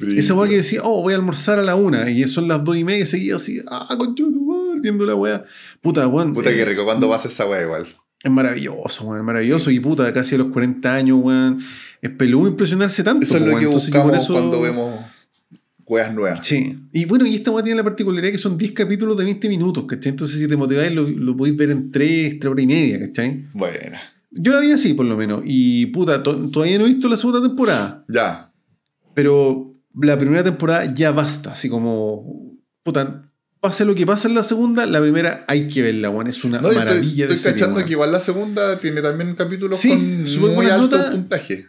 Esa 0.00 0.34
weá 0.34 0.48
que 0.48 0.56
decía, 0.58 0.80
oh, 0.84 1.02
voy 1.02 1.12
a 1.12 1.16
almorzar 1.16 1.58
a 1.58 1.62
la 1.62 1.74
una 1.74 2.08
y 2.10 2.22
son 2.24 2.46
las 2.46 2.62
dos 2.64 2.76
y 2.76 2.84
media 2.84 3.02
y 3.02 3.06
seguía 3.06 3.36
así, 3.36 3.58
ah, 3.70 3.88
tu 4.14 4.30
madre, 4.46 4.80
viendo 4.80 5.04
la 5.04 5.14
weá. 5.16 5.44
Puta, 5.80 6.06
weón. 6.06 6.34
Puta 6.34 6.50
eh, 6.50 6.56
que 6.56 6.64
rico, 6.64 6.84
cuando 6.84 7.08
pasa 7.08 7.28
esa 7.28 7.46
weá 7.46 7.62
igual. 7.62 7.86
Es 8.22 8.30
maravilloso, 8.30 9.04
weón, 9.04 9.24
maravilloso. 9.24 9.70
Y 9.70 9.80
puta, 9.80 10.12
casi 10.12 10.36
a 10.36 10.38
los 10.38 10.48
40 10.48 10.94
años, 10.94 11.18
weón. 11.20 11.58
Es 12.00 12.10
peludo 12.10 12.48
impresionarse 12.48 13.02
tanto. 13.02 13.24
Eso 13.24 13.36
es 13.36 13.40
lo 13.40 13.46
weón. 13.48 13.58
que 13.60 13.64
Entonces 13.66 13.90
buscamos 13.90 14.16
eso- 14.22 14.32
cuando 14.34 14.60
vemos 14.60 15.00
weas 15.86 16.14
nuevas. 16.14 16.46
Sí. 16.46 16.78
Y 16.92 17.04
bueno, 17.06 17.26
y 17.26 17.34
esta 17.34 17.50
weá 17.50 17.64
tiene 17.64 17.78
la 17.78 17.84
particularidad 17.84 18.30
que 18.30 18.38
son 18.38 18.56
10 18.58 18.72
capítulos 18.72 19.16
de 19.16 19.24
20 19.24 19.48
minutos, 19.48 19.84
¿cachai? 19.88 20.10
Entonces 20.10 20.38
si 20.38 20.46
te 20.46 20.56
motiváis 20.56 20.92
lo, 20.92 21.08
lo 21.08 21.36
podéis 21.36 21.56
ver 21.56 21.70
en 21.70 21.90
3, 21.90 22.38
3 22.38 22.50
horas 22.52 22.62
y 22.62 22.66
media, 22.66 23.00
¿cachai? 23.00 23.46
Buena. 23.54 23.98
Yo 24.30 24.52
la 24.52 24.60
vi 24.60 24.70
así, 24.70 24.92
por 24.94 25.06
lo 25.06 25.16
menos. 25.16 25.42
Y 25.46 25.86
puta, 25.86 26.22
to- 26.22 26.50
todavía 26.50 26.78
no 26.78 26.84
he 26.84 26.88
visto 26.90 27.08
la 27.08 27.16
segunda 27.16 27.40
temporada. 27.42 28.04
Ya. 28.08 28.52
Pero 29.14 29.67
la 30.00 30.18
primera 30.18 30.42
temporada 30.44 30.92
ya 30.94 31.10
basta. 31.10 31.52
Así 31.52 31.68
como, 31.68 32.56
puta, 32.82 33.30
pase 33.60 33.84
lo 33.84 33.94
que 33.94 34.06
pase 34.06 34.28
en 34.28 34.34
la 34.34 34.42
segunda, 34.42 34.86
la 34.86 35.00
primera 35.00 35.44
hay 35.48 35.68
que 35.68 35.82
verla, 35.82 36.10
weón. 36.10 36.26
Es 36.28 36.44
una 36.44 36.60
No, 36.60 36.68
estoy, 36.68 36.84
maravilla 36.84 37.24
estoy 37.24 37.36
de 37.36 37.42
serie, 37.42 37.60
cachando 37.60 37.84
que 37.84 37.92
igual 37.92 38.12
la 38.12 38.20
segunda 38.20 38.78
tiene 38.80 39.02
también 39.02 39.34
capítulos 39.34 39.78
Sí, 39.78 39.90
con 40.40 40.54
muy 40.54 40.66
alto 40.66 40.96
nota. 40.98 41.10
puntaje. 41.10 41.66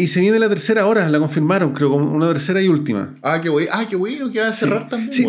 Y 0.00 0.06
se 0.06 0.20
viene 0.20 0.38
la 0.38 0.48
tercera 0.48 0.82
ahora, 0.82 1.08
la 1.08 1.18
confirmaron, 1.18 1.72
creo, 1.72 1.90
como 1.90 2.12
una 2.14 2.28
tercera 2.28 2.62
y 2.62 2.68
última. 2.68 3.16
Ah, 3.20 3.40
qué 3.42 3.48
bueno. 3.48 3.68
Ah, 3.72 3.84
qué 3.90 3.96
bueno 3.96 4.30
que 4.30 4.38
va 4.38 4.46
a 4.46 4.52
cerrar 4.52 4.88
también, 4.88 5.12
Sí. 5.12 5.26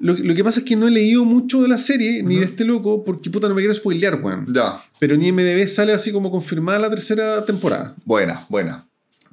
Lo, 0.00 0.12
lo 0.16 0.34
que 0.36 0.44
pasa 0.44 0.60
es 0.60 0.66
que 0.66 0.76
no 0.76 0.86
he 0.86 0.90
leído 0.92 1.24
mucho 1.24 1.60
de 1.62 1.66
la 1.68 1.78
serie, 1.78 2.22
ni 2.22 2.36
de 2.36 2.44
este 2.44 2.64
loco, 2.64 3.02
porque 3.04 3.28
puta 3.28 3.48
no 3.48 3.56
me 3.56 3.60
quiero 3.60 3.74
spoilear, 3.74 4.20
weón. 4.22 4.46
Ya. 4.54 4.84
Pero 5.00 5.16
ni 5.16 5.32
MDB 5.32 5.66
sale 5.66 5.92
así 5.92 6.12
como 6.12 6.30
confirmada 6.30 6.78
la 6.78 6.90
tercera 6.90 7.44
temporada, 7.44 7.96
Buena, 8.04 8.46
buena. 8.48 8.86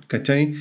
¿cachai? 0.07 0.55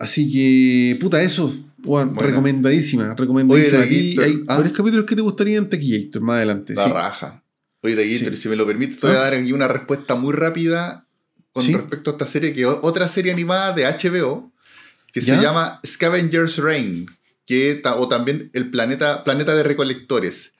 Así 0.00 0.32
que, 0.32 0.96
puta, 0.98 1.22
eso, 1.22 1.54
Buena. 1.76 2.10
recomendadísima, 2.20 3.14
recomendadísima. 3.14 3.80
Oye, 3.80 3.86
A 3.86 3.88
ti 3.88 4.14
Gator, 4.16 4.24
hay 4.24 4.44
¿ah? 4.48 4.56
varios 4.56 4.76
capítulos 4.76 5.06
que 5.06 5.14
te 5.14 5.22
gustarían 5.22 5.64
en 5.64 5.70
Tequillator 5.70 6.22
más 6.22 6.36
adelante. 6.36 6.74
La 6.74 6.84
sí. 6.84 6.90
raja. 6.90 7.44
Oye, 7.82 7.94
Taquito, 7.96 8.30
Sí. 8.30 8.36
si 8.36 8.48
me 8.48 8.56
lo 8.56 8.66
permites, 8.66 8.98
te 8.98 9.06
voy 9.06 9.16
a 9.16 9.20
Ah. 9.20 9.22
dar 9.24 9.34
aquí 9.34 9.52
una 9.52 9.68
respuesta 9.68 10.14
muy 10.14 10.32
rápida 10.32 11.06
con 11.52 11.62
Sí. 11.64 11.74
respecto 11.74 12.10
a 12.10 12.12
esta 12.14 12.26
serie, 12.26 12.52
que 12.54 12.64
otra 12.66 13.08
serie 13.08 13.30
animada 13.32 13.72
de 13.74 13.84
HBO, 13.86 14.50
que 15.12 15.20
¿Ya? 15.20 15.36
se 15.36 15.42
llama 15.42 15.80
Scavenger's 15.86 16.56
Reign, 16.58 17.06
que, 17.46 17.82
o 17.96 18.08
también 18.08 18.50
El 18.54 18.70
Planeta, 18.70 19.22
Planeta 19.24 19.54
de 19.54 19.62
Recolectores, 19.64 20.52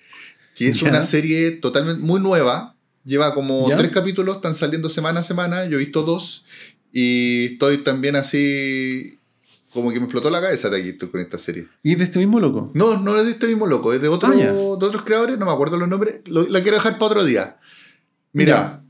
que 0.55 0.68
es 0.68 0.81
Ya. 0.81 0.88
una 0.90 1.03
serie 1.03 1.53
totalmente 1.53 2.03
muy 2.03 2.20
nueva, 2.20 2.76
lleva 3.07 3.33
como 3.35 3.68
¿Ya? 3.70 3.76
tres 3.79 3.90
capítulos, 3.90 4.37
están 4.37 4.55
saliendo 4.55 4.90
semana 4.90 5.20
a 5.20 5.22
semana, 5.22 5.64
yo 5.66 5.76
he 5.79 5.81
visto 5.81 6.03
dos, 6.03 6.44
y 6.92 7.46
estoy 7.53 7.79
también 7.79 8.16
así, 8.16 9.18
como 9.72 9.90
que 9.92 9.98
me 9.98 10.04
explotó 10.06 10.30
la 10.30 10.40
cabeza 10.40 10.70
Taquito 10.70 11.11
con 11.11 11.20
esta 11.20 11.38
serie. 11.38 11.68
¿Y 11.83 11.92
es 11.92 11.98
de 11.98 12.04
este 12.04 12.18
mismo 12.18 12.40
loco? 12.40 12.70
No, 12.74 12.98
no 12.98 13.16
es 13.18 13.24
de 13.26 13.33
este 13.33 13.46
mismo 13.46 13.66
loco, 13.66 13.92
es 13.92 14.00
de, 14.02 14.09
otro, 14.09 14.30
Ah, 14.33 14.35
de 14.37 14.50
otros 14.50 15.02
creadores, 15.02 15.38
no 15.38 15.46
me 15.46 15.52
acuerdo 15.52 15.76
los 15.76 15.88
nombres. 15.88 16.20
Lo- 16.26 16.46
la 16.48 16.61
quiero 16.62 16.76
dejar 16.76 16.94
para 16.94 17.06
otro 17.06 17.24
día. 17.24 17.59
Mira, 18.33 18.83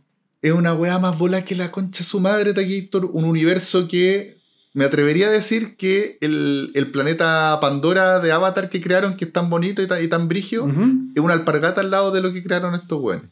es 0.43 0.53
una 0.53 0.75
weá 0.75 0.99
más 0.99 1.19
bola 1.19 1.45
que 1.45 1.55
la 1.57 1.71
concha 1.71 1.99
de 1.99 2.05
su 2.09 2.21
madre, 2.21 2.53
Taquillator. 2.55 3.07
Un 3.13 3.25
universo 3.25 3.89
que 3.89 4.39
me 4.73 4.85
atrevería 4.85 5.29
a 5.29 5.31
decir 5.31 5.77
que 5.77 6.17
el, 6.21 6.71
el 6.75 6.91
planeta 6.93 7.59
Pandora 7.61 8.21
de 8.21 8.33
Avatar 8.33 8.71
que 8.71 8.81
crearon, 8.81 9.17
que 9.17 9.25
es 9.25 9.33
tan 9.33 9.51
bonito 9.51 9.83
y 9.83 9.87
tan, 9.87 10.03
y 10.03 10.09
tan 10.09 10.29
brigio, 10.29 10.65
Ujú. 10.65 11.11
es 11.15 11.23
una 11.23 11.35
alpargata 11.35 11.81
al 11.81 11.91
lado 11.91 12.11
de 12.13 12.21
lo 12.21 12.33
que 12.33 12.43
crearon 12.43 12.75
estos 12.75 13.01
weones. 13.01 13.29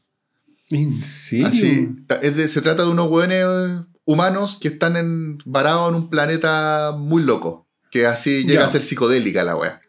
¿En 0.70 0.98
serio? 0.98 1.46
Así, 1.46 1.88
es 2.22 2.36
de- 2.36 2.48
se 2.48 2.60
trata 2.60 2.82
de 2.84 2.90
unos 2.90 3.08
weones 3.10 3.86
humanos 4.08 4.56
que 4.58 4.68
están 4.68 4.96
en, 4.96 5.38
varados 5.44 5.90
en 5.90 5.94
un 5.94 6.08
planeta 6.08 6.94
muy 6.96 7.22
loco. 7.22 7.68
Que 7.90 8.06
así 8.06 8.44
llega 8.44 8.64
a 8.64 8.70
ser 8.70 8.82
psicodélica 8.82 9.44
la 9.44 9.54
wea. 9.54 9.82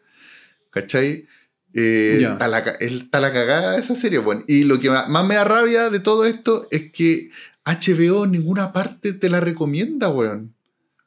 ¿Cachai? 0.70 1.26
Eh, 1.72 2.18
está, 2.20 2.46
la, 2.46 2.58
está 2.58 3.32
cagada 3.32 3.78
esa 3.78 3.96
serie, 3.96 4.18
weón. 4.18 4.44
Y 4.46 4.64
lo 4.64 4.78
que 4.78 4.90
más 4.90 5.26
me 5.26 5.36
da 5.36 5.44
rabia 5.44 5.88
de 5.88 6.00
todo 6.00 6.26
esto 6.26 6.68
es 6.70 6.92
que 6.92 7.30
HBO 7.64 8.24
en 8.24 8.32
ninguna 8.32 8.74
parte 8.74 9.14
te 9.14 9.30
la 9.30 9.40
recomienda, 9.40 10.10
weón. 10.10 10.54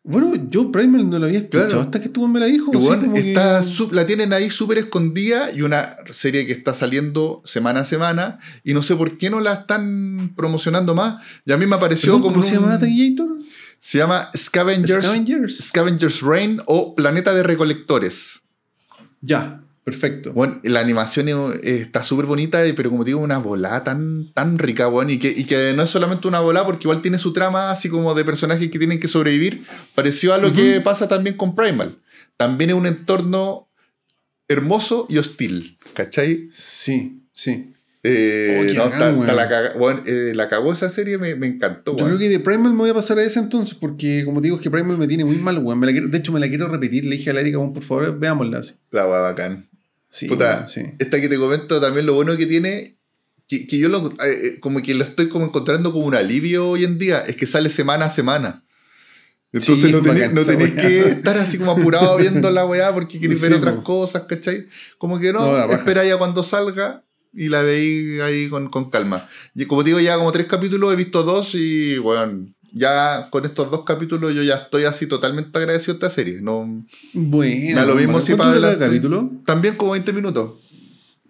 Bueno, 0.05 0.33
yo 0.49 0.69
Primal 0.69 1.09
no 1.09 1.17
lo 1.17 1.27
había 1.27 1.39
escuchado 1.39 1.67
Claro. 1.67 1.81
hasta 1.83 2.01
que 2.01 2.09
tú 2.09 2.27
me 2.27 2.39
la 2.39 2.47
dijo. 2.47 2.71
Bueno, 2.73 3.13
que- 3.13 3.29
está 3.29 3.63
su- 3.63 3.89
la 3.93 4.05
tienen 4.05 4.33
ahí 4.33 4.49
súper 4.49 4.77
escondida 4.77 5.49
y 5.51 5.61
una 5.61 5.95
serie 6.11 6.45
que 6.45 6.51
está 6.51 6.73
saliendo 6.73 7.41
semana 7.45 7.81
a 7.81 7.85
semana 7.85 8.39
y 8.65 8.73
no 8.73 8.83
sé 8.83 8.95
por 8.97 9.17
qué 9.17 9.29
no 9.29 9.39
la 9.39 9.53
están 9.53 10.33
promocionando 10.35 10.93
más. 10.93 11.23
Y 11.45 11.53
a 11.53 11.57
mí 11.57 11.65
me 11.65 11.77
apareció 11.77 12.13
como 12.19 12.33
¿Cómo 12.33 12.43
se 12.43 12.55
llama 12.55 12.77
Taquillator? 12.77 13.29
se 13.79 13.97
llama 13.97 14.29
Scavengers, 14.35 15.05
Scavengers. 15.05 15.57
Scavengers 15.67 16.21
Reign 16.21 16.61
o 16.65 16.95
Planeta 16.95 17.33
de 17.33 17.43
Recolectores. 17.43 18.41
Ya, 19.21 19.62
perfecto. 19.83 20.33
Bueno, 20.33 20.59
la 20.63 20.79
animación 20.79 21.27
eh, 21.29 21.79
está 21.81 22.03
súper 22.03 22.25
bonita, 22.25 22.65
eh, 22.65 22.73
pero 22.73 22.89
como 22.89 23.03
te 23.03 23.09
digo, 23.09 23.19
una 23.21 23.37
volada 23.37 23.83
tan, 23.83 24.31
tan 24.33 24.57
rica, 24.57 24.87
bueno, 24.87 25.11
y 25.11 25.19
que, 25.19 25.29
y 25.29 25.43
que 25.45 25.73
no 25.75 25.83
es 25.83 25.89
solamente 25.89 26.27
una 26.27 26.39
volada, 26.39 26.65
porque 26.65 26.83
igual 26.85 27.01
tiene 27.01 27.17
su 27.17 27.33
trama 27.33 27.71
así 27.71 27.89
como 27.89 28.13
de 28.15 28.23
personajes 28.25 28.69
que 28.71 28.79
tienen 28.79 28.99
que 28.99 29.07
sobrevivir, 29.07 29.65
pareció 29.95 30.33
a 30.33 30.37
lo 30.37 30.53
que 30.53 30.79
pasa 30.81 31.07
también 31.07 31.35
con 31.37 31.55
Primal. 31.55 31.99
También 32.37 32.71
es 32.71 32.75
un 32.75 32.87
entorno 32.87 33.69
hermoso 34.47 35.05
y 35.09 35.17
hostil, 35.17 35.77
¿cachai? 35.93 36.47
Sí, 36.51 37.21
sí. 37.31 37.69
Eh, 38.05 38.57
Oh, 38.59 38.73
no, 38.77 38.83
bacán, 38.89 39.25
ta- 39.25 39.33
la, 39.33 39.47
caga- 39.47 39.73
bueno, 39.77 40.01
eh, 40.05 40.33
la 40.35 40.49
cagó 40.49 40.73
esa 40.73 40.89
serie, 40.89 41.17
me, 41.17 41.35
me 41.35 41.47
encantó. 41.47 41.95
Yo 41.97 42.05
creo 42.05 42.17
que 42.17 42.27
de 42.27 42.39
Primal 42.39 42.73
me 42.73 42.79
voy 42.79 42.89
a 42.89 42.93
pasar 42.93 43.17
a 43.17 43.23
esa 43.23 43.39
entonces, 43.39 43.75
porque 43.75 44.25
como 44.25 44.41
digo, 44.41 44.57
es 44.57 44.61
que 44.61 44.69
Primal 44.69 44.97
me 44.97 45.07
tiene 45.07 45.23
muy 45.23 45.37
mal, 45.37 45.57
weón. 45.59 45.79
Quiero- 45.81 46.09
de 46.09 46.17
hecho, 46.17 46.33
me 46.33 46.41
la 46.41 46.49
quiero 46.49 46.67
repetir. 46.67 47.05
Le 47.05 47.15
dije 47.15 47.29
a 47.29 47.33
la 47.33 47.39
Erika, 47.39 47.59
por 47.59 47.81
favor, 47.81 48.19
veámosla 48.19 48.57
así. 48.59 48.73
La 48.91 49.07
weá 49.07 49.19
bacán. 49.19 49.69
Sí, 50.13 50.27
Puta, 50.27 50.67
sí. 50.67 50.83
esta 50.99 51.19
que 51.19 51.27
te 51.27 51.37
comento 51.37 51.81
también 51.81 52.05
lo 52.05 52.13
bueno 52.13 52.37
que 52.37 52.45
tiene, 52.45 52.97
que, 53.47 53.65
que 53.65 53.79
yo 53.79 53.89
lo, 53.89 54.11
eh, 54.11 54.13
eh, 54.43 54.59
como 54.59 54.79
que 54.83 54.93
lo 54.93 55.03
estoy 55.03 55.27
como 55.27 55.45
encontrando 55.45 55.91
como 55.91 56.05
un 56.05 56.13
alivio 56.13 56.69
hoy 56.69 56.83
en 56.83 56.99
día, 56.99 57.21
es 57.21 57.35
que 57.35 57.47
sale 57.47 57.71
semana 57.71 58.05
a 58.05 58.09
semana. 58.11 58.63
Entonces 59.51 59.85
Sí, 59.85 59.91
no 59.91 60.03
tenés, 60.03 60.31
no 60.31 60.43
tenés 60.43 60.71
que 60.71 60.99
estar 61.09 61.35
así 61.37 61.57
como 61.57 61.71
apurado 61.71 62.15
viendo 62.17 62.49
la 62.51 62.63
weá 62.65 62.93
porque 62.93 63.19
querés 63.19 63.41
ver 63.41 63.51
Sí, 63.53 63.57
otras 63.57 63.75
po. 63.75 63.83
cosas, 63.83 64.23
¿cachai? 64.27 64.67
Como 64.99 65.19
que 65.19 65.33
no, 65.33 65.41
No, 65.67 65.73
espera 65.73 66.05
ya 66.05 66.17
cuando 66.17 66.43
salga 66.43 67.03
y 67.33 67.49
la 67.49 67.63
veí 67.63 68.19
ahí 68.19 68.49
con, 68.49 68.69
con 68.69 68.91
calma. 68.91 69.27
Y 69.55 69.65
como 69.65 69.81
te 69.83 69.89
digo, 69.89 69.99
ya 69.99 70.15
como 70.17 70.31
tres 70.31 70.45
capítulos, 70.45 70.93
he 70.93 70.95
visto 70.95 71.23
dos 71.23 71.55
y 71.55 71.97
bueno, 71.97 72.47
ya 72.73 73.29
con 73.29 73.45
estos 73.45 73.71
dos 73.71 73.83
capítulos 73.85 74.33
yo 74.33 74.41
ya 74.43 74.55
estoy 74.55 74.83
así 74.85 75.07
totalmente 75.07 75.57
agradecido 75.57 75.93
a 75.93 75.95
esta 75.95 76.09
serie. 76.09 76.41
No, 76.41 76.83
Bueno. 77.13 77.85
Lo 77.85 77.95
mismo 77.95 78.19
si 78.19 78.35
para 78.35 78.77
capítulo. 78.77 79.31
también 79.45 79.75
como 79.77 79.91
20 79.93 80.11
minutos. 80.11 80.53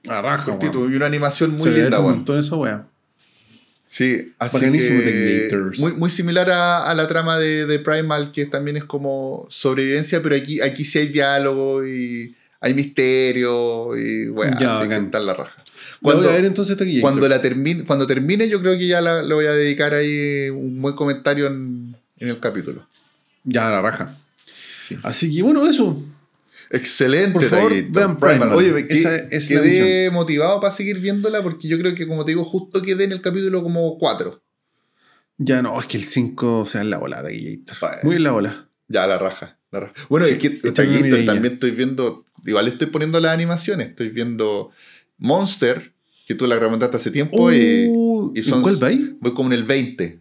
A 0.07 0.21
raja, 0.21 0.45
cortito, 0.45 0.79
weón. 0.79 0.93
y 0.93 0.95
una 0.95 1.05
animación 1.05 1.51
muy 1.51 1.61
Se 1.63 1.71
linda, 1.71 1.99
un 1.99 2.05
weón. 2.05 2.17
montón 2.17 2.39
esa 2.39 2.55
weá. 2.55 2.87
Sí, 3.87 4.33
así 4.39 4.59
que 4.59 5.49
muy, 5.77 5.93
muy 5.93 6.09
similar 6.09 6.49
a, 6.49 6.89
a 6.89 6.95
la 6.95 7.07
trama 7.07 7.37
de, 7.37 7.67
de 7.67 7.77
Primal, 7.77 8.31
que 8.31 8.45
también 8.47 8.75
es 8.75 8.85
como 8.85 9.45
sobrevivencia, 9.51 10.21
pero 10.23 10.35
aquí, 10.35 10.61
aquí 10.61 10.83
sí 10.83 10.97
hay 10.97 11.07
diálogo 11.09 11.85
y 11.85 12.35
hay 12.59 12.73
misterio 12.73 13.95
y 13.95 14.29
bueno, 14.29 14.57
así 14.57 14.87
que 14.89 14.95
está 14.95 15.19
en 15.19 15.25
la 15.27 15.33
raja. 15.35 15.62
La 16.03 16.11
Cuando, 16.11 16.23
voy 16.23 16.31
a 16.33 16.35
ver 16.35 16.45
entonces 16.45 16.75
Taquillator. 16.77 17.01
cuando, 17.01 17.27
la 17.29 17.41
termine, 17.41 17.85
cuando 17.85 18.05
termine, 18.05 18.49
yo 18.49 18.59
creo 18.61 18.77
que 18.77 18.87
ya 18.87 18.99
la- 18.99 19.23
le 19.23 19.33
voy 19.33 19.45
a 19.45 19.53
dedicar 19.53 19.93
ahí 19.93 20.49
un 20.49 20.81
buen 20.81 20.95
comentario 20.95 21.47
en, 21.47 21.95
en 22.17 22.29
el 22.29 22.39
capítulo. 22.39 22.85
Ya, 23.45 23.69
la 23.69 23.81
raja. 23.81 24.15
Sí. 24.87 24.97
Así 25.03 25.33
que 25.33 25.41
bueno, 25.41 25.65
eso. 25.65 26.03
Excelente, 26.69 27.33
Por 27.33 27.43
favor, 27.43 27.71
vean 27.89 28.19
Primal. 28.19 28.51
Oye, 28.53 28.85
que- 28.85 28.93
Esa 28.93 29.15
es 29.15 29.47
quedé 29.47 30.09
motivado 30.11 30.59
para 30.59 30.73
seguir 30.73 30.99
viéndola 30.99 31.41
porque 31.43 31.67
yo 31.67 31.77
creo 31.77 31.93
que, 31.95 32.07
como 32.07 32.25
te 32.25 32.31
digo, 32.31 32.43
justo 32.43 32.81
quedé 32.81 33.05
en 33.05 33.11
el 33.13 33.21
capítulo 33.21 33.63
como 33.63 33.97
4. 33.97 34.41
Ya 35.37 35.61
no, 35.61 35.79
es 35.79 35.85
que 35.87 35.97
el 35.97 36.03
5, 36.03 36.59
o 36.61 36.65
sea, 36.65 36.81
en 36.81 36.89
la 36.89 36.97
bola. 36.97 37.21
Bueno. 37.21 37.97
Muy 38.03 38.15
en 38.17 38.23
la 38.23 38.31
bola. 38.31 38.69
Ya, 38.87 39.07
la 39.07 39.17
raja. 39.17 39.57
la 39.71 39.79
raja. 39.81 39.93
Bueno, 40.09 40.25
Sí, 40.25 40.33
es 40.33 40.39
que 40.39 40.49
también 40.71 41.45
estoy 41.53 41.71
viendo, 41.71 42.25
igual 42.45 42.67
estoy 42.67 42.87
poniendo 42.87 43.19
las 43.19 43.33
animaciones, 43.33 43.89
estoy 43.89 44.09
viendo 44.09 44.71
Monster, 45.17 45.92
que 46.33 46.37
tú 46.39 46.47
la 46.47 46.55
recomendaste 46.57 46.97
hace 46.97 47.11
tiempo, 47.11 47.51
y 47.51 47.87
Uh, 47.89 48.31
y 48.35 48.39
¿en 48.39 48.43
son- 48.43 48.61
cuál 48.61 48.81
va 48.81 48.87
ahí? 48.87 49.15
voy 49.19 49.33
como 49.33 49.49
en 49.49 49.53
el 49.59 49.63
20. 49.65 50.19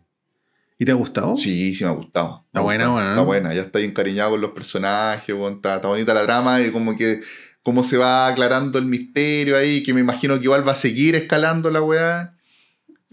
¿Y 0.79 0.85
te 0.85 0.91
ha 0.91 0.95
gustado? 0.95 1.37
Sí, 1.37 1.75
sí 1.75 1.85
me 1.85 1.91
ha 1.91 1.95
gustado. 1.95 2.45
Está 2.47 2.61
Me 2.61 2.65
buena, 2.65 2.87
gusta. 2.87 2.97
weón. 3.01 3.11
Está 3.13 3.23
buena, 3.23 3.55
ya 3.55 3.63
estoy 3.63 3.85
encariñado 3.85 4.31
con 4.33 4.41
los 4.41 4.51
personajes, 4.51 5.35
weón, 5.35 5.55
está, 5.55 5.77
está 5.77 5.89
bonita 5.89 6.13
la 6.15 6.25
trama 6.25 6.61
y 6.61 6.71
como 6.71 6.97
que 6.97 7.21
cómo 7.63 7.85
se 7.85 7.97
va 7.97 8.27
aclarando 8.27 8.79
el 8.79 8.87
misterio 8.87 9.57
ahí, 9.57 9.83
que 9.85 9.95
me 9.95 10.01
imagino 10.01 10.37
que 10.39 10.45
igual 10.45 10.67
va 10.67 10.73
a 10.73 10.77
seguir 10.77 11.15
escalando 11.15 11.71
la 11.71 11.83
weá, 11.83 12.37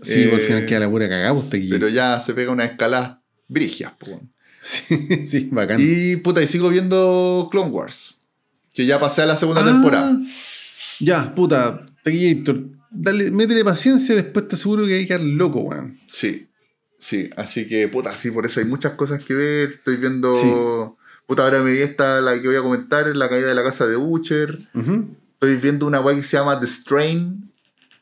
Sí, 0.01 0.25
por 0.27 0.39
Eh, 0.39 0.43
final 0.45 0.65
queda 0.65 0.79
la 0.79 0.89
pura 0.89 1.09
cagada, 1.09 1.33
pues, 1.33 1.47
pero 1.69 1.89
ya 1.89 2.19
se 2.21 2.33
pega 2.33 2.51
una 2.53 2.63
escalada 2.65 3.21
brigias, 3.49 3.91
po, 3.99 4.07
weón. 4.07 4.31
Sí, 4.61 4.81
sí, 5.27 5.49
bacán. 5.51 5.77
Y 5.81 6.15
puta, 6.17 6.41
y 6.41 6.47
sigo 6.47 6.69
viendo 6.69 7.49
Clone 7.51 7.69
Wars, 7.69 8.15
que 8.73 8.85
ya 8.85 8.97
pasé 8.99 9.21
a 9.23 9.25
la 9.25 9.35
segunda 9.35 9.61
Ah, 9.61 9.65
temporada. 9.65 10.17
Ya, 11.01 11.35
puta, 11.35 11.85
Taquillator. 12.03 12.63
Dale, 12.91 13.31
métele 13.31 13.63
paciencia, 13.63 14.15
después 14.15 14.47
te 14.47 14.55
aseguro 14.55 14.85
que 14.85 14.93
hay 14.95 15.01
que 15.01 15.07
quedar 15.09 15.21
loco, 15.21 15.59
weón. 15.61 15.99
Sí, 16.07 16.47
sí, 16.97 17.29
así 17.37 17.67
que 17.67 17.87
puta, 17.87 18.17
sí, 18.17 18.31
por 18.31 18.45
eso 18.45 18.59
hay 18.59 18.65
muchas 18.65 18.93
cosas 18.93 19.23
que 19.23 19.33
ver. 19.33 19.71
Estoy 19.73 19.97
viendo. 19.97 20.33
Sí. 20.35 20.51
Puta, 21.27 21.43
ahora 21.43 21.61
me 21.61 21.71
vi 21.71 21.79
esta, 21.79 22.21
la 22.21 22.41
que 22.41 22.47
voy 22.47 22.57
a 22.57 22.61
comentar, 22.61 23.15
La 23.15 23.29
caída 23.29 23.47
de 23.47 23.55
la 23.55 23.63
casa 23.63 23.85
de 23.85 23.95
Butcher. 23.95 24.57
Estoy 24.73 25.55
viendo 25.57 25.85
una 25.85 26.01
weá 26.01 26.15
que 26.15 26.23
se 26.23 26.37
llama 26.37 26.59
The 26.59 26.65
Strain, 26.65 27.51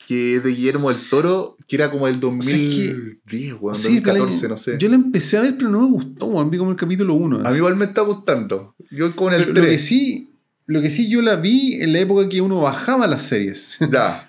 que 0.07 0.35
es 0.37 0.43
de 0.43 0.51
Guillermo 0.51 0.89
del 0.89 0.99
Toro, 1.09 1.57
que 1.67 1.75
era 1.75 1.91
como 1.91 2.07
el 2.07 2.21
2010, 2.21 3.55
weón, 3.59 3.75
Sí, 3.75 3.99
2014, 3.99 4.35
dale, 4.37 4.47
no 4.47 4.57
sé. 4.57 4.77
Yo 4.79 4.87
la 4.87 4.95
empecé 4.95 5.37
a 5.37 5.41
ver, 5.41 5.57
pero 5.57 5.69
no 5.69 5.81
me 5.81 5.87
gustó, 5.91 6.27
weón. 6.27 6.49
Vi 6.49 6.57
como 6.57 6.71
el 6.71 6.77
capítulo 6.77 7.13
1. 7.15 7.45
A 7.45 7.51
mí 7.51 7.57
igual 7.57 7.75
me 7.75 7.85
está 7.85 8.01
gustando. 8.01 8.73
Yo 8.89 9.13
con 9.15 9.33
el 9.33 9.41
Pero 9.41 9.53
lo 9.55 9.61
que 9.61 9.67
3. 9.67 9.83
sí, 9.85 10.31
lo 10.65 10.81
que 10.81 10.89
sí 10.89 11.09
yo 11.09 11.21
la 11.21 11.35
vi 11.35 11.81
en 11.81 11.91
la 11.91 11.99
época 11.99 12.29
que 12.29 12.39
uno 12.41 12.61
bajaba 12.61 13.07
las 13.07 13.23
series. 13.23 13.77
Ya. 13.91 14.23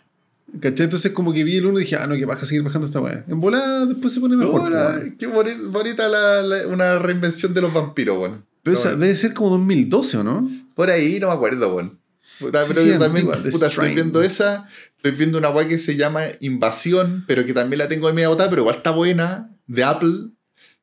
¿Cachai? 0.60 0.84
Entonces 0.84 1.12
como 1.12 1.32
que 1.32 1.44
vi 1.44 1.56
el 1.58 1.66
1 1.66 1.78
y 1.78 1.82
dije, 1.82 1.96
ah, 1.96 2.06
no, 2.06 2.14
que 2.16 2.24
baja 2.24 2.46
seguir 2.46 2.62
bajando 2.62 2.86
esta 2.86 3.00
weá. 3.00 3.24
En 3.28 3.40
volada 3.40 3.86
después 3.86 4.12
se 4.12 4.20
pone 4.20 4.36
mejor. 4.36 4.72
Weón. 4.72 5.16
qué 5.18 5.28
boni- 5.28 5.70
bonita 5.70 6.08
la, 6.08 6.42
la- 6.42 6.66
una 6.66 6.98
reinvención 6.98 7.52
de 7.54 7.60
los 7.60 7.72
vampiros, 7.72 8.18
weón. 8.18 8.44
Pero 8.62 8.74
No, 8.74 8.80
esa 8.80 8.96
debe 8.96 9.14
ser 9.16 9.34
como 9.34 9.50
2012, 9.50 10.16
¿o 10.18 10.24
no? 10.24 10.48
Por 10.74 10.90
ahí 10.90 11.20
no 11.20 11.28
me 11.28 11.34
acuerdo, 11.34 11.74
weón. 11.74 11.98
Puta, 12.40 12.62
Sí, 12.62 12.68
pero 12.68 12.80
sí, 12.82 12.88
yo 12.88 12.98
también 12.98 13.28
estoy 13.44 13.94
viendo 13.94 14.22
esa. 14.22 14.68
Estoy 14.96 15.12
viendo 15.12 15.38
una 15.38 15.50
weá 15.50 15.68
que 15.68 15.78
se 15.78 15.96
llama 15.96 16.22
Invasión, 16.40 17.24
pero 17.28 17.44
que 17.44 17.52
también 17.52 17.78
la 17.78 17.88
tengo 17.88 18.06
de 18.08 18.12
media 18.14 18.28
botada, 18.28 18.48
pero 18.50 18.62
igual 18.62 18.76
está 18.76 18.90
buena, 18.90 19.50
de 19.66 19.84
Apple, 19.84 20.30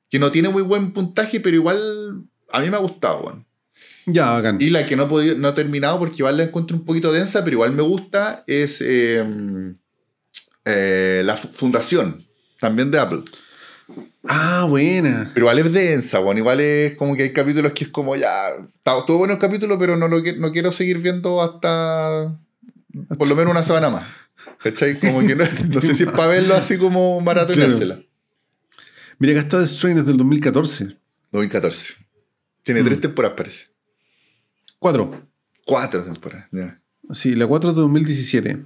que 0.09 0.19
no 0.19 0.31
tiene 0.31 0.49
muy 0.49 0.61
buen 0.61 0.91
puntaje, 0.93 1.39
pero 1.39 1.55
igual 1.55 2.23
a 2.51 2.59
mí 2.61 2.69
me 2.69 2.75
ha 2.77 2.79
gustado, 2.79 3.21
weón. 3.23 3.45
Ya, 4.07 4.29
bacán. 4.31 4.57
Y 4.61 4.69
la 4.69 4.85
que 4.85 4.95
no 4.95 5.03
he, 5.03 5.07
podido, 5.07 5.37
no 5.37 5.49
he 5.49 5.53
terminado 5.53 5.97
porque 5.99 6.17
igual 6.17 6.37
la 6.37 6.43
encuentro 6.43 6.77
un 6.77 6.85
poquito 6.85 7.11
densa, 7.11 7.43
pero 7.43 7.55
igual 7.55 7.71
me 7.71 7.81
gusta, 7.81 8.43
es 8.47 8.79
eh, 8.81 9.23
eh, 10.65 11.21
La 11.25 11.37
Fu- 11.37 11.47
Fundación, 11.49 12.23
también 12.59 12.91
de 12.91 12.99
Apple. 12.99 13.23
Ah, 14.27 14.65
buena. 14.69 15.29
Pero 15.33 15.45
igual 15.45 15.59
es 15.59 15.71
densa, 15.73 16.19
bueno, 16.19 16.39
igual 16.39 16.59
es 16.59 16.95
como 16.95 17.15
que 17.15 17.23
hay 17.23 17.33
capítulos 17.33 17.71
que 17.73 17.83
es 17.85 17.89
como 17.89 18.15
ya. 18.15 18.49
Está 18.77 18.93
todo 19.05 19.17
bueno 19.17 19.33
el 19.33 19.39
capítulo, 19.39 19.77
pero 19.77 19.95
no 19.97 20.07
lo 20.07 20.21
que- 20.23 20.33
no 20.33 20.51
quiero 20.51 20.71
seguir 20.71 20.97
viendo 20.99 21.41
hasta 21.41 22.35
por 23.17 23.27
lo 23.27 23.35
menos 23.35 23.51
una 23.51 23.63
semana 23.63 23.89
más. 23.89 24.03
¿Cachai? 24.61 24.99
Como 24.99 25.19
que 25.25 25.35
no, 25.35 25.43
no 25.69 25.81
sé 25.81 25.95
si 25.95 26.03
es 26.03 26.11
para 26.11 26.27
verlo 26.27 26.55
así 26.55 26.77
como 26.77 27.19
maratoneársela. 27.21 27.99
Mira, 29.19 29.33
acá 29.33 29.41
está 29.41 29.59
The 29.61 29.67
Strain 29.67 29.97
desde 29.97 30.11
el 30.11 30.17
2014. 30.17 30.97
2014. 31.31 31.93
Tiene 32.63 32.81
Mm. 32.81 32.85
tres 32.85 33.01
temporadas, 33.01 33.37
parece. 33.37 33.65
Cuatro. 34.85 35.19
Cuatro 35.65 36.03
temporadas, 36.03 36.47
ya. 36.51 36.79
Sí, 37.11 37.33
la 37.33 37.47
4 37.47 37.71
es 37.71 37.75
de 37.75 37.81
2017. 37.81 38.61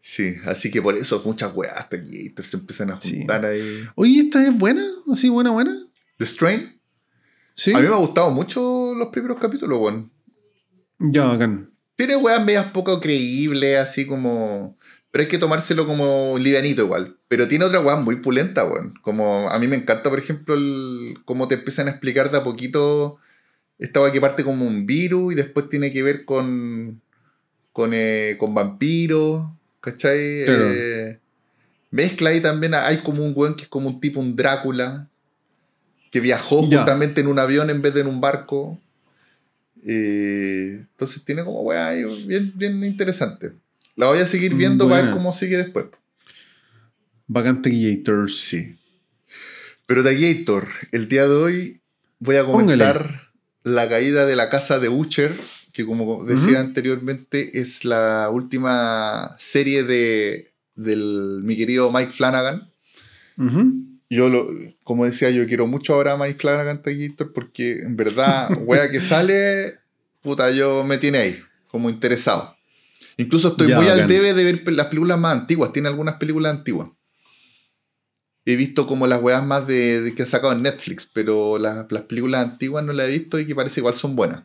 Sí, 0.00 0.34
así 0.44 0.72
que 0.72 0.82
por 0.82 0.96
eso 0.96 1.22
muchas 1.24 1.54
weas 1.54 1.72
aquí 1.88 2.26
entonces 2.26 2.50
se 2.50 2.56
empiezan 2.56 2.90
a 2.90 3.00
Sí. 3.00 3.18
juntar 3.18 3.44
ahí. 3.44 3.84
Oye, 3.94 4.22
¿esta 4.22 4.44
es 4.44 4.58
buena? 4.58 4.84
¿Así, 5.12 5.28
buena, 5.28 5.50
buena? 5.50 5.72
The 6.18 6.26
Strain, 6.26 6.80
Sí. 7.54 7.72
a 7.74 7.78
mí 7.78 7.86
me 7.86 7.94
ha 7.94 7.98
gustado 7.98 8.32
mucho 8.32 8.92
los 8.96 9.06
primeros 9.10 9.38
capítulos, 9.38 9.78
weón. 9.80 10.10
Ya, 10.98 11.26
bacán. 11.26 11.70
Tiene 11.94 12.16
weas 12.16 12.44
medias 12.44 12.72
poco 12.72 12.98
creíbles, 13.00 13.78
así 13.78 14.04
como. 14.04 14.76
Pero 15.12 15.22
hay 15.22 15.28
que 15.28 15.38
tomárselo 15.38 15.86
como 15.86 16.36
livianito 16.40 16.82
igual. 16.82 17.18
Pero 17.28 17.46
tiene 17.46 17.66
otra 17.66 17.78
wea 17.78 17.94
muy 17.96 18.16
pulenta, 18.16 18.64
weón. 18.64 18.94
Como 19.02 19.48
a 19.48 19.56
mí 19.60 19.68
me 19.68 19.76
encanta, 19.76 20.10
por 20.10 20.18
ejemplo, 20.18 20.54
el, 20.54 21.18
cómo 21.24 21.46
te 21.46 21.54
empiezan 21.54 21.86
a 21.86 21.92
explicar 21.92 22.32
de 22.32 22.38
a 22.38 22.42
poquito 22.42 23.18
esta 23.78 24.00
wea 24.00 24.12
que 24.12 24.20
parte 24.20 24.44
como 24.44 24.66
un 24.66 24.86
virus 24.86 25.32
y 25.32 25.36
después 25.36 25.68
tiene 25.68 25.92
que 25.92 26.02
ver 26.02 26.24
con. 26.24 27.00
con, 27.72 27.90
eh, 27.94 28.36
con 28.38 28.54
vampiros. 28.54 29.48
¿Cachai? 29.80 30.44
Claro. 30.44 30.72
Eh, 30.72 31.18
mezcla 31.90 32.30
ahí 32.30 32.40
también. 32.40 32.74
Hay 32.74 32.98
como 32.98 33.24
un 33.24 33.32
weón 33.34 33.54
que 33.54 33.62
es 33.62 33.68
como 33.68 33.88
un 33.88 34.00
tipo, 34.00 34.20
un 34.20 34.34
Drácula. 34.34 35.08
Que 36.10 36.20
viajó 36.20 36.62
justamente 36.62 37.20
en 37.20 37.26
un 37.26 37.38
avión 37.38 37.68
en 37.70 37.82
vez 37.82 37.94
de 37.94 38.00
en 38.00 38.06
un 38.06 38.20
barco. 38.20 38.80
Eh, 39.84 40.84
entonces 40.90 41.22
tiene 41.24 41.44
como 41.44 41.60
weá 41.60 41.88
ahí 41.88 42.04
bien, 42.26 42.52
bien 42.56 42.82
interesante. 42.82 43.52
La 43.94 44.06
voy 44.06 44.18
a 44.18 44.26
seguir 44.26 44.54
viendo 44.54 44.88
para 44.88 45.02
ver 45.02 45.12
cómo 45.12 45.32
sigue 45.32 45.56
después. 45.56 45.86
Bacán 47.26 47.62
Taquillator. 47.62 48.30
Sí. 48.30 48.76
Pero 49.86 50.02
Taquillator, 50.02 50.68
el 50.92 51.08
día 51.08 51.28
de 51.28 51.34
hoy 51.34 51.80
voy 52.18 52.36
a 52.36 52.44
comentar 52.44 53.27
la 53.68 53.88
caída 53.88 54.26
de 54.26 54.36
la 54.36 54.50
casa 54.50 54.78
de 54.78 54.88
Ucher, 54.88 55.32
que 55.72 55.84
como 55.84 56.24
decía 56.24 56.60
anteriormente 56.60 57.60
es 57.60 57.84
la 57.84 58.30
última 58.30 59.36
serie 59.38 59.84
de 59.84 60.48
del, 60.78 61.40
mi 61.42 61.56
querido 61.56 61.92
Mike 61.92 62.12
Flanagan. 62.12 62.70
Yo, 64.10 64.30
lo, 64.30 64.48
como 64.82 65.04
decía, 65.04 65.30
yo 65.30 65.46
quiero 65.46 65.66
mucho 65.66 65.94
ahora 65.94 66.12
a 66.12 66.16
Mike 66.16 66.38
Flanagan 66.40 66.82
porque 67.34 67.80
en 67.82 67.96
verdad, 67.96 68.48
wea 68.64 68.90
que 68.90 69.00
sale, 69.00 69.78
puta, 70.22 70.50
yo 70.50 70.82
me 70.84 70.98
tiene 70.98 71.18
ahí, 71.18 71.38
como 71.68 71.90
interesado. 71.90 72.56
Incluso 73.16 73.48
estoy 73.48 73.74
muy 73.74 73.88
al 73.88 74.08
debe 74.08 74.32
de 74.32 74.44
ver 74.44 74.72
las 74.72 74.86
películas 74.86 75.18
más 75.18 75.36
antiguas, 75.36 75.72
tiene 75.72 75.88
algunas 75.88 76.14
películas 76.14 76.56
antiguas. 76.56 76.88
He 78.50 78.56
visto 78.56 78.86
como 78.86 79.06
las 79.06 79.20
weas 79.20 79.44
más 79.44 79.66
de, 79.66 80.14
que 80.16 80.22
ha 80.22 80.26
sacado 80.26 80.54
en 80.54 80.62
Netflix, 80.62 81.06
pero 81.12 81.58
las, 81.58 81.84
películas 82.08 82.46
antiguas 82.46 82.82
no 82.82 82.94
las 82.94 83.06
he 83.06 83.10
visto 83.10 83.38
y 83.38 83.46
que 83.46 83.54
parece 83.54 83.80
igual 83.80 83.92
son 83.92 84.16
buenas. 84.16 84.44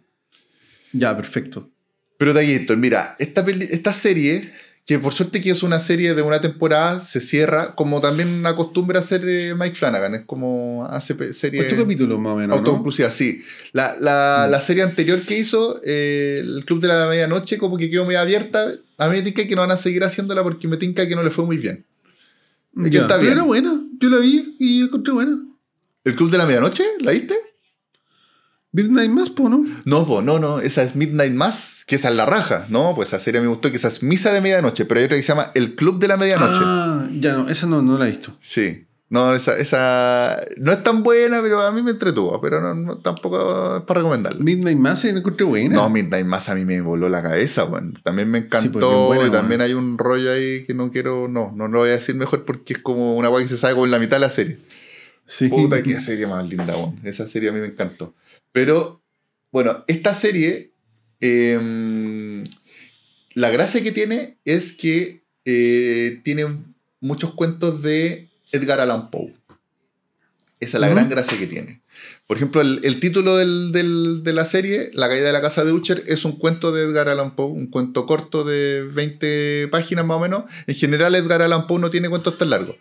Ya, 0.92 1.16
perfecto. 1.16 1.70
Pero 2.18 2.34
Taguito, 2.34 2.76
mira, 2.76 3.16
esta, 3.18 3.46
esta 3.48 3.94
serie 3.94 4.52
que 4.86 5.00
por 5.00 5.14
suerte 5.14 5.40
que 5.40 5.52
es 5.52 5.64
una 5.64 5.80
serie 5.80 6.14
de 6.14 6.22
una 6.22 6.42
temporada, 6.42 7.00
se 7.00 7.22
cierra, 7.22 7.76
como 7.76 8.02
también 8.02 8.46
acostumbra 8.46 9.00
hacer 9.00 9.24
eh, 9.26 9.56
Mike 9.56 9.78
Flanagan, 9.78 10.16
es 10.16 10.26
como 10.26 10.86
hace 10.86 11.32
serie... 11.32 11.62
Ocho 11.62 11.78
capítulos 11.78 12.20
más 12.20 12.34
o 12.34 12.36
menos, 12.36 12.58
Autoconclusiva, 12.58 13.10
sí. 13.10 13.42
La, 13.72 13.96
la, 13.98 14.46
mm. 14.48 14.52
la, 14.52 14.60
serie 14.60 14.84
anterior 14.84 15.22
que 15.22 15.40
hizo, 15.40 15.80
eh, 15.86 16.42
el 16.44 16.66
Club 16.66 16.82
de 16.82 16.90
la 16.90 17.08
Medianoche, 17.08 17.58
como 17.58 17.78
que 17.78 17.90
quedó 17.90 18.04
muy 18.04 18.16
abierta. 18.16 18.74
A 18.98 19.08
mí 19.08 19.16
me 19.16 19.22
tinca 19.22 19.48
que 19.48 19.56
no 19.56 19.62
van 19.62 19.72
a 19.72 19.78
seguir 19.78 20.04
haciéndola 20.04 20.44
porque 20.44 20.68
me 20.68 20.76
tinca 20.76 21.08
que 21.08 21.16
no 21.16 21.24
le 21.24 21.32
fue 21.32 21.46
muy 21.46 21.58
bien. 21.58 21.86
que 22.76 22.98
está 22.98 23.16
bien. 23.16 23.32
era 23.32 23.44
buena, 23.44 23.82
yo 24.04 24.10
la 24.10 24.18
vi 24.18 24.56
y 24.60 24.84
encontré 24.84 25.14
buena. 25.14 25.40
¿El 26.04 26.16
Club 26.16 26.30
de 26.30 26.38
la 26.38 26.46
Medianoche? 26.46 26.84
¿La 27.00 27.14
viste? 27.14 27.36
Midnight 28.74 29.12
Mass, 29.12 29.30
po, 29.30 29.48
¿no? 29.48 29.64
No, 29.86 30.06
po, 30.06 30.22
no, 30.22 30.40
no. 30.40 30.60
Esa 30.60 30.84
es 30.84 30.96
Midnight 30.96 31.34
Mass, 31.34 31.86
que 31.88 31.96
esa 31.96 32.10
es 32.10 32.16
la 32.16 32.26
raja. 32.26 32.66
No, 32.70 32.94
pues 32.96 33.10
esa 33.10 33.20
serie 33.20 33.40
me 33.40 33.48
gustó, 33.48 33.70
que 33.70 33.78
esa 33.78 33.88
es 33.88 34.04
Misa 34.04 34.34
de 34.34 34.42
Medianoche, 34.42 34.86
pero 34.86 35.00
hay 35.00 35.06
otra 35.06 35.16
que 35.16 35.24
se 35.24 35.30
llama 35.30 35.52
El 35.54 35.76
Club 35.76 36.00
de 36.00 36.08
la 36.08 36.18
Medianoche. 36.18 36.60
Ah, 36.64 37.08
ya 37.14 37.34
no, 37.34 37.48
esa 37.50 37.68
no, 37.68 37.82
no 37.82 37.98
la 37.98 38.08
he 38.08 38.12
visto. 38.12 38.36
Sí. 38.40 38.88
No, 39.14 39.36
esa, 39.36 39.60
esa 39.60 40.44
no 40.58 40.72
es 40.72 40.82
tan 40.82 41.04
buena, 41.04 41.40
pero 41.44 41.62
a 41.62 41.72
mí 41.72 41.84
me 41.84 41.92
entretuvo, 41.92 42.42
pero 42.42 42.74
no, 42.74 42.98
tampoco 42.98 43.78
es 43.78 43.84
para 43.84 44.00
recomendarla. 44.00 44.44
Midnight 44.44 44.80
Mass 44.80 45.02
se 45.02 45.12
encontré 45.12 45.46
buena. 45.46 45.76
No, 45.76 45.88
Midnight 45.88 46.26
Mass 46.26 46.50
a 46.50 46.56
mí 46.56 46.66
me 46.66 46.82
voló 46.82 47.08
la 47.10 47.22
cabeza, 47.22 47.66
bueno. 47.66 47.94
También 48.04 48.28
me 48.28 48.42
pues, 48.42 48.66
encantó. 48.66 49.14
y 49.24 49.30
también 49.30 49.62
hay 49.62 49.74
un 49.74 50.00
rollo 50.00 50.32
ahí 50.32 50.66
que 50.66 50.74
no 50.74 50.92
quiero, 50.92 51.28
no, 51.28 51.54
no 51.56 51.68
lo 51.68 51.78
voy 51.78 51.90
a 51.90 51.92
decir 51.92 52.16
mejor 52.16 52.44
porque 52.44 52.74
es 52.74 52.80
como 52.80 53.16
una 53.16 53.28
guay 53.28 53.44
que 53.44 53.50
se 53.50 53.60
sabe 53.60 53.76
como 53.76 53.86
en 53.86 53.92
la 53.92 54.00
mitad 54.00 54.16
de 54.16 54.22
la 54.22 54.32
serie. 54.32 54.58
Sí. 55.28 55.48
Puta, 55.48 55.84
qué 55.84 56.00
serie 56.00 56.26
más 56.26 56.50
linda, 56.50 56.76
bueno. 56.76 56.98
Esa 57.04 57.28
serie 57.28 57.50
a 57.50 57.52
mí 57.52 57.60
me 57.60 57.68
encantó. 57.68 58.16
Pero 58.52 59.04
bueno, 59.52 59.84
esta 59.86 60.16
serie, 60.16 60.72
em, 61.20 62.46
la 63.36 63.52
gracia 63.52 63.84
que 63.84 63.92
tiene 63.92 64.40
es 64.44 64.72
que 64.72 65.22
eh, 65.46 66.20
tiene 66.24 66.48
muchos 67.00 67.36
cuentos 67.36 67.84
de 67.84 68.33
Edgar 68.54 68.80
Allan 68.80 69.12
Poe. 69.12 69.34
Esa 70.62 70.78
es 70.78 70.82
la 70.82 70.88
gran 70.88 71.10
gracia 71.10 71.38
que 71.38 71.48
tiene. 71.48 71.82
Por 72.26 72.38
ejemplo, 72.38 72.62
el, 72.62 73.00
título 73.02 73.36
de 73.36 74.34
la 74.34 74.46
serie, 74.46 74.92
La 74.94 75.10
caída 75.10 75.28
de 75.28 75.34
la 75.34 75.42
casa 75.42 75.66
de 75.66 75.74
Ucher, 75.74 76.04
es 76.08 76.24
un 76.24 76.34
cuento 76.34 76.72
de 76.72 76.84
Edgar 76.84 77.10
Allan 77.10 77.36
Poe, 77.36 77.52
un 77.52 77.68
cuento 77.68 78.06
corto 78.06 78.46
de 78.46 78.88
20 78.94 79.68
páginas 79.70 80.06
más 80.06 80.18
o 80.18 80.20
menos. 80.22 80.44
En 80.66 80.76
general, 80.76 81.16
Edgar 81.16 81.42
Allan 81.42 81.68
Poe 81.68 81.80
no 81.80 81.90
tiene 81.90 82.10
cuentos 82.10 82.38
tan 82.38 82.50
largos. 82.50 82.78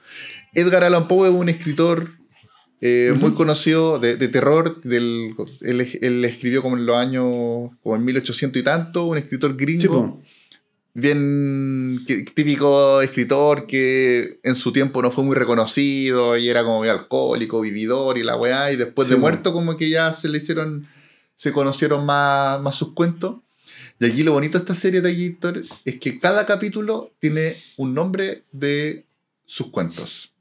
Edgar 0.54 0.84
Allan 0.84 1.08
Poe 1.08 1.28
es 1.28 1.34
un 1.34 1.48
escritor 1.48 2.12
eh, 2.80 3.14
muy 3.18 3.32
conocido 3.32 3.98
de, 3.98 4.16
terror. 4.28 4.80
Del, 4.82 5.34
él, 5.60 6.24
escribió 6.24 6.62
como 6.62 6.76
en 6.76 6.86
los 6.86 6.96
años, 6.96 7.70
como 7.82 7.96
en 7.96 8.04
1800 8.04 8.60
y 8.60 8.64
tanto, 8.64 9.06
un 9.06 9.18
escritor 9.18 9.56
gringo. 9.56 10.22
Bien 10.94 12.04
típico 12.34 13.00
escritor 13.00 13.66
que 13.66 14.40
en 14.42 14.54
su 14.54 14.72
tiempo 14.72 15.00
no 15.00 15.10
fue 15.10 15.24
muy 15.24 15.34
reconocido 15.34 16.36
y 16.36 16.48
era 16.48 16.62
como 16.62 16.78
muy 16.78 16.88
alcohólico, 16.88 17.60
vividor 17.60 18.18
y 18.18 18.22
la 18.22 18.36
weá. 18.36 18.72
Y 18.72 18.76
después 18.76 19.08
de 19.08 19.16
muerto, 19.16 19.52
como 19.52 19.76
que 19.76 19.88
ya 19.88 20.12
se 20.12 20.28
le 20.28 20.38
hicieron, 20.38 20.86
se 21.34 21.52
conocieron 21.52 22.04
más, 22.04 22.60
más 22.60 22.74
sus 22.74 22.92
cuentos. 22.92 23.36
Y 23.98 24.06
aquí 24.06 24.22
lo 24.22 24.32
bonito 24.32 24.58
de 24.58 24.62
esta 24.62 24.74
serie 24.74 25.00
de 25.00 25.10
Héctor 25.10 25.62
es 25.84 25.98
que 25.98 26.18
cada 26.18 26.44
capítulo 26.44 27.12
tiene 27.20 27.56
un 27.76 27.94
nombre 27.94 28.42
de 28.52 29.04
sus 29.46 29.68
cuentos. 29.68 30.32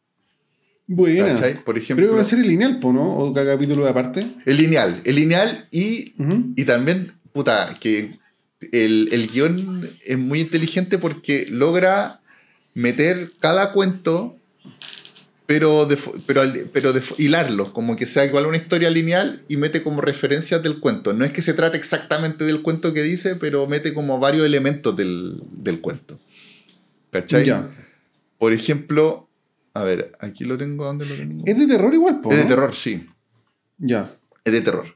Buena. 0.87 1.35
Por 1.63 1.77
ejemplo. 1.77 2.05
Pero 2.05 2.15
va 2.15 2.21
a 2.21 2.25
ser 2.25 2.39
el 2.39 2.47
lineal, 2.47 2.79
¿no? 2.81 3.17
O 3.17 3.33
cada 3.33 3.53
capítulo 3.53 3.83
de 3.85 3.89
aparte. 3.89 4.25
El 4.45 4.57
lineal. 4.57 5.01
El 5.05 5.15
lineal 5.15 5.67
y, 5.71 6.13
y 6.55 6.65
también, 6.65 7.13
puta, 7.31 7.77
que 7.79 8.11
el, 8.71 9.09
el 9.11 9.27
guion 9.27 9.89
es 10.05 10.17
muy 10.17 10.41
inteligente 10.41 10.97
porque 10.97 11.45
logra 11.49 12.21
meter 12.73 13.31
cada 13.39 13.71
cuento, 13.71 14.37
pero, 15.45 15.85
de, 15.85 15.97
pero, 16.25 16.43
pero 16.71 16.93
de, 16.93 17.01
como 17.73 17.95
que 17.95 18.05
sea 18.05 18.25
igual 18.25 18.45
una 18.45 18.57
historia 18.57 18.89
lineal 18.89 19.43
y 19.49 19.57
mete 19.57 19.83
como 19.83 20.01
referencias 20.01 20.63
del 20.63 20.79
cuento. 20.79 21.13
No 21.13 21.25
es 21.25 21.31
que 21.31 21.41
se 21.41 21.53
trate 21.53 21.77
exactamente 21.77 22.45
del 22.45 22.61
cuento 22.61 22.93
que 22.93 23.03
dice, 23.03 23.35
pero 23.35 23.67
mete 23.67 23.93
como 23.93 24.19
varios 24.19 24.45
elementos 24.45 24.95
del, 24.95 25.41
del 25.51 25.81
cuento. 25.81 26.19
¿Cachai? 27.11 27.45
Ya. 27.45 27.69
Por 28.37 28.53
ejemplo, 28.53 29.27
a 29.73 29.83
ver, 29.83 30.13
aquí 30.19 30.45
lo 30.45 30.57
tengo. 30.57 30.85
¿Dónde 30.85 31.05
lo 31.05 31.15
tengo? 31.15 31.43
Es 31.45 31.57
de 31.57 31.67
terror 31.67 31.93
igual, 31.93 32.21
Es 32.29 32.37
de 32.37 32.45
terror, 32.45 32.73
sí. 32.73 33.05
Ya. 33.77 34.15
Es 34.45 34.53
de 34.53 34.61
terror. 34.61 34.95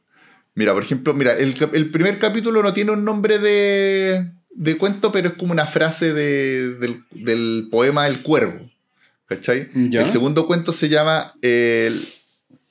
Mira, 0.56 0.74
por 0.74 0.84
ejemplo, 0.84 1.14
mira, 1.14 1.34
el, 1.34 1.54
primer 1.92 2.18
capítulo 2.18 2.64
no 2.64 2.74
tiene 2.74 2.92
un 2.92 3.04
nombre 3.04 3.40
de, 3.40 4.32
de 4.52 4.78
cuento, 4.78 5.12
pero 5.12 5.28
es 5.28 5.34
como 5.36 5.52
una 5.52 5.68
frase 5.68 6.14
del, 6.14 7.68
poema 7.70 8.08
El 8.08 8.24
Cuervo. 8.24 8.72
¿Cachai? 9.28 9.70
El 9.74 10.08
segundo 10.08 10.48
cuento 10.48 10.72
se 10.72 10.88
llama 10.88 11.34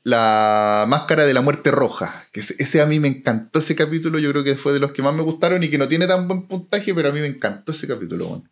La 0.02 0.86
Máscara 0.88 1.26
de 1.26 1.34
la 1.34 1.42
Muerte 1.42 1.70
Roja. 1.70 2.24
Que 2.32 2.40
ese, 2.40 2.80
a 2.80 2.86
mí 2.86 3.00
me 3.00 3.08
encantó 3.08 3.58
ese 3.58 3.76
capítulo. 3.76 4.18
Yo 4.18 4.30
creo 4.30 4.44
que 4.44 4.56
fue 4.56 4.72
de 4.72 4.80
los 4.80 4.92
que 4.92 5.02
más 5.02 5.14
me 5.14 5.22
gustaron 5.22 5.62
y 5.62 5.68
que 5.68 5.78
no 5.78 5.86
tiene 5.86 6.06
tan 6.06 6.26
buen 6.26 6.48
puntaje, 6.48 6.94
pero 6.94 7.10
a 7.10 7.12
mí 7.12 7.20
me 7.20 7.26
encantó 7.26 7.72
ese 7.72 7.86
capítulo. 7.86 8.26
Bueno. 8.28 8.44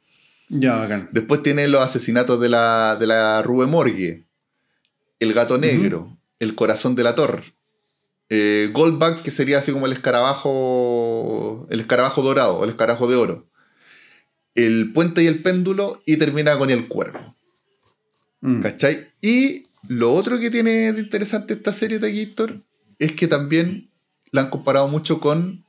Ya, 0.51 0.77
bacán. 0.77 1.09
Después 1.13 1.43
tiene 1.43 1.69
los 1.69 1.81
asesinatos 1.81 2.39
de 2.39 2.51
la, 2.51 2.99
de 3.01 3.07
la 3.07 3.41
Rue 3.41 3.67
Morgue, 3.67 4.27
El 5.19 5.33
Gato 5.33 5.57
Negro, 5.57 6.19
El 6.39 6.55
Corazón 6.55 6.95
de 6.95 7.05
la 7.05 7.15
Torre, 7.15 7.55
eh, 8.35 8.71
Goldback, 8.73 9.21
que 9.21 9.31
sería 9.31 9.59
así 9.59 9.73
como 9.73 9.85
el 9.85 9.93
escarabajo, 9.93 11.67
el 11.69 11.81
escarabajo 11.81 12.23
dorado, 12.23 12.65
el 12.65 12.71
escarabajo 12.71 13.07
de 13.07 13.17
oro, 13.17 13.47
El 14.55 14.95
Puente 14.95 15.23
y 15.23 15.27
el 15.27 15.43
Péndulo, 15.43 16.03
y 16.07 16.17
termina 16.17 16.57
con 16.57 16.71
El 16.71 16.89
Cuervo. 16.89 17.37
Mm. 18.41 18.63
¿Cachai? 18.63 19.11
Y 19.21 19.65
lo 19.87 20.15
otro 20.15 20.39
que 20.39 20.51
tiene 20.51 20.95
de 20.95 21.03
interesante 21.03 21.53
esta 21.53 21.75
serie 21.75 21.99
de 21.99 22.25
Gator 22.25 22.63
es 22.99 23.13
que 23.13 23.29
también 23.29 23.91
la 24.31 24.41
han 24.41 24.51
comparado 24.51 24.89
mucho 24.89 25.21
con 25.21 25.67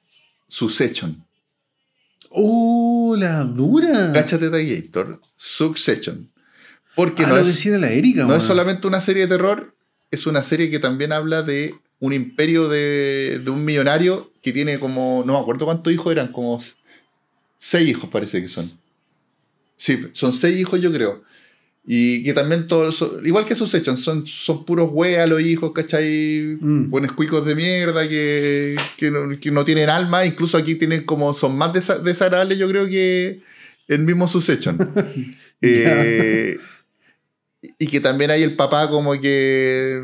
Succession. 0.47 1.21
¡Oh, 2.29 3.17
la 3.17 3.43
dura! 3.43 4.13
Cáchate 4.13 4.49
de 4.49 4.73
Gator, 4.73 5.19
Succession. 5.35 6.31
Porque 6.95 7.25
ah, 7.25 7.27
no, 7.27 7.37
es, 7.39 7.65
la 7.65 7.91
Erika, 7.91 8.23
no 8.23 8.37
es 8.37 8.43
solamente 8.43 8.87
una 8.87 9.01
serie 9.01 9.23
de 9.23 9.35
terror, 9.35 9.75
es 10.11 10.27
una 10.27 10.43
serie 10.43 10.69
que 10.69 10.79
también 10.79 11.11
habla 11.11 11.41
de 11.41 11.75
un 12.03 12.11
imperio 12.11 12.67
de, 12.67 13.39
de 13.41 13.49
un 13.49 13.63
millonario 13.63 14.29
que 14.41 14.51
tiene 14.51 14.77
como, 14.77 15.23
no 15.25 15.31
me 15.31 15.39
acuerdo 15.39 15.63
cuántos 15.63 15.93
hijos 15.93 16.11
eran, 16.11 16.33
como 16.33 16.59
seis 17.59 17.89
hijos 17.89 18.09
parece 18.09 18.41
que 18.41 18.49
son. 18.49 18.69
Sí, 19.77 19.97
son 20.11 20.33
seis 20.33 20.59
hijos 20.59 20.81
yo 20.81 20.91
creo. 20.91 21.23
Y 21.87 22.25
que 22.25 22.33
también 22.33 22.67
todos, 22.67 23.09
igual 23.23 23.45
que 23.45 23.55
sus 23.55 23.73
hechos, 23.73 24.03
son, 24.03 24.27
son 24.27 24.65
puros 24.65 24.89
weas 24.91 25.29
los 25.29 25.41
hijos, 25.41 25.71
¿cachai? 25.71 26.57
Mm. 26.59 26.89
Buenos 26.89 27.13
cuicos 27.13 27.45
de 27.45 27.55
mierda 27.55 28.05
que, 28.05 28.75
que, 28.97 29.09
no, 29.09 29.63
tienen 29.63 29.89
alma, 29.89 30.25
incluso 30.25 30.57
aquí 30.57 30.75
tienen 30.75 31.05
como, 31.05 31.33
son 31.33 31.57
más 31.57 31.71
desagradables 31.71 32.57
yo 32.57 32.67
creo 32.67 32.85
que 32.89 33.39
el 33.87 33.99
mismo 33.99 34.27
sus 34.27 34.49
eh, 35.61 36.57
y 37.79 37.87
que 37.87 38.01
también 38.01 38.29
hay 38.29 38.43
el 38.43 38.57
papá 38.57 38.89
como 38.89 39.13
que 39.21 40.03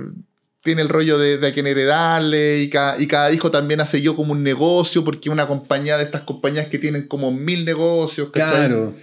tiene 0.62 0.82
el 0.82 0.90
rollo 0.90 1.18
de, 1.18 1.38
de 1.38 1.48
a 1.48 1.54
quién 1.54 1.68
heredarle 1.68 2.60
y 2.60 2.70
cada, 2.70 3.02
y 3.02 3.08
cada 3.08 3.32
hijo 3.32 3.50
también 3.50 3.82
hace 3.82 4.02
yo 4.02 4.16
como 4.16 4.34
un 4.34 4.44
negocio 4.44 5.04
porque 5.04 5.30
una 5.30 5.48
compañía 5.48 5.98
de 5.98 6.04
estas 6.04 6.22
compañías 6.22 6.68
que 6.68 6.80
tienen 6.80 7.08
como 7.08 7.32
mil 7.32 7.66
negocios, 7.66 8.30
¿cachai? 8.32 8.68
Claro. 8.68 8.94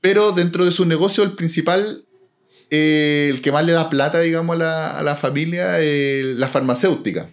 Pero 0.00 0.32
dentro 0.32 0.64
de 0.64 0.72
su 0.72 0.84
negocio 0.84 1.22
el 1.24 1.32
principal 1.32 2.06
eh, 2.70 3.28
el 3.30 3.42
que 3.42 3.52
más 3.52 3.64
le 3.64 3.72
da 3.72 3.88
plata, 3.88 4.20
digamos, 4.20 4.60
a 4.60 5.02
la, 5.02 5.16
familia, 5.16 5.80
eh, 5.80 6.34
la 6.36 6.48
farmacéutica. 6.48 7.30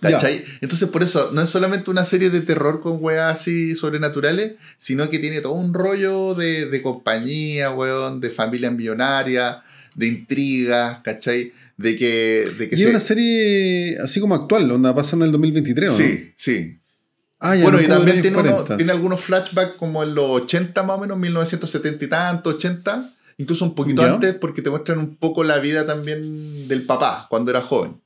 ¿Cachai? 0.00 0.42
Entonces, 0.62 0.88
por 0.88 1.02
eso, 1.02 1.30
no 1.32 1.42
es 1.42 1.50
solamente 1.50 1.90
una 1.90 2.06
serie 2.06 2.30
de 2.30 2.40
terror 2.40 2.80
con 2.80 2.98
weas 3.02 3.38
así 3.38 3.74
sobrenaturales, 3.74 4.54
sino 4.78 5.10
que 5.10 5.18
tiene 5.18 5.42
todo 5.42 5.52
un 5.52 5.74
rollo 5.74 6.34
de, 6.34 6.80
compañía, 6.82 7.70
weón, 7.70 8.20
de 8.20 8.30
familia 8.30 8.70
millonaria, 8.70 9.62
de 9.94 10.06
intrigas, 10.06 11.00
¿cachai? 11.00 11.52
De 11.80 11.96
que. 11.96 12.50
De 12.58 12.68
que 12.68 12.76
y 12.76 12.82
es 12.82 12.88
una 12.90 13.00
serie 13.00 13.98
así 13.98 14.20
como 14.20 14.34
actual, 14.34 14.70
onda 14.70 14.94
pasa 14.94 15.16
en 15.16 15.22
el 15.22 15.32
2023, 15.32 15.90
¿o 15.90 15.96
Sí, 15.96 16.02
no? 16.26 16.32
sí. 16.36 16.76
Ah, 17.42 17.56
ya 17.56 17.62
bueno, 17.62 17.78
no 17.78 17.84
y 17.84 17.86
también 17.88 18.20
tiene, 18.20 18.36
los 18.36 18.44
uno- 18.44 18.52
40. 18.56 18.76
tiene 18.76 18.92
algunos 18.92 19.20
flashbacks 19.22 19.72
como 19.78 20.02
en 20.02 20.14
los 20.14 20.26
80 20.42 20.82
más 20.82 20.98
o 20.98 21.00
menos, 21.00 21.18
1970 21.18 22.04
y 22.04 22.08
tanto, 22.08 22.50
80, 22.50 23.14
incluso 23.38 23.64
un 23.64 23.74
poquito 23.74 24.02
Ya. 24.02 24.12
antes, 24.12 24.34
porque 24.34 24.60
te 24.60 24.68
muestran 24.68 24.98
un 24.98 25.16
poco 25.16 25.42
la 25.42 25.58
vida 25.58 25.86
también 25.86 26.68
del 26.68 26.84
papá 26.84 27.26
cuando 27.30 27.50
era 27.50 27.62
joven. 27.62 27.98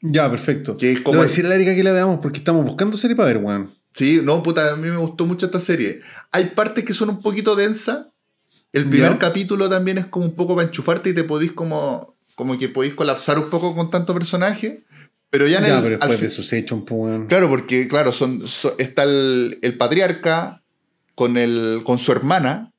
Ya, 0.00 0.28
perfecto. 0.28 0.76
Que 0.76 0.90
es 0.90 0.98
Le 0.98 1.04
como- 1.04 1.18
voy 1.18 1.26
a 1.26 1.28
decir 1.28 1.46
a 1.46 1.50
la 1.50 1.54
Erika 1.54 1.74
que 1.76 1.84
la 1.84 1.92
veamos 1.92 2.18
porque 2.20 2.38
estamos 2.40 2.64
buscando 2.64 2.96
serie 2.96 3.14
para 3.14 3.28
ver, 3.28 3.36
weón. 3.38 3.70
Sí, 3.94 4.20
no, 4.24 4.42
puta, 4.42 4.72
a 4.72 4.76
mí 4.76 4.88
me 4.88 4.96
gustó 4.96 5.24
mucho 5.24 5.46
esta 5.46 5.60
serie. 5.60 6.00
Hay 6.32 6.46
partes 6.46 6.84
que 6.84 6.92
son 6.94 7.10
un 7.10 7.22
poquito 7.22 7.54
densas. 7.54 8.08
El 8.72 8.86
primer 8.88 9.12
Ya. 9.12 9.18
capítulo 9.20 9.68
también 9.68 9.98
es 9.98 10.06
como 10.06 10.26
un 10.26 10.34
poco 10.34 10.56
para 10.56 10.66
enchufarte 10.66 11.10
y 11.10 11.14
te 11.14 11.22
podís 11.22 11.52
como, 11.52 12.13
como 12.34 12.58
que 12.58 12.68
podéis 12.68 12.94
colapsar 12.94 13.38
un 13.38 13.50
poco 13.50 13.74
con 13.74 13.90
tanto 13.90 14.14
personaje. 14.14 14.82
Pero 15.30 15.46
ya 15.48 15.58
en 15.58 15.64
Ya, 15.66 15.76
el, 15.78 15.82
pero 15.82 15.94
al 15.94 16.00
después 16.00 16.18
fin- 16.20 16.28
de 16.28 16.34
sus 16.34 16.52
hechos, 16.52 16.82
pues. 16.86 17.20
Claro, 17.28 17.48
porque 17.48 17.88
claro, 17.88 18.12
son, 18.12 18.46
so- 18.46 18.76
está 18.78 19.02
el, 19.02 19.58
el 19.62 19.76
patriarca 19.76 20.62
con, 21.16 21.36
el, 21.36 21.82
con 21.84 21.98
su 21.98 22.12
hermana, 22.12 22.70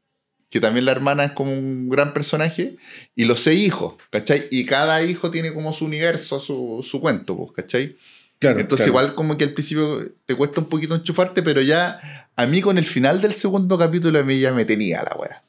que 0.50 0.62
también 0.62 0.86
la 0.86 0.94
hermana 0.94 1.26
es 1.26 1.32
como 1.34 1.52
un 1.52 1.90
gran 1.90 2.14
personaje, 2.14 2.78
y 3.14 3.26
los 3.26 3.42
seis 3.42 3.62
hijos, 3.68 3.96
¿cachai? 4.10 4.46
Y 4.52 4.66
cada 4.66 5.04
hijo 5.04 5.32
tiene 5.32 5.54
como 5.54 5.74
su 5.74 5.84
universo, 5.84 6.40
su, 6.40 6.86
su 6.90 7.02
cuento, 7.02 7.36
pues, 7.36 7.52
¿cachai? 7.54 7.98
Claro, 8.40 8.60
Entonces 8.62 8.86
claro. 8.88 9.02
igual 9.02 9.16
como 9.16 9.38
que 9.38 9.44
al 9.46 9.52
principio 9.54 10.04
te 10.26 10.36
cuesta 10.36 10.62
un 10.62 10.68
poquito 10.70 10.96
enchufarte, 10.96 11.42
pero 11.44 11.62
ya 11.62 12.30
a 12.38 12.46
mí 12.46 12.62
con 12.62 12.78
el 12.78 12.86
final 12.86 13.20
del 13.22 13.34
segundo 13.34 13.78
capítulo 13.78 14.20
a 14.20 14.24
mí 14.24 14.40
ya 14.40 14.54
me 14.54 14.64
tenía 14.66 15.04
la 15.04 15.16
wea. 15.18 15.44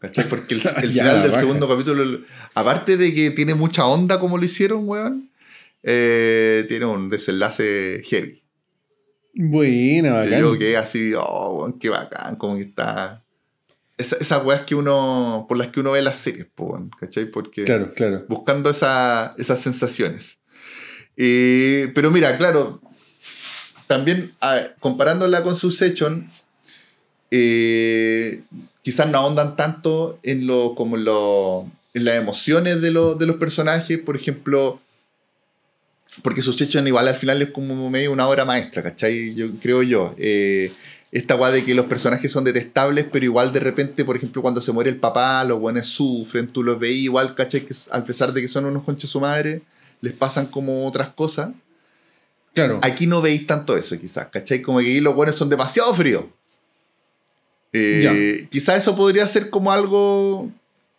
¿Cachai? 0.00 0.24
Porque 0.28 0.54
el, 0.54 0.60
final 0.92 1.22
del 1.22 1.34
segundo 1.34 1.68
capítulo, 1.68 2.20
aparte 2.54 2.96
de 2.96 3.14
que 3.14 3.30
tiene 3.30 3.54
mucha 3.54 3.86
onda 3.86 4.18
como 4.18 4.38
lo 4.38 4.44
hicieron, 4.44 4.88
weón, 4.88 5.30
eh, 5.82 6.64
tiene 6.68 6.86
un 6.86 7.10
desenlace 7.10 8.02
heavy. 8.04 8.42
Buena, 9.34 10.22
Que 10.22 10.30
bacán. 10.30 10.40
yo 10.40 10.58
quedé 10.58 10.76
así, 10.76 11.12
oh, 11.16 11.58
weón, 11.58 11.78
qué 11.78 11.88
bacán, 11.90 12.36
como 12.36 12.56
que 12.56 12.62
está... 12.62 13.22
Esa- 13.98 14.16
esas 14.16 14.44
weas 14.44 14.62
que 14.62 14.74
uno, 14.74 15.44
por 15.46 15.58
las 15.58 15.68
que 15.68 15.80
uno 15.80 15.92
ve 15.92 16.00
las 16.02 16.16
series, 16.16 16.46
weón, 16.56 16.90
¿cachai? 16.98 17.26
Porque 17.26 17.64
Claro, 17.64 17.92
claro. 17.94 18.24
buscando 18.28 18.70
esa- 18.70 19.34
esas 19.36 19.60
sensaciones. 19.60 20.38
Eh, 21.18 21.92
pero 21.94 22.10
mira, 22.10 22.38
claro, 22.38 22.80
también 23.86 24.32
comparándola 24.80 25.42
con 25.42 25.54
Succession, 25.54 26.26
eh, 27.30 28.42
quizás 28.82 29.08
no 29.10 29.18
ahondan 29.18 29.56
tanto 29.56 30.18
en, 30.22 30.46
lo, 30.46 30.74
como 30.74 30.96
lo- 30.96 31.66
en 31.94 32.04
las 32.04 32.16
emociones 32.16 32.80
de, 32.80 32.90
lo- 32.90 33.14
de 33.14 33.26
los 33.26 33.36
personajes, 33.36 33.98
por 33.98 34.16
ejemplo, 34.16 34.80
porque 36.22 36.42
Succession 36.42 36.86
igual 36.86 37.08
al 37.08 37.14
final 37.14 37.40
es 37.42 37.50
como 37.50 37.88
medio 37.90 38.12
una 38.12 38.28
obra 38.28 38.44
maestra, 38.44 38.82
¿cachai? 38.82 39.34
Yo, 39.34 39.46
creo 39.62 39.82
yo. 39.82 40.14
Eh, 40.18 40.72
esta 41.12 41.34
guay 41.34 41.52
de 41.52 41.64
que 41.64 41.74
los 41.74 41.86
personajes 41.86 42.30
son 42.30 42.44
detestables, 42.44 43.06
pero 43.10 43.24
igual 43.24 43.52
de 43.52 43.60
repente, 43.60 44.04
por 44.04 44.16
ejemplo, 44.16 44.42
cuando 44.42 44.60
se 44.60 44.72
muere 44.72 44.90
el 44.90 44.96
papá, 44.96 45.42
los 45.44 45.58
buenos 45.58 45.86
sufren, 45.86 46.48
tú 46.48 46.62
los 46.62 46.78
veis 46.78 47.02
igual, 47.02 47.34
¿cachai? 47.34 47.62
Que 47.62 47.74
a 47.90 48.04
pesar 48.04 48.32
de 48.32 48.40
que 48.40 48.48
son 48.48 48.64
unos 48.64 48.84
conches 48.84 49.10
su 49.10 49.20
madre, 49.20 49.62
les 50.00 50.12
pasan 50.12 50.46
como 50.46 50.86
otras 50.86 51.08
cosas. 51.08 51.50
Claro. 52.54 52.78
Aquí 52.82 53.06
no 53.06 53.20
veis 53.22 53.46
tanto 53.46 53.76
eso, 53.76 53.98
quizás, 53.98 54.28
¿cachai? 54.28 54.62
Como 54.62 54.78
que 54.80 55.00
los 55.00 55.14
buenos 55.14 55.36
son 55.36 55.48
demasiado 55.48 55.92
fríos. 55.94 56.24
Eh, 57.72 58.48
quizás 58.50 58.78
eso 58.78 58.96
podría 58.96 59.26
ser 59.28 59.48
como 59.50 59.70
algo 59.72 60.50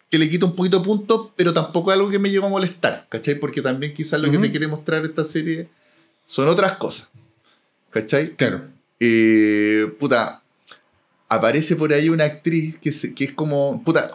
que 0.10 0.18
le 0.18 0.30
quita 0.30 0.46
un 0.46 0.56
poquito 0.56 0.80
de 0.80 0.86
puntos, 0.86 1.30
pero 1.36 1.54
tampoco 1.54 1.92
es 1.92 1.98
algo 1.98 2.10
que 2.10 2.20
me 2.20 2.30
llegó 2.30 2.46
a 2.48 2.50
molestar, 2.50 3.06
¿cachai? 3.10 3.36
Porque 3.36 3.62
también 3.62 3.94
quizás 3.94 4.20
lo 4.20 4.30
que 4.30 4.38
te 4.38 4.52
quiere 4.52 4.68
mostrar 4.68 5.04
esta 5.06 5.24
serie 5.24 5.68
son 6.26 6.48
otras 6.50 6.74
cosas, 6.74 7.10
¿cachai? 7.90 8.36
Claro. 8.36 8.64
Eh, 9.00 9.88
puta, 10.00 10.42
aparece 11.30 11.76
por 11.76 11.94
ahí 11.94 12.10
una 12.10 12.26
actriz 12.26 12.78
que, 12.78 12.92
se- 12.92 13.14
que 13.16 13.24
es 13.26 13.32
como, 13.32 13.82
puta, 13.84 14.12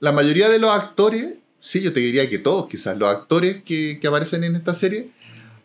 la 0.00 0.12
mayoría 0.12 0.48
de 0.48 0.58
los 0.60 0.70
actores, 0.70 1.34
sí, 1.60 1.80
yo 1.82 1.92
te 1.92 2.00
diría 2.00 2.28
que 2.30 2.38
todos 2.38 2.68
quizás, 2.68 2.96
los 2.96 3.08
actores 3.08 3.62
que, 3.64 3.98
que 4.00 4.06
aparecen 4.06 4.44
en 4.44 4.54
esta 4.56 4.74
serie 4.74 5.08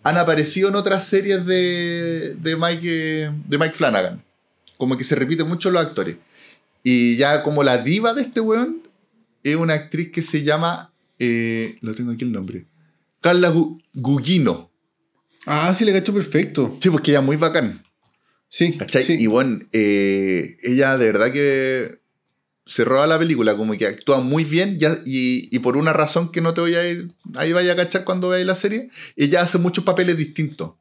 han 0.04 0.18
aparecido 0.18 0.70
en 0.70 0.76
otras 0.76 1.08
series 1.08 1.46
de, 1.46 2.36
de, 2.40 2.56
Mike, 2.56 2.82
eh, 3.26 3.32
de 3.48 3.58
Mike 3.58 3.76
Flanagan. 3.76 4.24
Como 4.78 4.98
que 4.98 5.04
se 5.04 5.16
repiten 5.16 5.48
mucho 5.48 5.72
los 5.72 5.82
actores. 5.86 6.18
Y 6.84 7.18
ya 7.18 7.44
como 7.44 7.64
la 7.64 7.80
diva 7.80 8.14
de 8.14 8.22
este 8.22 8.40
weón 8.40 8.84
es 9.44 9.56
una 9.56 9.74
actriz 9.74 10.12
que 10.12 10.22
se 10.22 10.44
llama, 10.44 10.92
eh, 11.20 11.78
lo 11.82 11.94
tengo 11.96 12.12
aquí 12.12 12.24
el 12.24 12.32
nombre, 12.32 12.66
Carla 13.22 13.52
Gu- 13.54 13.82
Gugino. 13.94 14.70
Ah, 15.46 15.74
sí, 15.74 15.86
le 15.86 15.94
cacho 15.94 16.14
perfecto. 16.14 16.78
Sí, 16.82 16.90
porque 16.90 17.12
ella 17.12 17.20
es 17.22 17.26
muy 17.26 17.38
bacán. 17.38 17.84
Sí, 18.50 18.78
¿Cachai? 18.78 19.04
sí. 19.04 19.16
Y 19.20 19.28
bueno, 19.28 19.60
eh, 19.74 20.58
ella 20.64 20.98
de 20.98 21.06
verdad 21.12 21.32
que 21.34 22.00
se 22.66 22.84
roba 22.86 23.08
la 23.08 23.18
película, 23.20 23.56
como 23.58 23.78
que 23.78 23.88
actúa 23.88 24.20
muy 24.22 24.44
bien 24.44 24.78
ya, 24.78 24.98
y, 25.06 25.54
y 25.56 25.60
por 25.60 25.78
una 25.78 25.94
razón 25.94 26.32
que 26.32 26.42
no 26.42 26.54
te 26.54 26.62
voy 26.62 26.76
a 26.76 26.88
ir, 26.90 27.10
ahí 27.36 27.54
vaya 27.54 27.74
a 27.74 27.76
cachar 27.78 28.04
cuando 28.04 28.30
veáis 28.30 28.46
la 28.46 28.56
serie, 28.56 28.90
ella 29.16 29.42
hace 29.42 29.58
muchos 29.58 29.84
papeles 29.86 30.18
distintos, 30.18 30.74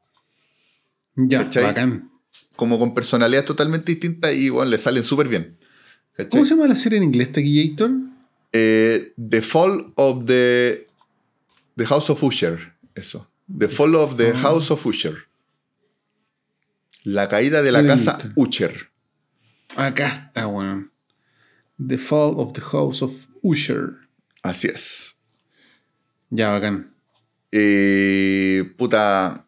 ya, 1.15 1.45
¿cachai? 1.45 1.63
bacán. 1.63 2.11
Como 2.57 2.77
con 2.77 2.93
personalidades 2.93 3.45
totalmente 3.45 3.93
distintas 3.93 4.33
y 4.33 4.49
bueno, 4.49 4.69
le 4.71 4.77
salen 4.77 5.03
súper 5.03 5.29
bien. 5.29 5.57
¿Cachai? 6.13 6.29
¿Cómo 6.31 6.43
se 6.43 6.51
llama 6.55 6.67
la 6.67 6.75
serie 6.75 6.97
en 6.97 7.03
inglés, 7.05 7.31
Taquillator? 7.31 7.91
Eh, 8.51 9.13
the 9.17 9.41
Fall 9.41 9.91
of 9.95 10.25
the, 10.25 10.87
the 11.77 11.85
House 11.85 12.09
of 12.09 12.21
Usher, 12.21 12.73
eso. 12.95 13.29
The 13.57 13.69
Fall 13.69 13.95
of 13.95 14.17
the 14.17 14.31
Ah. 14.31 14.37
House 14.39 14.69
of 14.71 14.85
Usher. 14.85 15.15
La 17.03 17.29
caída 17.29 17.61
de 17.61 17.71
la 17.71 17.85
casa. 17.85 18.17
Usher. 18.35 18.89
Acá 19.77 20.07
está, 20.27 20.47
weón. 20.47 20.91
The 21.79 21.97
Fall 21.97 22.33
of 22.37 22.53
the 22.53 22.61
House 22.61 23.01
of 23.01 23.27
Usher. 23.41 23.93
Así 24.43 24.67
es. 24.67 25.15
Ya, 26.29 26.49
bacán. 26.49 26.93
Eh, 27.51 28.73
puta. 28.77 29.46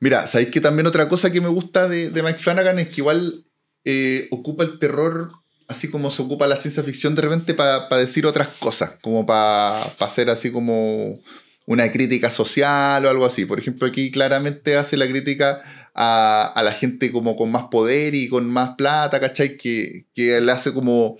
Mira, 0.00 0.26
¿sabéis 0.26 0.50
que 0.50 0.60
también 0.60 0.86
otra 0.86 1.08
cosa 1.08 1.30
que 1.30 1.40
me 1.40 1.48
gusta 1.48 1.88
de, 1.88 2.10
de 2.10 2.22
Mike 2.22 2.38
Flanagan 2.38 2.78
es 2.78 2.88
que 2.88 3.00
igual 3.00 3.44
eh, 3.84 4.28
ocupa 4.30 4.64
el 4.64 4.78
terror 4.78 5.28
así 5.68 5.88
como 5.88 6.10
se 6.10 6.22
ocupa 6.22 6.46
la 6.46 6.56
ciencia 6.56 6.82
ficción 6.82 7.14
de 7.14 7.22
repente 7.22 7.54
para 7.54 7.86
decir 7.98 8.26
otras 8.26 8.48
cosas, 8.58 8.92
como 9.02 9.26
para 9.26 9.82
hacer 10.00 10.30
así 10.30 10.50
como 10.50 11.20
una 11.66 11.92
crítica 11.92 12.30
social 12.30 13.04
o 13.04 13.10
algo 13.10 13.26
así. 13.26 13.44
Por 13.44 13.58
ejemplo, 13.58 13.86
aquí 13.86 14.10
claramente 14.10 14.76
hace 14.76 14.96
la 14.96 15.06
crítica 15.06 15.62
a, 15.94 16.50
a 16.54 16.62
la 16.62 16.72
gente 16.72 17.12
como 17.12 17.36
con 17.36 17.52
más 17.52 17.64
poder 17.64 18.14
y 18.14 18.28
con 18.28 18.50
más 18.50 18.76
plata, 18.76 19.20
¿cachai? 19.20 19.58
Que, 19.58 20.06
que 20.14 20.40
le 20.40 20.50
hace 20.50 20.72
como, 20.72 21.18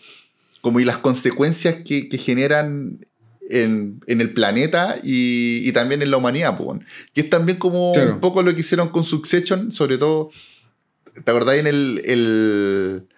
como 0.63 0.81
y 0.81 0.87
las 0.87 0.97
consecuencias 0.97 1.77
que, 1.85 2.09
que 2.09 2.17
generan 2.17 3.07
en, 3.51 4.01
en 4.07 4.21
el 4.21 4.33
planeta 4.33 4.97
y, 5.03 5.63
y 5.69 5.73
también 5.73 6.03
en 6.03 6.11
la 6.11 6.17
humanidad, 6.19 6.57
pues, 6.59 6.81
que 7.15 7.23
es 7.23 7.31
también 7.31 7.59
como 7.59 7.93
Claro. 7.95 8.15
un 8.15 8.21
poco 8.21 8.43
lo 8.43 8.55
que 8.55 8.61
hicieron 8.61 8.89
con 8.91 9.05
Succession, 9.05 9.73
sobre 9.73 9.99
todo, 9.99 10.31
¿te 11.25 11.31
acordáis 11.31 11.61
en 11.61 11.67
el, 11.67 12.03
el, 12.05 13.09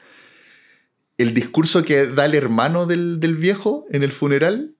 el 1.18 1.34
discurso 1.34 1.82
que 1.82 2.06
da 2.06 2.24
el 2.26 2.34
hermano 2.34 2.86
del, 2.86 3.20
del 3.20 3.36
viejo 3.36 3.86
en 3.90 4.02
el 4.02 4.12
funeral? 4.12 4.74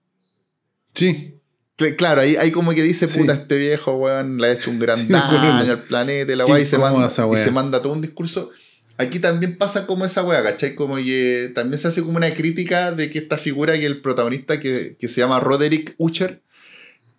Sí. 0.93 1.35
Cl- 1.77 1.95
Claro, 1.95 2.21
ahí, 2.21 2.35
ahí 2.35 2.51
como 2.51 2.71
que 2.73 2.83
dice, 2.83 3.07
Sí. 3.07 3.19
puta, 3.19 3.33
este 3.33 3.57
viejo, 3.57 3.93
weón, 3.95 4.37
le 4.37 4.47
ha 4.47 4.51
hecho 4.53 4.71
un 4.71 4.79
gran 4.79 4.97
Sí, 5.05 5.11
daño 5.11 5.71
al 5.71 5.83
planeta 5.83 6.31
y 6.33 6.35
la 6.35 6.45
Qué 6.45 6.51
weá, 6.51 6.61
y 6.61 6.65
se, 6.65 6.77
manda, 6.77 7.07
y 7.07 7.37
se 7.37 7.51
manda 7.51 7.81
todo 7.81 7.93
un 7.93 8.01
discurso. 8.01 8.49
Aquí 8.97 9.19
también 9.19 9.57
pasa 9.57 9.87
como 9.87 10.05
esa 10.05 10.23
weá, 10.23 10.43
¿cachai? 10.43 10.75
Como 10.75 10.95
que 10.97 11.51
también 11.55 11.79
se 11.79 11.87
hace 11.87 12.01
como 12.01 12.17
una 12.17 12.33
crítica 12.33 12.91
de 12.91 13.09
que 13.09 13.19
esta 13.19 13.37
figura 13.37 13.79
que 13.79 13.85
el 13.85 14.01
protagonista 14.01 14.59
que, 14.59 14.95
que 14.99 15.07
se 15.07 15.21
llama 15.21 15.39
Roderick 15.39 15.95
Usher, 15.97 16.41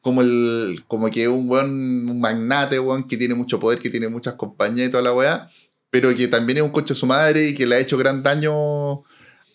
como 0.00 0.20
el 0.20 0.84
como 0.86 1.10
que 1.10 1.24
es 1.24 1.28
un 1.28 1.48
weón, 1.48 2.08
un 2.08 2.20
magnate, 2.20 2.78
weón, 2.78 3.08
que 3.08 3.16
tiene 3.16 3.34
mucho 3.34 3.58
poder, 3.58 3.78
que 3.78 3.90
tiene 3.90 4.08
muchas 4.08 4.34
compañías 4.34 4.88
y 4.88 4.90
toda 4.90 5.02
la 5.02 5.14
weá, 5.14 5.50
pero 5.90 6.14
que 6.14 6.28
también 6.28 6.58
es 6.58 6.64
un 6.64 6.70
coche 6.70 6.94
de 6.94 7.00
su 7.00 7.06
madre 7.06 7.48
y 7.48 7.54
que 7.54 7.66
le 7.66 7.76
ha 7.76 7.80
hecho 7.80 7.98
gran 7.98 8.22
daño 8.22 9.02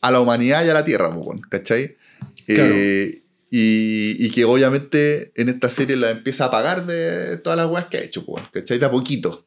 a 0.01 0.11
la 0.11 0.19
humanidad 0.19 0.65
y 0.65 0.69
a 0.69 0.73
la 0.73 0.83
tierra, 0.83 1.09
pues, 1.13 1.25
weón, 1.25 1.41
¿cachai? 1.41 1.97
Claro. 2.45 2.73
Eh, 2.75 3.23
y, 3.49 4.25
y 4.25 4.29
que 4.29 4.43
obviamente 4.43 5.31
en 5.35 5.49
esta 5.49 5.69
serie 5.69 5.95
la 5.95 6.11
empieza 6.11 6.45
a 6.45 6.51
pagar 6.51 6.85
de 6.85 7.37
todas 7.37 7.57
las 7.57 7.67
weas 7.67 7.85
que 7.85 7.97
ha 7.97 8.01
hecho, 8.01 8.25
pues, 8.25 8.43
¿cachai? 8.51 8.79
De 8.79 8.85
a 8.85 8.91
poquito. 8.91 9.46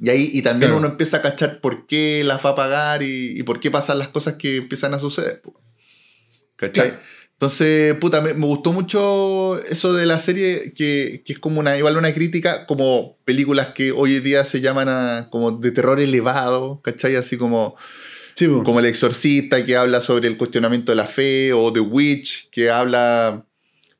Y 0.00 0.10
ahí 0.10 0.30
y 0.32 0.42
también 0.42 0.70
Claro. 0.70 0.78
uno 0.78 0.88
empieza 0.88 1.18
a 1.18 1.22
cachar 1.22 1.60
por 1.60 1.86
qué 1.86 2.22
las 2.24 2.44
va 2.44 2.50
a 2.50 2.54
pagar 2.56 3.02
y, 3.02 3.38
y 3.38 3.42
por 3.44 3.60
qué 3.60 3.70
pasan 3.70 3.98
las 3.98 4.08
cosas 4.08 4.34
que 4.34 4.56
empiezan 4.56 4.92
a 4.94 4.98
suceder. 4.98 5.42
¿Cachai? 6.56 6.88
Claro. 6.90 7.02
Entonces, 7.32 7.94
puta, 7.96 8.20
me, 8.20 8.32
me 8.32 8.46
gustó 8.46 8.72
mucho 8.72 9.58
eso 9.64 9.92
de 9.92 10.06
la 10.06 10.20
serie, 10.20 10.72
que, 10.74 11.22
que 11.26 11.32
es 11.34 11.38
como 11.40 11.58
una, 11.60 11.76
igual 11.76 11.96
una 11.96 12.14
crítica, 12.14 12.64
como 12.66 13.18
películas 13.24 13.68
que 13.68 13.90
hoy 13.92 14.16
en 14.16 14.24
día 14.24 14.44
se 14.44 14.60
llaman 14.60 14.88
a- 14.88 15.28
como 15.30 15.50
de 15.50 15.72
terror 15.72 15.98
elevado, 16.00 16.80
¿cachai? 16.82 17.16
Así 17.16 17.36
como, 17.36 17.76
Sí, 18.36 18.46
como 18.64 18.78
El 18.80 18.86
Exorcista, 18.86 19.64
que 19.64 19.76
habla 19.76 20.00
sobre 20.00 20.28
el 20.28 20.36
cuestionamiento 20.36 20.92
de 20.92 20.96
la 20.96 21.06
fe, 21.06 21.52
o 21.52 21.72
The 21.72 21.80
Witch, 21.80 22.50
que 22.50 22.70
habla 22.70 23.44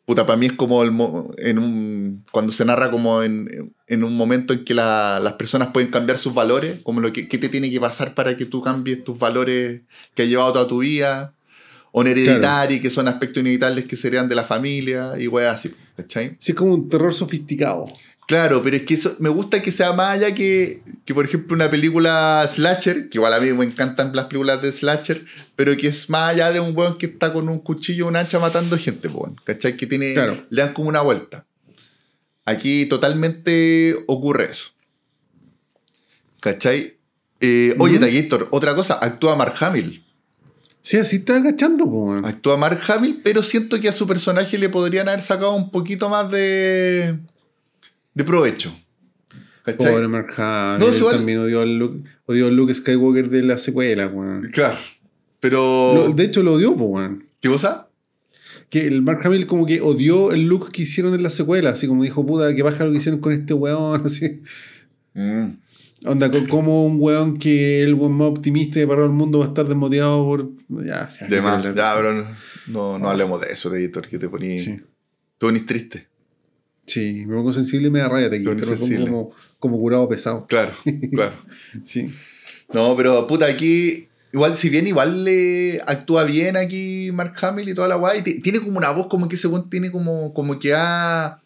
puta, 0.07 0.26
para 0.26 0.36
mí 0.36 0.46
es 0.46 0.52
como 0.52 0.82
el 0.82 0.90
mo- 0.90 1.30
en 1.38 1.59
un, 1.59 2.24
cuando 2.30 2.52
se 2.52 2.64
narra 2.64 2.90
como 2.90 3.22
en, 3.22 3.72
en 3.86 4.05
un 4.05 4.16
momento 4.16 4.52
en 4.52 4.64
que 4.64 4.74
la- 4.74 5.18
las 5.22 5.34
personas 5.34 5.68
pueden 5.68 5.90
cambiar 5.90 6.18
sus 6.18 6.34
valores, 6.34 6.80
como 6.82 7.00
lo 7.00 7.12
que, 7.12 7.28
qué 7.28 7.38
te 7.38 7.48
tiene 7.48 7.70
que 7.70 7.80
pasar 7.80 8.14
para 8.14 8.36
que 8.36 8.44
tú 8.44 8.61
cambies 8.62 9.02
tus 9.05 9.18
valores 9.18 9.82
que 10.14 10.22
has 10.24 10.28
llevado 10.28 10.52
toda 10.52 10.68
tu 10.68 10.78
vida, 10.80 11.32
o 11.92 12.02
en 12.02 12.09
hereditario, 12.09 12.82
que 12.82 12.90
son 12.90 13.07
aspectos 13.09 13.40
inevitables 13.40 13.84
que 13.86 13.96
serían 13.96 14.28
de 14.28 14.34
la 14.34 14.44
familia, 14.44 15.12
y 15.18 15.28
weas 15.28 15.55
así, 15.55 15.72
¿cachai? 15.96 16.36
Sí, 16.40 16.52
es 16.52 16.59
como 16.59 16.74
un 16.74 16.88
terror 16.88 17.14
sofisticado. 17.14 17.86
Claro, 18.27 18.62
pero 18.62 18.77
es 18.77 18.83
que 18.85 18.95
eso, 18.95 19.14
me 19.18 19.29
gusta 19.29 19.61
que 19.61 19.70
sea 19.70 19.93
más 19.93 20.11
allá 20.16 20.35
que, 20.35 20.83
que, 21.05 21.12
por 21.12 21.27
ejemplo, 21.27 21.55
una 21.55 21.68
película 21.70 22.47
slasher, 22.49 23.11
que 23.11 23.18
igual 23.18 23.35
a 23.35 23.41
mí 23.41 23.53
me 23.53 23.66
encantan 23.66 24.16
las 24.16 24.27
películas 24.27 24.62
de 24.62 24.72
slasher, 24.72 25.27
pero 25.57 25.77
que 25.77 25.89
es 25.89 26.09
más 26.09 26.31
allá 26.33 26.51
de 26.51 26.59
un 26.61 26.75
weón 26.77 26.97
que 26.97 27.05
está 27.07 27.33
con 27.35 27.51
un 27.51 27.59
cuchillo 27.59 28.07
un 28.07 28.16
hacha 28.16 28.39
matando 28.39 28.79
gente, 28.79 29.09
weón, 29.09 29.37
¿cachai? 29.45 29.77
Que 29.77 29.87
tiene, 29.87 30.14
Claro. 30.14 30.43
le 30.49 30.62
dan 30.62 30.72
como 30.72 30.89
una 30.89 31.03
vuelta. 31.03 31.45
Aquí 32.47 32.87
totalmente 32.87 33.95
ocurre 34.07 34.51
eso. 34.51 34.68
¿Cachai? 36.41 36.97
Eh, 37.41 37.75
Oye, 37.79 37.95
Ujú. 37.97 38.05
Taguitor, 38.05 38.49
otra 38.51 38.75
cosa, 38.75 38.95
actúa 38.95 39.37
Mark 39.37 39.55
Hamill. 39.61 40.03
Sí, 40.83 40.99
así 40.99 41.16
está 41.16 41.37
agachando, 41.37 41.85
weón. 41.85 42.25
Actúa 42.25 42.57
Mark 42.57 42.79
Hamill, 42.89 43.20
pero 43.25 43.43
siento 43.43 43.81
que 43.81 43.89
a 43.89 43.93
su 43.93 44.07
personaje 44.07 44.59
le 44.59 44.68
podrían 44.68 45.09
haber 45.09 45.22
sacado 45.22 45.55
un 45.55 45.70
poquito 45.70 46.09
más 46.11 46.31
de, 46.31 47.18
de 48.14 48.24
provecho. 48.24 48.74
¿Cachai? 49.64 49.92
Pobre 49.92 50.08
Mark 50.08 50.32
Hamill. 50.36 50.78
No, 50.80 50.92
él 50.92 50.98
igual- 50.98 51.16
también 51.16 51.38
odió 51.38 51.60
al 51.62 51.78
Luke, 51.78 52.08
odió 52.26 52.48
al 52.48 52.54
Luke 52.56 52.74
Skywalker 52.74 53.30
de 53.30 53.42
la 53.42 53.56
secuela, 53.58 54.06
weón. 54.08 54.50
Claro. 54.52 54.76
Pero. 55.40 55.92
Lo- 55.94 56.12
de 56.14 56.24
hecho, 56.24 56.42
lo 56.42 56.54
odió, 56.54 56.72
weón. 56.72 57.26
¿Qué 57.40 57.48
cosa? 57.48 57.88
Que 58.70 58.86
el 58.86 59.02
Mark 59.02 59.20
Hamill 59.24 59.46
como 59.46 59.66
que 59.66 59.80
odió 59.80 60.32
el 60.32 60.46
look 60.48 60.70
que 60.72 60.82
hicieron 60.82 61.14
en 61.14 61.22
la 61.22 61.30
secuela, 61.30 61.70
así 61.70 61.86
como 61.86 62.02
dijo, 62.02 62.24
puta, 62.26 62.54
que 62.54 62.62
baja 62.62 62.84
lo 62.84 62.90
que 62.90 62.98
hicieron 62.98 63.20
con 63.20 63.32
este 63.32 63.54
weón, 63.54 64.02
así. 64.06 64.42
Mm. 65.14 65.58
Onda, 66.06 66.30
co- 66.30 66.46
como 66.48 66.84
un 66.86 66.96
weón 67.00 67.38
que 67.38 67.82
el 67.82 67.94
weón 67.94 68.12
más 68.12 68.28
optimista 68.28 68.80
y 68.80 68.86
para 68.86 69.04
el 69.04 69.10
mundo 69.10 69.38
va 69.38 69.46
a 69.46 69.48
estar 69.48 69.66
desmotivado 69.66 70.24
por... 70.24 70.50
Ya, 70.84 71.08
De 71.28 71.40
más. 71.40 71.62
Ya, 71.74 71.94
pero 71.96 72.12
no, 72.14 72.24
no, 72.66 72.98
no 72.98 73.08
hablemos 73.10 73.40
de 73.40 73.52
eso, 73.52 73.70
de 73.70 73.78
editor, 73.80 74.06
que 74.08 74.18
te 74.18 74.28
poní. 74.28 74.58
Sí. 74.58 74.72
Te 74.76 75.46
ponís 75.46 75.64
triste. 75.64 76.08
Sí, 76.87 77.24
me 77.26 77.35
pongo 77.37 77.53
sensible 77.53 77.89
y 77.89 77.91
me 77.91 77.99
da 78.01 78.09
raya, 78.09 78.28
te 78.30 78.39
pero 78.41 78.55
me 78.55 78.62
pongo 78.62 78.76
sensible. 78.76 79.05
como, 79.07 79.30
como 79.59 79.78
curado 79.78 80.09
pesado. 80.09 80.47
Claro, 80.47 80.72
claro. 81.12 81.35
Sí. 81.85 82.07
No, 82.72 82.95
pero 82.97 83.26
puta, 83.26 83.47
aquí. 83.47 84.09
Igual, 84.32 84.57
si 84.57 84.68
bien 84.68 84.87
igual 84.89 85.24
le 85.24 85.80
actúa 85.87 86.24
bien 86.24 86.57
aquí 86.57 87.11
Mark 87.12 87.35
Hamill 87.41 87.68
y 87.68 87.74
toda 87.74 87.87
la 87.87 87.95
guay, 87.95 88.22
ti- 88.22 88.41
tiene 88.43 88.59
como 88.59 88.78
una 88.78 88.91
voz 88.91 89.07
como 89.07 89.28
que 89.28 89.37
weón 89.47 89.70
tiene 89.70 89.93
como, 89.93 90.35
como 90.35 90.59
que 90.59 90.74
ha 90.74 91.41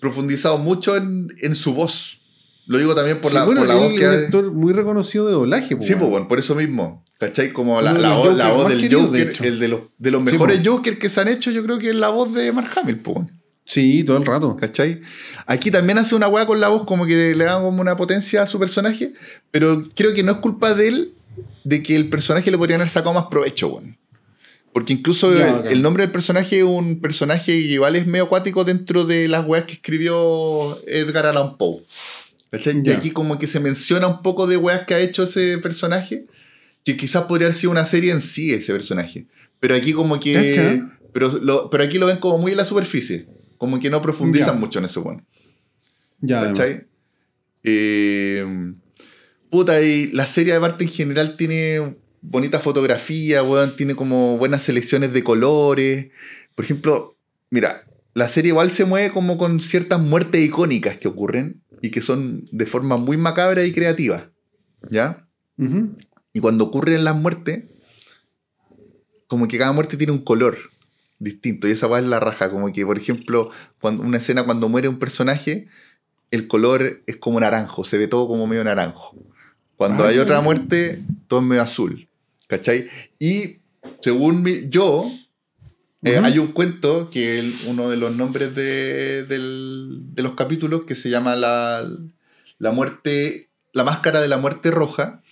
profundizado 0.00 0.56
mucho 0.58 0.96
en, 0.96 1.28
en 1.42 1.54
su 1.56 1.74
voz. 1.74 2.20
Lo 2.66 2.78
digo 2.78 2.94
también 2.94 3.20
por 3.20 3.32
Sí, 3.32 3.36
la, 3.36 3.44
bueno, 3.44 3.62
por 3.62 3.68
la 3.68 3.74
voz 3.74 3.88
que 3.94 4.06
un 4.06 4.10
ha- 4.14 4.18
actor 4.18 4.52
muy 4.52 4.72
reconocido 4.72 5.26
de 5.26 5.32
doblaje, 5.32 5.74
po, 5.74 5.82
Sí, 5.82 5.94
pues 5.96 6.08
bueno, 6.08 6.28
por 6.28 6.38
eso 6.38 6.54
mismo. 6.54 7.04
¿Cachai? 7.18 7.52
Como 7.52 7.80
la, 7.82 7.92
de 7.94 8.00
la 8.00 8.14
voz, 8.14 8.34
la 8.36 8.52
voz 8.52 8.68
del 8.68 8.88
de 8.88 8.94
Joker, 8.94 9.28
hecho. 9.28 9.44
el 9.44 9.58
de 9.58 9.68
los, 9.68 9.80
de 9.98 10.10
los 10.12 10.20
Sí, 10.24 10.30
mejores 10.32 10.60
po. 10.60 10.70
Joker 10.70 10.98
que 11.00 11.08
se 11.10 11.20
han 11.20 11.28
hecho, 11.28 11.50
yo 11.50 11.64
creo 11.64 11.78
que 11.80 11.90
es 11.90 11.96
la 11.96 12.10
voz 12.10 12.32
de 12.32 12.52
Mark 12.52 12.70
Hamill, 12.80 13.00
pues. 13.00 13.26
Sí, 13.70 14.02
todo 14.02 14.16
el 14.16 14.26
rato. 14.26 14.56
¿Cachai? 14.56 15.00
Aquí 15.46 15.70
también 15.70 15.96
hace 15.98 16.16
una 16.16 16.26
weá 16.26 16.44
con 16.44 16.58
la 16.60 16.68
voz, 16.68 16.84
como 16.84 17.06
que 17.06 17.36
le 17.36 17.44
da 17.44 17.60
como 17.62 17.80
una 17.80 17.96
potencia 17.96 18.42
a 18.42 18.46
su 18.48 18.58
personaje, 18.58 19.12
pero 19.52 19.88
creo 19.94 20.12
que 20.12 20.24
no 20.24 20.32
es 20.32 20.38
culpa 20.38 20.74
de 20.74 20.88
él 20.88 21.12
de 21.62 21.80
que 21.80 21.94
el 21.94 22.08
personaje 22.08 22.50
le 22.50 22.58
podrían 22.58 22.80
haber 22.80 22.90
sacado 22.90 23.14
más 23.14 23.26
provecho, 23.30 23.68
weón. 23.68 23.96
Porque 24.72 24.92
incluso 24.92 25.32
el, 25.68 25.82
nombre 25.82 26.02
del 26.04 26.10
personaje 26.12 26.58
es 26.58 26.64
un 26.64 27.00
personaje 27.00 27.52
que 27.52 27.58
igual 27.58 27.94
es 27.96 28.06
medio 28.06 28.24
acuático 28.24 28.64
dentro 28.64 29.04
de 29.04 29.28
las 29.28 29.46
weas 29.46 29.64
que 29.64 29.74
escribió 29.74 30.78
Edgar 30.88 31.26
Allan 31.26 31.56
Poe. 31.56 31.82
¿Cachai? 32.50 32.82
Y 32.84 32.90
aquí 32.90 33.10
como 33.12 33.38
que 33.38 33.46
se 33.46 33.60
menciona 33.60 34.08
un 34.08 34.22
poco 34.22 34.46
de 34.48 34.56
weas 34.56 34.84
que 34.86 34.94
ha 34.94 34.98
hecho 35.00 35.22
ese 35.24 35.58
personaje, 35.58 36.26
que 36.84 36.96
quizás 36.96 37.24
podría 37.24 37.46
haber 37.46 37.56
sido 37.56 37.70
una 37.70 37.84
serie 37.84 38.10
en 38.12 38.20
sí 38.20 38.52
ese 38.52 38.72
personaje. 38.72 39.26
Pero 39.60 39.74
aquí 39.76 39.92
como 39.92 40.18
que... 40.18 40.82
Pero, 41.12 41.38
lo- 41.42 41.70
pero 41.70 41.84
aquí 41.84 41.98
lo 41.98 42.06
ven 42.06 42.18
como 42.18 42.38
muy 42.38 42.52
en 42.52 42.56
la 42.58 42.64
superficie. 42.64 43.26
Como 43.60 43.78
que 43.78 43.90
no 43.90 44.00
profundizan 44.00 44.54
Ya. 44.54 44.58
mucho 44.60 44.78
en 44.78 44.86
eso, 44.86 45.02
weón. 45.02 45.26
Ya. 46.22 46.44
¿Cachai? 46.44 46.86
Eh, 47.62 48.72
puta, 49.50 49.82
y 49.82 50.06
la 50.12 50.26
serie 50.26 50.54
de 50.54 50.60
parte 50.60 50.84
en 50.84 50.88
general 50.90 51.36
tiene 51.36 51.98
bonita 52.22 52.58
fotografía, 52.60 53.42
weón, 53.42 53.76
tiene 53.76 53.94
como 53.94 54.38
buenas 54.38 54.62
selecciones 54.62 55.12
de 55.12 55.22
colores. 55.22 56.08
Por 56.54 56.64
ejemplo, 56.64 57.18
mira, 57.50 57.84
la 58.14 58.28
serie 58.28 58.48
igual 58.48 58.70
se 58.70 58.86
mueve 58.86 59.12
como 59.12 59.36
con 59.36 59.60
ciertas 59.60 60.00
muertes 60.00 60.40
icónicas 60.42 60.96
que 60.96 61.08
ocurren 61.08 61.60
y 61.82 61.90
que 61.90 62.00
son 62.00 62.46
de 62.52 62.64
forma 62.64 62.96
muy 62.96 63.18
macabra 63.18 63.62
y 63.66 63.74
creativa. 63.74 64.30
¿Ya? 64.88 65.28
Y 66.32 66.40
cuando 66.40 66.64
ocurren 66.64 67.04
las 67.04 67.14
muertes, 67.14 67.64
como 69.26 69.46
que 69.48 69.58
cada 69.58 69.72
muerte 69.72 69.98
tiene 69.98 70.14
un 70.14 70.24
color 70.24 70.56
distinto. 71.20 71.68
Y 71.68 71.70
esa 71.70 71.86
va 71.86 72.00
es 72.00 72.04
la 72.04 72.18
raja. 72.18 72.50
Como 72.50 72.72
que, 72.72 72.84
por 72.84 72.98
ejemplo, 72.98 73.50
cuando, 73.80 74.02
una 74.02 74.18
escena 74.18 74.44
cuando 74.44 74.68
muere 74.68 74.88
un 74.88 74.98
personaje, 74.98 75.68
el 76.32 76.48
color 76.48 77.02
es 77.06 77.16
como 77.16 77.38
naranjo, 77.38 77.84
se 77.84 77.96
ve 77.98 78.08
todo 78.08 78.26
como 78.26 78.46
medio 78.48 78.64
naranjo. 78.64 79.14
Cuando 79.76 80.04
Ah, 80.04 80.08
hay 80.08 80.16
ya. 80.16 80.22
otra 80.22 80.40
muerte, 80.40 81.00
todo 81.28 81.40
es 81.40 81.46
medio 81.46 81.62
azul. 81.62 82.08
¿Cachai? 82.48 82.88
Y 83.20 83.58
según 84.00 84.42
mi- 84.42 84.68
yo, 84.68 85.08
eh, 86.02 86.18
hay 86.22 86.38
un 86.38 86.48
cuento 86.48 87.08
que 87.10 87.38
el- 87.38 87.54
uno 87.66 87.88
de 87.90 87.96
los 87.96 88.16
nombres 88.16 88.54
de, 88.54 89.24
del- 89.24 90.00
de 90.14 90.22
los 90.22 90.32
capítulos 90.34 90.82
que 90.82 90.96
se 90.96 91.10
llama 91.10 91.36
la, 91.36 91.88
la 92.58 92.70
muerte, 92.72 93.48
la 93.72 93.84
máscara 93.84 94.20
de 94.20 94.28
la 94.28 94.38
muerte 94.38 94.70
roja. 94.70 95.22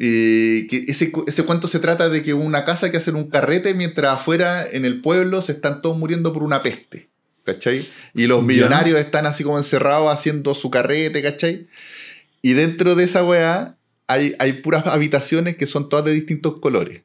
Eh, 0.00 0.66
que 0.70 0.84
ese, 0.88 1.12
ese 1.26 1.42
cuento 1.44 1.66
se 1.68 1.80
trata 1.80 2.08
de 2.08 2.22
que 2.22 2.32
una 2.34 2.64
casa 2.64 2.90
que 2.90 2.96
hacen 2.98 3.16
un 3.16 3.28
carrete 3.30 3.74
mientras 3.74 4.14
afuera 4.14 4.64
en 4.70 4.84
el 4.84 5.00
pueblo 5.00 5.42
se 5.42 5.52
están 5.52 5.82
todos 5.82 5.98
muriendo 5.98 6.32
por 6.32 6.42
una 6.44 6.62
peste. 6.62 7.08
¿Cachai? 7.44 7.88
Y 8.14 8.26
los 8.26 8.40
Ya. 8.40 8.46
millonarios 8.46 8.98
están 8.98 9.26
así 9.26 9.42
como 9.42 9.58
encerrados 9.58 10.12
haciendo 10.12 10.54
su 10.54 10.70
carrete, 10.70 11.22
¿cachai? 11.22 11.66
Y 12.42 12.52
dentro 12.52 12.94
de 12.94 13.04
esa 13.04 13.24
weá 13.24 13.76
hay, 14.06 14.34
hay 14.38 14.52
puras 14.54 14.86
habitaciones 14.86 15.56
que 15.56 15.66
son 15.66 15.88
todas 15.88 16.04
de 16.04 16.12
distintos 16.12 16.58
colores. 16.58 17.02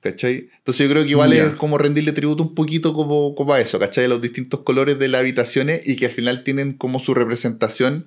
¿Cachai? 0.00 0.48
Entonces 0.58 0.86
yo 0.86 0.92
creo 0.92 1.02
que 1.04 1.10
igual 1.10 1.32
es 1.32 1.50
como 1.54 1.76
rendirle 1.76 2.12
tributo 2.12 2.42
un 2.44 2.54
poquito 2.54 2.94
como, 2.94 3.34
como 3.34 3.52
a 3.52 3.60
eso, 3.60 3.78
¿cachai? 3.78 4.08
Los 4.08 4.22
distintos 4.22 4.60
colores 4.60 4.98
de 4.98 5.08
las 5.08 5.20
habitaciones 5.20 5.86
y 5.86 5.96
que 5.96 6.06
al 6.06 6.12
final 6.12 6.44
tienen 6.44 6.72
como 6.74 6.98
su 7.00 7.14
representación 7.14 8.06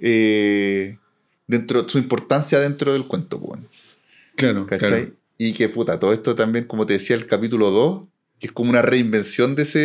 eh, 0.00 0.96
dentro, 1.52 1.88
su 1.88 1.98
importancia 1.98 2.58
dentro 2.58 2.92
del 2.92 3.04
cuento, 3.06 3.38
pues, 3.38 3.48
bueno, 3.50 3.64
Claro, 4.36 4.66
¿cachai? 4.66 4.88
claro. 4.88 5.10
Y 5.38 5.52
que 5.52 5.68
puta, 5.68 5.98
todo 5.98 6.12
esto 6.12 6.34
también, 6.34 6.64
como 6.66 6.86
te 6.86 6.94
decía, 6.94 7.16
el 7.16 7.26
capítulo 7.26 7.70
2, 7.70 8.04
que 8.38 8.46
es 8.48 8.52
como 8.52 8.70
una 8.70 8.82
reinvención 8.82 9.54
de 9.54 9.62
ese, 9.64 9.78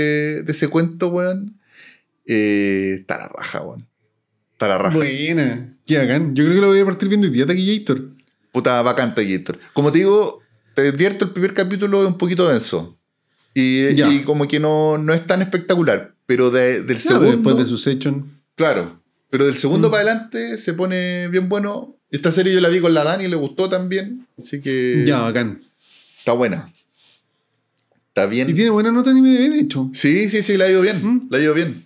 de 0.44 0.52
ese 0.52 0.68
cuento, 0.68 1.10
weón. 1.10 1.60
Eh, 2.26 2.98
está 3.00 3.18
la 3.18 3.28
raja, 3.30 3.62
weón. 3.64 3.88
Está 4.54 4.68
la 4.68 4.78
raja. 4.78 4.96
Buena. 4.98 5.74
Qué 5.86 5.98
bacán. 5.98 6.36
Yo 6.36 6.44
creo 6.44 6.56
que 6.56 6.62
lo 6.62 6.68
voy 6.68 6.80
a 6.80 6.86
partir 6.86 7.08
viendo 7.10 7.28
hoy 7.28 7.34
día, 7.34 7.46
Taquillator. 7.46 8.10
Puta 8.52 8.82
bacanta, 8.82 9.22
Gator. 9.22 9.60
Como 9.74 9.92
te 9.92 10.00
digo, 10.00 10.42
te 10.74 10.88
advierto, 10.88 11.26
el 11.26 11.32
primer 11.32 11.54
capítulo 11.54 12.02
es 12.04 12.08
un 12.08 12.18
poquito 12.18 12.48
denso. 12.48 12.98
Y, 13.54 13.86
y 14.02 14.22
como 14.24 14.48
que 14.48 14.60
no, 14.60 14.98
no 14.98 15.14
es 15.14 15.26
tan 15.26 15.42
espectacular. 15.42 16.14
Pero 16.26 16.50
de- 16.52 16.82
del 16.82 16.98
Ah, 16.98 17.00
segundo. 17.00 17.32
después 17.32 17.58
de 17.58 17.66
su 17.66 17.78
session. 17.78 18.32
Claro. 18.56 19.00
Pero 19.30 19.46
del 19.46 19.56
segundo 19.56 19.90
Mm. 19.90 19.92
para 19.92 20.04
adelante 20.04 20.58
se 20.58 20.74
pone 20.74 21.28
bien 21.28 21.50
bueno. 21.50 21.96
Esta 22.10 22.32
serie 22.32 22.54
yo 22.54 22.62
la 22.62 22.70
vi 22.70 22.80
con 22.80 22.94
la 22.94 23.04
Dani 23.04 23.26
y 23.26 23.28
le 23.28 23.36
gustó 23.36 23.68
también. 23.70 24.26
Así 24.38 24.62
que. 24.62 25.04
Ya, 25.06 25.20
bacán. 25.22 25.60
Está 26.20 26.32
buena. 26.34 26.72
Está 28.10 28.26
bien. 28.26 28.50
Y 28.50 28.54
tiene 28.54 28.70
buena 28.72 28.92
nota 28.92 29.12
en 29.12 29.18
IMDb, 29.18 29.52
de 29.52 29.60
hecho. 29.60 29.92
Sí, 29.94 30.30
sí, 30.30 30.42
sí, 30.42 30.58
la 30.58 30.66
ha 30.66 30.70
ido 30.72 30.82
bien. 30.82 31.06
Mm. 31.06 31.28
La 31.30 31.38
ha 31.38 31.42
ido 31.42 31.54
bien. 31.54 31.86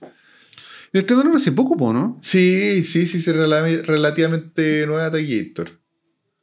El 0.93 1.01
estrenaron 1.01 1.35
hace 1.35 1.51
poco, 1.51 1.75
po, 1.77 1.91
¿no? 1.93 2.19
Sí, 2.21 2.83
sí, 2.85 3.07
sí, 3.07 3.21
sí, 3.21 3.31
rela- 3.31 3.81
relativamente 3.83 4.85
nueva 4.87 5.09
Gator. 5.09 5.79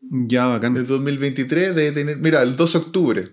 Ya, 0.01 0.47
bacán. 0.47 0.75
Del 0.75 0.87
2023 0.87 1.75
de 1.75 1.93
tener. 1.93 2.17
Mira, 2.19 2.43
el 2.43 2.57
2 2.57 2.73
de 2.73 2.79
octubre. 2.79 3.29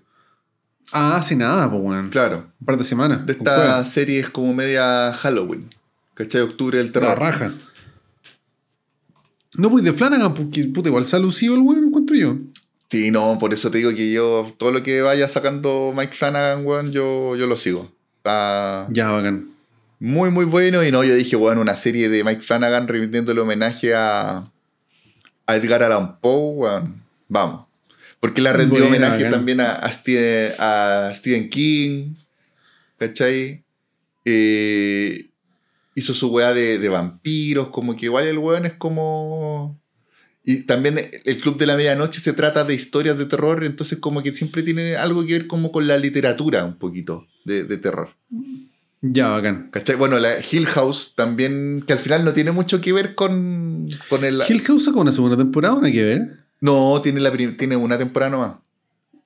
Ah, 0.92 1.16
hace 1.16 1.34
nada, 1.34 1.70
po, 1.70 1.78
weón. 1.78 2.10
Claro. 2.10 2.52
Un 2.60 2.66
par 2.66 2.76
de 2.78 2.84
semanas. 2.84 3.26
De 3.26 3.32
esta 3.32 3.84
serie 3.84 4.20
es 4.20 4.28
como 4.30 4.54
media 4.54 5.12
Halloween. 5.14 5.68
¿Cachai? 6.16 6.40
Octubre 6.42 6.78
del 6.78 6.86
La 6.88 6.92
terror. 6.92 7.18
raja. 7.20 7.54
No, 9.54 9.70
pues 9.70 9.84
de 9.84 9.92
Flanagan, 9.92 10.34
porque 10.34 10.64
puta, 10.64 10.88
igual 10.88 11.06
se 11.06 11.16
ha 11.16 11.18
lucido 11.18 11.54
el 11.54 11.60
weón, 11.60 11.84
encuentro 11.84 12.16
yo. 12.16 12.36
Sí, 12.90 13.10
no, 13.10 13.38
por 13.38 13.54
eso 13.54 13.70
te 13.70 13.78
digo 13.78 13.90
que 13.94 14.12
yo, 14.12 14.54
todo 14.58 14.70
lo 14.70 14.82
que 14.82 15.00
vaya 15.02 15.28
sacando 15.28 15.92
Mike 15.96 16.14
Flanagan, 16.14 16.66
weón, 16.66 16.92
yo, 16.92 17.36
yo 17.36 17.46
lo 17.46 17.56
sigo. 17.56 17.90
Está 18.18 18.86
Ya, 18.90 19.10
bacán. 19.10 19.50
muy, 19.98 20.30
muy 20.30 20.44
bueno. 20.44 20.84
Y 20.84 20.90
no, 20.92 21.02
yo 21.04 21.14
dije, 21.14 21.36
weón, 21.36 21.58
una 21.58 21.76
serie 21.76 22.08
de 22.08 22.22
Mike 22.24 22.42
Flanagan 22.42 22.86
rindiéndole 22.88 23.40
homenaje 23.40 23.94
a, 23.94 24.50
a 25.46 25.56
Edgar 25.56 25.82
Allan 25.82 26.18
Poe, 26.20 26.52
weón. 26.56 27.02
Vamos. 27.28 27.66
Porque 28.20 28.40
le 28.42 28.48
ha 28.50 28.52
rendido 28.52 28.86
Buena, 28.88 29.06
homenaje 29.08 29.24
bacán. 29.24 29.32
también 29.38 29.60
a, 29.60 29.72
a 29.74 29.90
Stephen, 29.92 30.52
a 30.58 31.12
Stephen 31.14 31.48
King. 31.50 32.14
¿Cachai? 32.98 33.62
Eh, 34.24 35.26
hizo 35.96 36.14
su 36.14 36.28
weá 36.28 36.52
de, 36.52 36.78
de 36.78 36.88
vampiros, 36.88 37.70
como 37.70 37.96
que 37.96 38.06
igual 38.06 38.26
el 38.26 38.38
weón 38.38 38.66
es 38.66 38.74
como... 38.74 39.80
Y 40.44 40.58
también 40.58 41.00
el 41.24 41.40
Club 41.40 41.58
de 41.58 41.66
la 41.66 41.76
Medianoche 41.76 42.20
se 42.20 42.32
trata 42.32 42.62
de 42.62 42.74
historias 42.74 43.18
de 43.18 43.26
terror, 43.26 43.64
entonces 43.64 43.98
como 43.98 44.22
que 44.22 44.30
siempre 44.30 44.62
tiene 44.62 44.94
algo 44.94 45.26
que 45.26 45.32
ver 45.32 45.46
como 45.48 45.72
con 45.72 45.88
la 45.88 45.98
literatura 45.98 46.64
un 46.64 46.78
poquito 46.78 47.26
de, 47.44 47.64
de 47.64 47.78
terror. 47.78 48.10
Ya, 49.00 49.30
bacán. 49.30 49.70
¿Cachai? 49.72 49.96
Bueno, 49.96 50.18
la 50.18 50.34
Hill 50.38 50.66
House 50.66 51.14
también, 51.16 51.82
que 51.84 51.94
al 51.94 51.98
final 51.98 52.24
no 52.24 52.32
tiene 52.32 52.52
mucho 52.52 52.80
que 52.80 52.92
ver 52.92 53.16
con, 53.16 53.88
con 54.08 54.24
el... 54.24 54.40
¿Hill 54.48 54.62
House 54.62 54.84
sacó 54.84 55.00
una 55.00 55.12
segunda 55.12 55.36
temporada 55.36 55.74
o 55.74 55.80
no 55.80 55.86
hay 55.86 55.92
que 55.92 56.04
ver? 56.04 56.44
No, 56.60 57.00
tiene, 57.02 57.20
la, 57.20 57.32
tiene 57.32 57.76
una 57.76 57.98
temporada 57.98 58.30
nomás. 58.30 58.56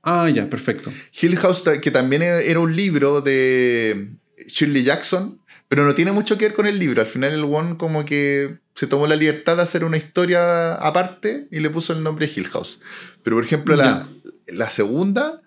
Ah, 0.03 0.31
ya, 0.31 0.49
perfecto. 0.49 0.91
Hill 1.21 1.37
House, 1.37 1.63
que 1.83 1.91
también 1.91 2.23
e- 2.23 2.51
era 2.51 2.61
un 2.61 2.75
libro 2.75 3.21
de 3.21 4.17
Shirley 4.49 4.85
Jackson, 4.85 5.40
pero 5.71 5.85
no 5.85 5.95
tiene 5.95 6.11
mucho 6.11 6.37
que 6.37 6.47
ver 6.47 6.55
con 6.55 6.67
el 6.67 6.81
libro. 6.81 7.01
Al 7.01 7.07
final 7.07 7.33
el 7.33 7.45
one 7.45 7.77
como 7.77 8.05
que 8.05 8.59
se 8.75 8.89
tomó 8.89 9.07
la 9.07 9.15
libertad 9.15 9.57
de 9.57 9.63
hacer 9.63 9.85
una 9.85 9.97
historia 9.97 10.75
aparte 10.75 11.47
y 11.53 11.61
le 11.61 11.71
puso 11.71 11.93
el 11.93 12.03
nombre 12.03 12.29
Hill 12.35 12.49
House. 12.49 12.81
Pero 13.23 13.37
por 13.37 13.45
ejemplo 13.45 13.77
la, 13.77 14.09
la 14.49 14.69
segunda, 14.69 15.43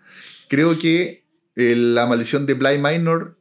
creo 0.48 0.80
que 0.80 1.26
eh, 1.58 1.76
La 1.76 2.06
maldición 2.06 2.46
de 2.46 2.54
Bly 2.54 2.78
Minor, 2.78 3.38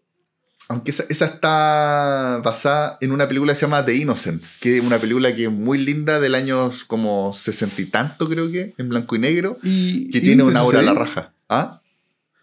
aunque 0.69 0.91
esa, 0.91 1.05
esa 1.09 1.27
está 1.27 2.41
basada 2.43 2.99
en 3.01 3.13
una 3.13 3.29
película 3.29 3.53
que 3.53 3.61
se 3.61 3.67
llama 3.67 3.85
The 3.85 3.95
Innocents, 3.95 4.57
que 4.59 4.79
es 4.79 4.83
una 4.83 4.99
película 4.99 5.37
que 5.37 5.45
es 5.45 5.53
muy 5.53 5.79
linda 5.79 6.19
del 6.19 6.35
año 6.35 6.73
como 6.89 7.33
sesenta 7.33 7.81
y 7.81 7.87
tanto 7.87 8.29
creo 8.29 8.51
que, 8.51 8.75
en 8.77 8.89
blanco 8.89 9.15
y 9.15 9.21
negro, 9.21 9.57
¿Y, 9.63 10.11
que 10.11 10.19
y 10.19 10.21
tiene 10.21 10.43
una 10.43 10.65
hora 10.65 10.81
a 10.81 10.83
la 10.83 10.95
raja. 10.95 11.33
¿Ah? 11.49 11.81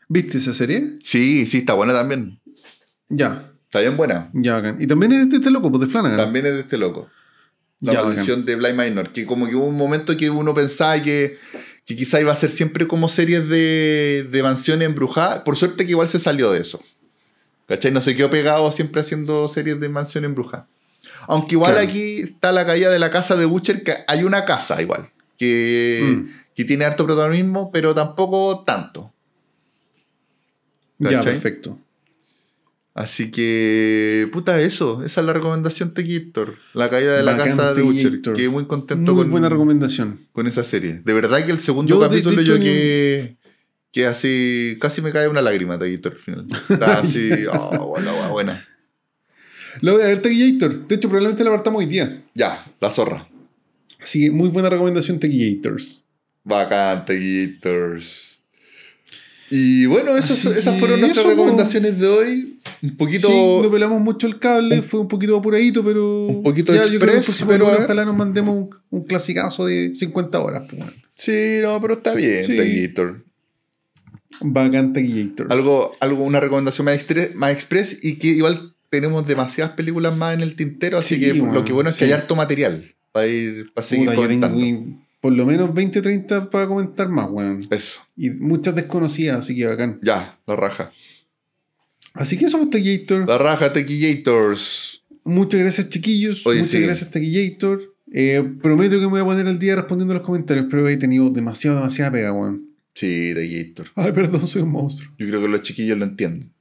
¿Viste 0.08 0.38
esa 0.38 0.54
serie? 0.54 0.98
Sí, 1.04 1.46
sí, 1.46 1.58
está 1.58 1.74
buena 1.74 1.92
también. 1.92 2.40
Ya, 3.10 3.49
Está 3.70 3.82
bien 3.82 3.96
buena. 3.98 4.30
ya, 4.34 4.54
bacán. 4.56 4.78
Y 4.80 4.88
también 4.88 5.12
es 5.12 5.30
de 5.30 5.38
este 5.38 5.52
loco, 5.52 5.70
pues 5.70 5.82
de 5.82 5.88
Flanagan. 5.88 6.18
También 6.18 6.46
es 6.48 6.54
de 6.56 6.60
este 6.62 6.78
loco. 6.78 7.08
La 7.82 7.94
Ya, 7.94 8.04
maldición 8.04 8.44
de 8.44 8.56
Bly 8.56 8.74
Minor. 8.74 9.14
Que 9.14 9.26
como 9.26 9.48
que 9.48 9.56
hubo 9.56 9.66
un 9.66 9.78
momento 9.78 10.18
que 10.18 10.30
uno 10.32 10.54
pensaba 10.56 11.02
que, 11.02 11.38
que 11.86 11.96
quizá 11.96 12.20
iba 12.20 12.34
a 12.34 12.36
ser 12.36 12.50
siempre 12.50 12.88
como 12.88 13.08
series 13.08 13.48
de, 13.48 14.28
de 14.32 14.44
mansiones 14.44 14.88
embrujadas. 14.88 15.44
Por 15.44 15.56
suerte 15.56 15.86
que 15.86 15.92
igual 15.92 16.10
se 16.10 16.20
salió 16.20 16.52
de 16.52 16.62
eso. 16.62 16.82
¿Cachai? 17.68 17.92
No 17.92 18.02
se 18.02 18.16
quedó 18.16 18.30
pegado 18.32 18.72
siempre 18.72 19.02
haciendo 19.02 19.48
series 19.48 19.80
de 19.80 19.88
mansión 19.88 20.26
embrujada. 20.26 20.68
Aunque 21.28 21.54
igual 21.54 21.74
Claro. 21.74 21.88
aquí 21.88 22.22
está 22.22 22.52
la 22.52 22.66
caída 22.66 22.90
de 22.90 22.98
la 22.98 23.12
casa 23.12 23.36
de 23.36 23.46
Butcher, 23.46 23.84
que 23.84 23.94
hay 24.08 24.24
una 24.24 24.46
casa 24.46 24.82
igual. 24.82 25.12
Que, 25.38 26.02
Mm. 26.04 26.30
que 26.56 26.66
tiene 26.66 26.86
harto 26.86 27.06
protagonismo, 27.06 27.72
pero 27.72 27.94
tampoco 27.94 28.64
tanto. 28.66 29.14
Ya, 30.98 31.22
perfecto. 31.22 31.78
Así 33.00 33.32
que, 33.32 34.28
puta, 34.34 34.60
eso. 34.62 35.04
Esa 35.06 35.22
es 35.22 35.26
la 35.26 35.32
recomendación 35.32 35.94
de 35.94 36.02
Héctor. 36.18 36.56
La 36.74 36.90
caída 36.90 37.16
de 37.16 37.24
la 37.24 37.32
Bacán, 37.32 37.48
casa 37.56 37.74
de. 37.74 37.82
Héctor. 38.02 38.36
Quedé 38.36 38.50
muy 38.50 38.66
contento 38.66 39.14
Muy 39.14 39.22
con, 39.24 39.32
buena 39.32 39.48
recomendación. 39.48 40.20
con 40.34 40.48
esa 40.48 40.66
serie. 40.66 41.02
De 41.06 41.14
verdad 41.14 41.46
que 41.46 41.52
el 41.54 41.60
segundo 41.60 41.90
Yo, 41.90 42.00
de- 42.00 42.04
de 42.04 42.10
capítulo 42.10 42.42
hecho, 42.42 42.58
yo 42.58 42.62
que, 42.62 43.38
que 43.94 44.06
así, 44.06 44.78
casi 44.82 45.02
me 45.02 45.14
cae 45.14 45.30
una 45.30 45.42
lágrima 45.42 45.78
de 45.78 45.94
Héctor 45.94 46.12
al 46.16 46.20
final. 46.20 46.48
Está 46.70 47.00
así, 47.00 47.30
oh, 47.54 47.88
buena, 47.88 48.12
buena, 48.12 48.28
buena. 48.32 48.68
La 49.80 49.94
voy 49.94 50.02
a 50.02 50.06
ver, 50.08 50.22
Tequillator. 50.22 50.86
De 50.90 50.96
hecho, 50.96 51.08
probablemente 51.08 51.46
la 51.46 51.52
partamos 51.52 51.80
hoy 51.80 51.86
día. 51.86 52.24
Ya, 52.36 52.62
la 52.82 52.92
zorra. 52.92 53.30
Así 54.02 54.26
que 54.26 54.32
muy 54.32 54.50
buena 54.50 54.70
recomendación, 54.70 55.22
Tequillators. 55.22 56.04
Bacán, 56.44 57.06
Héctors. 57.08 58.39
Y 59.52 59.86
bueno, 59.88 60.16
esas 60.16 60.40
fueron 60.80 61.02
nuestras 61.02 61.26
eso, 61.26 61.36
po. 61.36 61.44
recomendaciones 61.44 62.00
de 62.00 62.08
hoy. 62.08 62.60
Un 62.84 62.98
poquito... 62.98 63.28
Sí, 63.28 63.60
no 63.64 63.72
pelamos 63.72 64.02
mucho 64.02 64.28
el 64.28 64.40
cable, 64.40 64.82
fue 64.82 65.00
un 65.00 65.08
poquito 65.08 65.38
apuradito, 65.38 65.84
pero. 65.84 66.28
Un 66.28 66.44
poquito 66.44 66.74
ya, 66.74 66.84
express, 66.84 67.44
pero 67.48 67.68
ojalá 67.68 68.06
nos 68.06 68.16
mandemos 68.16 68.56
un, 68.56 68.70
un 68.90 69.04
clasicazo 69.06 69.66
de 69.66 69.94
50 69.96 70.40
horas. 70.40 70.64
Pues, 70.70 70.80
bueno. 70.80 70.94
Sí, 71.16 71.60
no, 71.62 71.82
pero 71.82 71.96
está 71.96 72.14
bien, 72.14 72.46
Sí. 72.46 72.58
Héctor. 72.58 73.26
Bacán 74.42 74.94
Tequillators. 74.94 75.52
Algo, 75.52 75.96
algo, 76.00 76.24
una 76.24 76.40
recomendación 76.40 76.86
más, 76.86 77.52
express 77.52 78.04
y 78.04 78.18
que 78.18 78.28
igual 78.28 78.74
tenemos 78.90 79.28
demasiadas 79.28 79.74
películas 79.74 80.16
más 80.16 80.34
en 80.34 80.42
el 80.42 80.56
tintero, 80.56 80.98
así 80.98 81.16
Sí, 81.16 81.22
que 81.22 81.34
bueno, 81.34 81.54
lo 81.54 81.66
que 81.66 81.74
bueno 81.74 81.90
es 81.90 81.98
que 81.98 82.06
hay 82.06 82.12
harto 82.12 82.36
material 82.36 82.96
para 83.12 83.28
ir, 83.28 83.72
para 83.74 83.86
seguir 83.86 84.06
Puta, 84.06 84.16
yo 84.22 84.28
tengo 84.28 84.48
comentando. 84.48 85.00
Por 85.22 85.34
lo 85.34 85.46
menos 85.46 85.74
20, 85.74 86.02
30 86.02 86.50
para 86.50 86.68
comentar 86.68 87.10
más, 87.10 87.30
weón. 87.30 87.66
Eso, 87.70 88.02
Y 88.16 88.30
muchas 88.32 88.76
desconocidas, 88.76 89.40
así 89.40 89.56
que 89.56 89.66
bacán. 89.66 90.00
ya, 90.02 90.40
la 90.48 90.56
raja. 90.56 90.92
Así 92.14 92.38
que 92.38 92.46
eso, 92.46 92.58
pues, 92.58 92.70
Tequillator. 92.72 93.28
La 93.28 93.38
raja 93.38 93.72
Tequillators. 93.74 95.04
Muchas 95.24 95.60
gracias, 95.62 95.90
chiquillos. 95.90 96.46
Oye, 96.48 96.60
Muchas 96.60 96.72
sí. 96.72 96.82
gracias, 96.82 97.12
Tequillator. 97.12 97.82
Eh, 98.12 98.44
prometo 98.62 98.96
que 98.96 99.02
me 99.02 99.08
voy 99.08 99.22
a 99.22 99.26
poner 99.26 99.46
al 99.48 99.60
día 99.60 99.76
respondiendo 99.76 100.14
los 100.16 100.24
comentarios, 100.24 100.66
pero 100.70 100.88
he 100.90 100.98
tenido 100.98 101.30
demasiado, 101.30 101.78
demasiada 101.78 102.12
pega, 102.12 102.34
weón. 102.34 102.70
Sí, 102.96 103.34
Tequillator. 103.36 103.88
Ay, 103.96 104.12
perdón, 104.12 104.48
soy 104.48 104.64
un 104.64 104.72
monstruo. 104.72 105.14
Yo 105.20 105.28
creo 105.28 105.42
que 105.42 105.48
los 105.48 105.62
chiquillos 105.62 105.98
lo 105.98 106.06
entienden. 106.06 106.52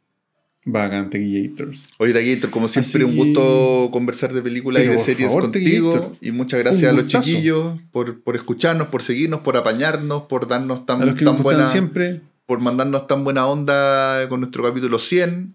Bacán, 0.71 1.09
Tequillators. 1.11 1.89
Oye, 1.99 2.13
Tequillator, 2.13 2.51
como 2.51 2.69
siempre, 2.69 2.89
Así 2.91 3.03
un 3.05 3.17
gusto 3.17 3.89
conversar 3.91 4.33
de 4.33 4.43
películas 4.43 4.85
y 4.85 4.87
de 4.89 4.99
series 4.99 5.29
favor, 5.29 5.45
contigo. 5.45 6.17
Y 6.21 6.31
muchas 6.31 6.61
gracias 6.61 6.83
Un 6.85 6.89
a 6.91 6.93
los 6.93 7.05
gustazo. 7.05 7.25
chiquillos 7.25 7.81
por, 7.91 8.21
por 8.23 8.37
escucharnos, 8.37 8.89
por 8.89 9.03
seguirnos, 9.03 9.41
por 9.41 9.57
apañarnos, 9.57 10.25
por 10.25 10.47
darnos 10.47 10.85
tan, 10.87 11.03
A 11.03 11.07
los 11.07 11.15
que 11.15 11.25
tan 11.25 11.43
buena, 11.43 11.65
siempre. 11.67 12.21
por 12.47 12.61
mandarnos 12.61 13.07
tan 13.07 13.25
buena 13.25 13.47
onda 13.47 14.29
con 14.29 14.41
nuestro 14.41 14.63
capítulo 14.63 14.99
100. 14.99 15.55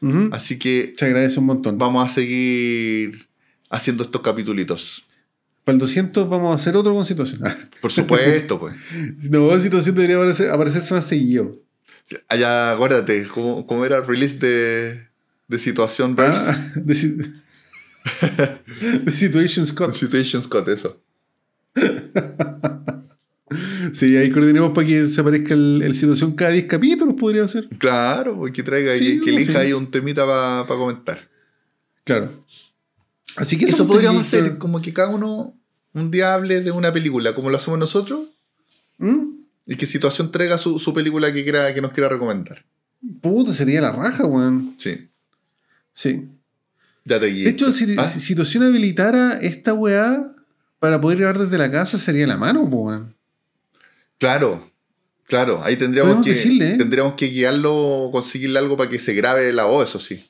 Ujú. 0.00 0.28
Así 0.32 0.58
que 0.58 0.94
Se 0.96 1.04
agradece 1.04 1.38
un 1.38 1.46
montón. 1.46 1.78
vamos 1.78 2.04
a 2.10 2.12
seguir 2.12 3.28
haciendo 3.70 4.02
estos 4.02 4.20
capitulitos. 4.22 5.04
Para 5.64 5.74
el 5.74 5.78
200 5.78 6.28
vamos 6.28 6.50
a 6.50 6.54
hacer 6.56 6.76
otro 6.76 6.92
con 6.92 7.06
situación. 7.06 7.40
Por 7.80 7.92
supuesto, 7.92 8.58
pues. 8.58 8.74
no, 9.30 9.60
situación 9.60 9.94
debería 9.94 10.16
aparecer, 10.16 10.50
aparecerse 10.50 10.92
más 10.92 11.06
seguido. 11.06 11.56
Allá, 12.28 12.72
acuérdate, 12.72 13.26
¿cómo, 13.28 13.66
cómo 13.66 13.84
era 13.84 13.98
el 13.98 14.06
release 14.06 14.38
de, 14.38 15.08
de 15.48 15.58
Situación 15.58 16.14
Verse? 16.14 16.50
Ah, 16.50 16.72
de, 16.76 16.94
de 19.04 19.12
Situation 19.12 19.66
Scott. 19.66 19.94
Situation 19.94 20.42
Scott, 20.42 20.68
eso. 20.68 21.00
Sí, 23.92 24.16
ahí 24.16 24.30
coordinemos 24.30 24.72
para 24.72 24.86
que 24.86 25.06
se 25.08 25.20
aparezca 25.20 25.52
el, 25.54 25.82
el 25.84 25.94
situación 25.94 26.32
cada 26.32 26.52
10 26.52 26.64
capítulos, 26.66 27.14
podría 27.18 27.46
ser. 27.48 27.68
Claro, 27.78 28.36
pues, 28.36 28.52
que 28.54 28.62
traiga, 28.62 28.94
Sí, 28.94 29.18
que, 29.18 29.24
que 29.26 29.30
elija 29.30 29.52
sí. 29.52 29.58
ahí 29.58 29.72
un 29.74 29.90
temita 29.90 30.24
para 30.24 30.66
comentar. 30.66 31.28
Claro. 32.04 32.30
Así 33.36 33.58
que 33.58 33.66
Eso 33.66 33.74
eso, 33.74 33.86
podríamos 33.86 34.22
hacer, 34.22 34.58
como 34.58 34.80
que 34.80 34.92
cada 34.92 35.08
uno 35.10 35.54
un 35.92 36.10
día 36.10 36.34
hable 36.34 36.62
de 36.62 36.70
una 36.70 36.92
película, 36.92 37.34
como 37.34 37.50
lo 37.50 37.56
hacemos 37.58 37.78
nosotros, 37.78 38.28
¿Mm? 38.98 39.41
Y 39.66 39.76
que 39.76 39.86
Situación 39.86 40.30
traiga 40.32 40.58
su, 40.58 40.78
su 40.78 40.92
película 40.92 41.32
que, 41.32 41.42
quiera, 41.42 41.72
que 41.74 41.80
nos 41.80 41.92
quiera 41.92 42.08
recomendar. 42.08 42.64
Puta, 43.20 43.52
sería 43.52 43.80
la 43.80 43.92
raja, 43.92 44.24
weón. 44.26 44.74
Sí, 44.78 45.08
Sí. 45.94 46.28
ya 47.04 47.18
te 47.20 47.26
guío. 47.26 47.44
De 47.44 47.50
hecho, 47.50 47.70
si, 47.72 47.94
Ah, 47.98 48.06
si 48.06 48.20
situación 48.20 48.62
habilitara 48.64 49.38
esta 49.40 49.74
weá 49.74 50.34
para 50.78 51.00
poder 51.00 51.18
grabar 51.18 51.38
desde 51.38 51.58
la 51.58 51.70
casa, 51.70 51.98
sería 51.98 52.26
la 52.26 52.36
mano, 52.36 52.62
weón. 52.62 53.14
Claro, 54.18 54.70
claro. 55.26 55.62
Ahí 55.64 55.76
tendríamos 55.76 56.10
Podemos 56.14 56.24
que, 56.26 56.34
decirle, 56.34 56.74
¿eh? 56.74 56.78
tendríamos 56.78 57.14
que 57.14 57.26
guiarlo 57.26 58.08
conseguirle 58.12 58.58
algo 58.58 58.76
para 58.76 58.88
que 58.88 58.98
se 59.00 59.14
grabe 59.14 59.52
la 59.52 59.64
voz, 59.64 59.88
eso 59.88 59.98
sí. 60.00 60.24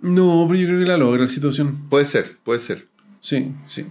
No, 0.00 0.46
pero 0.48 0.58
yo 0.60 0.66
creo 0.66 0.80
que 0.80 0.86
la 0.86 0.96
logra 0.96 1.22
la 1.24 1.28
situación. 1.28 1.88
Puede 1.88 2.04
ser, 2.06 2.36
puede 2.42 2.58
ser. 2.58 2.88
Sí, 3.20 3.52
sí. 3.66 3.86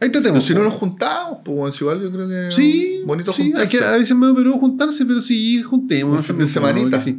Ahí 0.00 0.10
tratemos. 0.12 0.44
si 0.44 0.54
no 0.54 0.62
nos 0.62 0.74
juntamos, 0.74 1.38
pues 1.44 1.80
igual 1.80 2.00
yo 2.00 2.12
creo 2.12 2.28
que 2.28 2.50
Sí, 2.54 3.02
bonito 3.04 3.32
sí, 3.32 3.52
hay 3.56 3.66
que, 3.66 3.78
a 3.78 3.92
veces 3.96 4.16
me 4.16 4.32
pero 4.32 4.52
juntarse, 4.52 5.04
pero 5.04 5.20
sí, 5.20 5.60
juntemos. 5.62 6.16
Un 6.18 6.22
fin 6.24 6.38
de 6.38 6.46
semanita. 6.46 7.00
Sí. 7.00 7.18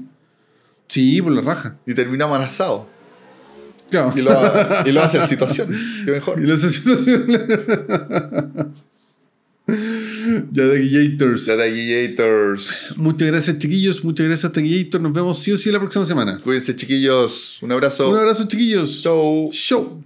sí, 0.87 1.21
por 1.21 1.33
la 1.33 1.41
raja. 1.41 1.77
Y 1.85 1.93
terminamos 1.93 2.37
al 2.37 2.43
asado. 2.43 2.87
Claro. 3.89 4.13
Y 4.15 4.21
lo, 4.21 4.29
va- 4.31 4.83
y 4.85 4.91
lo 4.91 4.99
va 4.99 5.05
a 5.05 5.09
hacer 5.09 5.27
situación. 5.27 5.69
Qué 6.05 6.11
mejor. 6.11 6.39
Y 6.41 6.47
la 6.47 6.55
situación. 6.55 7.25
ya 10.51 10.63
de 10.63 10.79
Guillators. 10.79 11.45
Ya 11.47 11.55
de 11.57 11.71
Guillators. 11.71 12.69
Muchas 12.95 13.27
gracias, 13.27 13.57
chiquillos. 13.59 14.03
Muchas 14.05 14.27
gracias, 14.27 14.51
Tequillator. 14.51 15.01
Nos 15.01 15.11
vemos 15.13 15.39
sí 15.39 15.51
o 15.51 15.57
sí 15.57 15.71
la 15.71 15.79
próxima 15.79 16.05
semana. 16.05 16.39
Cuídense, 16.39 16.75
chiquillos. 16.75 17.57
Un 17.61 17.71
abrazo. 17.71 18.09
Un 18.09 18.17
abrazo, 18.17 18.47
chiquillos. 18.47 19.01
Chau. 19.03 19.49
Show. 19.51 20.03